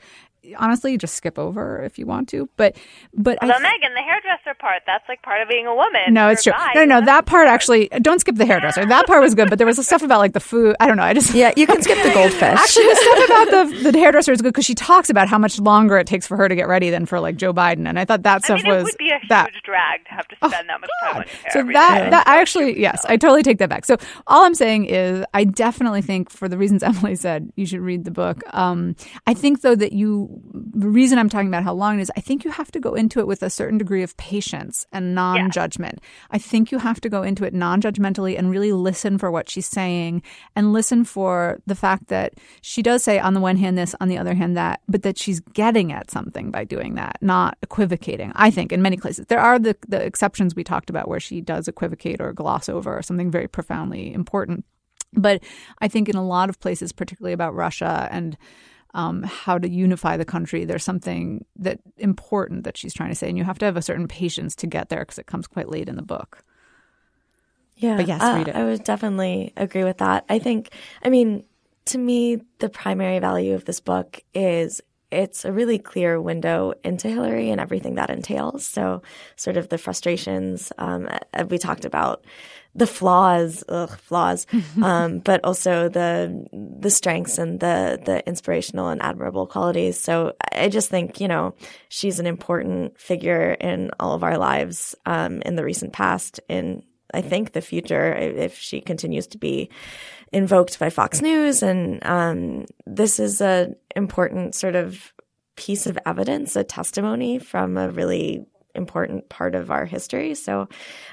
honestly 0.58 0.96
just 0.96 1.14
skip 1.14 1.38
over 1.38 1.82
if 1.82 1.98
you 1.98 2.06
want 2.06 2.28
to. 2.30 2.48
But 2.56 2.76
but 3.14 3.38
Although 3.42 3.54
I 3.54 3.58
Meghan, 3.58 3.94
the 3.94 4.02
hairdresser 4.02 4.54
part, 4.58 4.82
that's 4.86 5.04
like 5.08 5.22
part 5.22 5.42
of 5.42 5.48
being 5.48 5.66
a 5.66 5.74
woman. 5.74 6.12
no, 6.14 6.28
it's 6.28 6.42
true. 6.44 6.52
guys, 6.52 6.72
No, 6.74 6.84
no, 6.84 6.96
that's 6.96 7.06
that 7.06 7.26
part 7.26 7.48
actually. 7.48 7.88
Don't 8.00 8.20
skip 8.20 8.36
the 8.36 8.46
hairdresser. 8.46 8.84
That 8.86 9.06
part 9.06 9.22
was 9.22 9.34
good, 9.34 9.48
but 9.50 9.58
there 9.58 9.66
was 9.66 9.84
stuff 9.86 10.02
about 10.02 10.18
like 10.18 10.32
the 10.32 10.40
food. 10.40 10.76
I 10.80 10.86
don't 10.86 10.96
know. 10.96 11.02
I 11.02 11.14
just 11.14 11.34
Yeah, 11.34 11.52
you 11.56 11.66
can 11.66 11.82
skip 11.82 12.02
the 12.02 12.12
goldfish. 12.12 12.42
Actually, 12.58 12.86
the 12.86 12.96
stuff 12.96 13.24
about 13.24 13.50
the 13.84 13.90
the 13.92 13.98
hairdresser 13.98 14.32
is 14.32 14.42
good 14.42 14.48
because 14.52 14.64
she 14.64 14.74
talks 14.74 15.10
about 15.10 15.28
how 15.28 15.38
much 15.38 15.58
longer 15.60 15.98
it 15.98 16.06
takes 16.06 16.26
for 16.26 16.36
her 16.36 16.48
to 16.48 16.54
get 16.54 16.68
ready 16.68 16.90
than 16.90 17.06
for 17.06 17.20
like 17.20 17.36
Joe 17.36 17.52
Biden, 17.52 17.88
and 17.88 17.98
I 17.98 18.04
thought 18.04 18.22
that 18.22 18.36
I 18.42 18.46
stuff 18.46 18.62
mean, 18.62 18.72
it 18.72 18.76
was 18.76 18.84
would 18.84 18.96
be 18.98 19.10
a 19.10 19.20
that. 19.28 19.50
huge 19.50 19.62
drag 19.62 20.04
to 20.06 20.10
have 20.10 20.28
to 20.28 20.36
spend 20.36 20.68
that 20.68 20.80
much 20.80 20.90
time 21.02 21.16
on 21.16 21.22
hair 21.22 21.50
So 21.50 21.60
every 21.60 21.74
that 21.74 22.04
day. 22.04 22.10
that 22.10 22.26
I 22.28 22.40
actually 22.40 22.80
yes, 22.80 23.04
I 23.08 23.16
totally 23.16 23.42
take 23.42 23.58
that 23.58 23.68
back. 23.68 23.84
So 23.84 23.96
all 24.26 24.44
I'm 24.44 24.54
saying 24.54 24.86
is 24.86 25.24
I 25.34 25.44
definitely 25.44 26.02
think 26.02 26.30
for 26.30 26.48
the 26.48 26.56
reasons 26.58 26.82
Emily 26.82 27.14
said, 27.16 27.52
you 27.56 27.66
should 27.66 27.80
read 27.80 28.04
the 28.04 28.10
book. 28.10 28.42
Um, 28.54 28.96
I 29.26 29.34
think 29.34 29.60
though 29.62 29.74
that 29.74 29.92
you 29.92 30.28
the 30.52 30.88
reason 30.88 31.18
I'm 31.18 31.28
talking 31.28 31.48
about 31.48 31.64
how 31.64 31.74
long 31.74 31.98
it 31.98 32.02
is, 32.02 32.12
I 32.16 32.20
think 32.20 32.44
you 32.44 32.50
have 32.50 32.70
to 32.72 32.80
go 32.80 32.94
into 32.94 33.20
it 33.20 33.26
with 33.26 33.42
a 33.42 33.50
certain 33.50 33.78
degree 33.78 34.02
of 34.02 34.16
patience 34.16 34.86
and 34.92 35.14
non-judgment. 35.14 36.00
I 36.30 36.38
think 36.38 36.70
you 36.70 36.78
have 36.78 37.00
to 37.02 37.08
go 37.08 37.22
into 37.22 37.44
it 37.44 37.52
non-judgmentally 37.52 38.38
and 38.38 38.50
really 38.50 38.72
listen 38.72 39.18
for 39.18 39.30
what 39.30 39.48
she's 39.50 39.66
saying 39.66 40.22
and 40.54 40.72
listen 40.72 41.04
for 41.04 41.60
the 41.66 41.74
fact 41.74 42.08
that 42.08 42.34
she 42.60 42.82
does 42.82 43.02
say 43.02 43.18
on 43.18 43.34
the 43.34 43.40
one 43.40 43.56
hand 43.56 43.76
this, 43.76 43.94
on 44.00 44.08
the 44.08 44.18
other 44.18 44.34
hand 44.34 44.56
that, 44.56 44.80
but 44.88 45.02
that 45.02 45.18
she's 45.18 45.40
getting 45.40 45.92
at 45.92 46.10
something 46.10 46.50
by 46.50 46.64
doing 46.64 46.94
that, 46.94 47.18
not 47.20 47.58
equivocating. 47.62 48.32
I 48.34 48.50
think 48.50 48.72
in 48.72 48.82
many 48.82 48.96
places 48.96 49.26
there 49.28 49.40
are 49.40 49.58
the 49.58 49.76
the 49.88 50.02
exceptions 50.02 50.54
we 50.54 50.64
talked 50.64 50.90
about 50.90 51.08
where 51.08 51.20
she 51.20 51.40
does 51.40 51.68
equivocate 51.68 52.20
or 52.20 52.32
gloss 52.32 52.68
over 52.68 53.02
something 53.02 53.30
very 53.30 53.48
profoundly 53.48 54.12
important. 54.12 54.64
But 55.12 55.42
I 55.80 55.88
think 55.88 56.08
in 56.08 56.16
a 56.16 56.26
lot 56.26 56.48
of 56.48 56.60
places, 56.60 56.92
particularly 56.92 57.32
about 57.32 57.54
Russia 57.54 58.08
and 58.10 58.36
um, 58.94 59.22
how 59.22 59.58
to 59.58 59.68
unify 59.68 60.16
the 60.16 60.24
country, 60.24 60.64
there's 60.64 60.84
something 60.84 61.44
that 61.56 61.80
important 61.96 62.64
that 62.64 62.76
she's 62.76 62.94
trying 62.94 63.10
to 63.10 63.14
say, 63.14 63.28
and 63.28 63.38
you 63.38 63.44
have 63.44 63.58
to 63.58 63.64
have 63.64 63.76
a 63.76 63.82
certain 63.82 64.08
patience 64.08 64.54
to 64.56 64.66
get 64.66 64.88
there 64.88 65.00
because 65.00 65.18
it 65.18 65.26
comes 65.26 65.46
quite 65.46 65.68
late 65.68 65.88
in 65.88 65.96
the 65.96 66.02
book. 66.02 66.44
Yeah, 67.76 67.96
But 67.96 68.08
yes, 68.08 68.22
uh, 68.22 68.34
read 68.36 68.48
it. 68.48 68.56
I 68.56 68.64
would 68.64 68.84
definitely 68.84 69.52
agree 69.56 69.84
with 69.84 69.98
that. 69.98 70.24
I 70.28 70.38
think, 70.38 70.70
I 71.02 71.08
mean, 71.08 71.44
to 71.86 71.98
me, 71.98 72.42
the 72.58 72.68
primary 72.68 73.18
value 73.20 73.54
of 73.54 73.64
this 73.64 73.80
book 73.80 74.20
is 74.34 74.82
it's 75.10 75.44
a 75.44 75.52
really 75.52 75.78
clear 75.78 76.20
window 76.20 76.72
into 76.84 77.08
Hillary 77.08 77.50
and 77.50 77.60
everything 77.60 77.96
that 77.96 78.10
entails. 78.10 78.64
So, 78.64 79.02
sort 79.36 79.56
of 79.56 79.68
the 79.68 79.78
frustrations 79.78 80.72
um, 80.78 81.08
we 81.48 81.58
talked 81.58 81.84
about, 81.84 82.24
the 82.74 82.86
flaws, 82.86 83.64
ugh, 83.68 83.90
flaws, 83.98 84.46
um, 84.82 85.18
but 85.18 85.44
also 85.44 85.88
the 85.88 86.46
the 86.80 86.90
strengths 86.90 87.38
and 87.38 87.60
the 87.60 88.00
the 88.04 88.26
inspirational 88.26 88.88
and 88.88 89.02
admirable 89.02 89.46
qualities. 89.46 89.98
So, 89.98 90.34
I 90.52 90.68
just 90.68 90.88
think 90.88 91.20
you 91.20 91.28
know 91.28 91.54
she's 91.88 92.18
an 92.18 92.26
important 92.26 92.98
figure 92.98 93.52
in 93.52 93.90
all 93.98 94.14
of 94.14 94.22
our 94.22 94.38
lives 94.38 94.94
um, 95.06 95.42
in 95.42 95.56
the 95.56 95.64
recent 95.64 95.92
past 95.92 96.40
in 96.48 96.82
I 97.12 97.22
think 97.22 97.52
the 97.52 97.60
future 97.60 98.12
if 98.14 98.56
she 98.56 98.80
continues 98.80 99.26
to 99.28 99.38
be 99.38 99.70
invoked 100.32 100.78
by 100.78 100.90
Fox 100.90 101.20
News, 101.20 101.62
and 101.62 102.04
um, 102.06 102.66
this 102.86 103.18
is 103.18 103.40
an 103.40 103.74
important 103.96 104.54
sort 104.54 104.76
of 104.76 105.12
piece 105.56 105.86
of 105.86 105.98
evidence, 106.06 106.56
a 106.56 106.64
testimony 106.64 107.38
from 107.38 107.76
a 107.76 107.90
really 107.90 108.46
important 108.80 109.28
part 109.28 109.54
of 109.54 109.70
our 109.70 109.86
history. 109.86 110.34
So, 110.34 110.68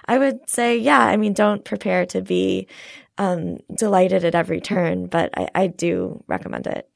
I 0.08 0.18
would 0.18 0.50
say, 0.50 0.78
yeah, 0.78 1.02
I 1.02 1.18
mean, 1.18 1.34
don't 1.34 1.64
prepare 1.66 2.06
to 2.08 2.22
be 2.22 2.68
um, 3.18 3.58
delighted 3.76 4.24
at 4.26 4.36
every 4.36 4.62
turn, 4.62 5.08
but 5.08 5.32
I, 5.38 5.50
I 5.56 5.68
do 5.68 6.24
recommend 6.28 6.68
it. 6.68 6.90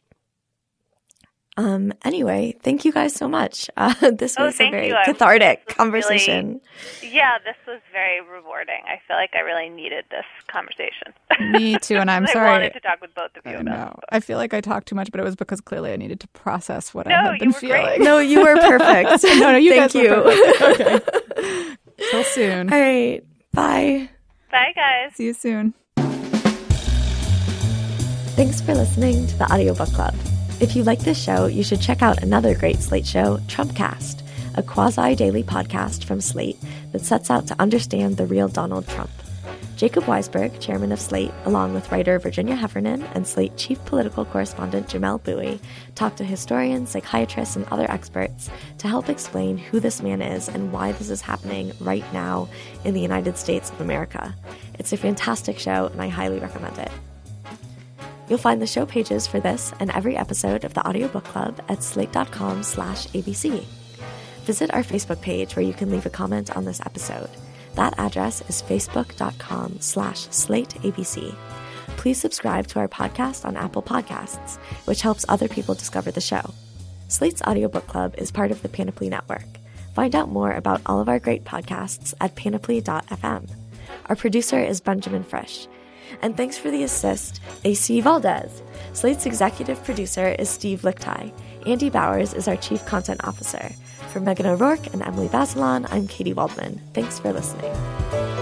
Um, 1.57 1.93
anyway, 2.05 2.55
thank 2.63 2.85
you 2.85 2.93
guys 2.93 3.13
so 3.13 3.27
much. 3.27 3.69
Uh, 3.75 3.93
this 4.11 4.35
Oh, 4.39 4.45
was 4.45 4.59
a 4.61 4.69
very 4.71 4.87
you. 4.87 4.95
Cathartic 5.05 5.67
conversation. 5.67 6.61
Really, 7.01 7.13
yeah, 7.15 7.37
this 7.43 7.57
was 7.67 7.81
very 7.91 8.21
rewarding. 8.21 8.81
I 8.87 8.99
feel 9.05 9.17
like 9.17 9.31
I 9.35 9.41
really 9.41 9.67
needed 9.69 10.05
this 10.09 10.23
conversation. 10.47 11.13
Me 11.51 11.77
too, 11.77 11.97
and 11.97 12.09
I'm 12.11 12.25
I 12.25 12.31
sorry. 12.33 12.49
wanted 12.49 12.73
to 12.73 12.79
talk 12.79 13.01
with 13.01 13.13
both 13.13 13.35
of 13.35 13.45
you 13.45 13.51
I 13.57 13.61
about 13.61 13.65
know. 13.65 13.99
I 14.09 14.21
feel 14.21 14.37
like 14.37 14.53
I 14.53 14.61
talked 14.61 14.87
too 14.87 14.95
much, 14.95 15.11
but 15.11 15.19
it 15.19 15.23
was 15.23 15.35
because 15.35 15.59
clearly 15.59 15.91
I 15.91 15.97
needed 15.97 16.21
to 16.21 16.27
process 16.29 16.93
what 16.93 17.05
I 17.07 17.09
No, 17.21 17.31
had 17.31 17.39
been 17.39 17.49
you 17.49 17.53
were 17.55 17.59
great. 17.59 17.83
feeling. 17.85 18.03
No, 18.03 18.19
you 18.19 18.39
were 18.41 18.55
perfect. 18.55 19.23
no, 19.23 19.51
no, 19.51 19.57
you 19.57 19.71
Thank 19.71 19.91
guys 19.91 19.95
were 19.95 20.01
you. 20.03 20.23
perfect. 20.23 21.09
Okay. 21.09 21.75
Till 22.09 22.23
soon. 22.23 22.71
All 22.73 22.79
right. 22.79 23.21
Bye. 23.53 24.09
Bye, 24.51 24.71
guys. 24.73 25.13
See 25.15 25.25
you 25.25 25.33
soon. 25.33 25.73
Thanks 28.37 28.61
for 28.61 28.73
listening 28.73 29.27
to 29.27 29.37
the 29.37 29.51
Audiobook 29.51 29.89
Club. 29.89 30.15
If 30.61 30.75
you 30.75 30.83
like 30.83 30.99
this 30.99 31.19
show, 31.19 31.47
you 31.47 31.63
should 31.63 31.81
check 31.81 32.03
out 32.03 32.21
another 32.21 32.53
great 32.53 32.81
Slate 32.81 33.07
show, 33.07 33.37
Trumpcast, 33.47 34.21
a 34.53 34.61
quasi 34.61 35.15
daily 35.15 35.41
podcast 35.41 36.03
from 36.03 36.21
Slate 36.21 36.59
that 36.91 37.01
sets 37.01 37.31
out 37.31 37.47
to 37.47 37.59
understand 37.59 38.17
the 38.17 38.27
real 38.27 38.47
Donald 38.47 38.87
Trump. 38.87 39.09
Jacob 39.75 40.03
Weisberg, 40.03 40.59
chairman 40.59 40.91
of 40.91 40.99
Slate, 40.99 41.31
along 41.45 41.73
with 41.73 41.91
writer 41.91 42.19
Virginia 42.19 42.55
Heffernan 42.55 43.01
and 43.15 43.25
Slate 43.25 43.57
chief 43.57 43.83
political 43.85 44.23
correspondent 44.23 44.85
Jamelle 44.85 45.23
Bouie, 45.23 45.59
talk 45.95 46.15
to 46.17 46.23
historians, 46.23 46.91
psychiatrists, 46.91 47.55
and 47.55 47.65
other 47.71 47.89
experts 47.89 48.51
to 48.77 48.87
help 48.87 49.09
explain 49.09 49.57
who 49.57 49.79
this 49.79 50.03
man 50.03 50.21
is 50.21 50.47
and 50.47 50.71
why 50.71 50.91
this 50.91 51.09
is 51.09 51.21
happening 51.21 51.71
right 51.79 52.05
now 52.13 52.47
in 52.85 52.93
the 52.93 53.01
United 53.01 53.35
States 53.35 53.71
of 53.71 53.81
America. 53.81 54.35
It's 54.77 54.93
a 54.93 54.97
fantastic 54.97 55.57
show, 55.57 55.87
and 55.87 55.99
I 55.99 56.09
highly 56.09 56.37
recommend 56.37 56.77
it. 56.77 56.91
You'll 58.31 58.37
find 58.37 58.61
the 58.61 58.65
show 58.65 58.85
pages 58.85 59.27
for 59.27 59.41
this 59.41 59.73
and 59.81 59.91
every 59.91 60.15
episode 60.15 60.63
of 60.63 60.73
the 60.73 60.87
Audiobook 60.87 61.25
Club 61.25 61.59
at 61.67 61.83
slate.com 61.83 62.63
slash 62.63 63.07
ABC. 63.07 63.65
Visit 64.45 64.73
our 64.73 64.83
Facebook 64.83 65.19
page 65.19 65.57
where 65.57 65.65
you 65.65 65.73
can 65.73 65.91
leave 65.91 66.05
a 66.05 66.09
comment 66.09 66.55
on 66.55 66.63
this 66.63 66.79
episode. 66.79 67.29
That 67.75 67.93
address 67.99 68.39
is 68.47 68.61
facebook.com 68.61 69.81
slash 69.81 70.29
slateabc. 70.29 71.35
Please 71.97 72.21
subscribe 72.21 72.67
to 72.67 72.79
our 72.79 72.87
podcast 72.87 73.43
on 73.43 73.57
Apple 73.57 73.83
Podcasts, 73.83 74.55
which 74.85 75.01
helps 75.01 75.25
other 75.27 75.49
people 75.49 75.75
discover 75.75 76.09
the 76.09 76.21
show. 76.21 76.53
Slate's 77.09 77.41
Audiobook 77.41 77.87
Club 77.87 78.15
is 78.17 78.31
part 78.31 78.51
of 78.51 78.61
the 78.61 78.69
Panoply 78.69 79.09
Network. 79.09 79.59
Find 79.93 80.15
out 80.15 80.29
more 80.29 80.53
about 80.53 80.79
all 80.85 81.01
of 81.01 81.09
our 81.09 81.19
great 81.19 81.43
podcasts 81.43 82.13
at 82.21 82.37
panoply.fm. 82.37 83.49
Our 84.05 84.15
producer 84.15 84.59
is 84.63 84.79
Benjamin 84.79 85.25
Frisch. 85.25 85.67
And 86.21 86.35
thanks 86.35 86.57
for 86.57 86.71
the 86.71 86.83
assist, 86.83 87.41
AC 87.63 88.01
Valdez. 88.01 88.61
Slate's 88.93 89.25
executive 89.25 89.83
producer 89.83 90.35
is 90.39 90.49
Steve 90.49 90.81
Lickteig. 90.81 91.33
Andy 91.65 91.89
Bowers 91.89 92.33
is 92.33 92.47
our 92.47 92.57
chief 92.57 92.85
content 92.85 93.23
officer. 93.23 93.71
For 94.11 94.19
Meghan 94.19 94.45
O'Rourke 94.45 94.93
and 94.93 95.01
Emily 95.01 95.29
Bazelon, 95.29 95.87
I'm 95.91 96.07
Katy 96.07 96.33
Waldman. 96.33 96.81
Thanks 96.93 97.19
for 97.19 97.31
listening. 97.31 98.40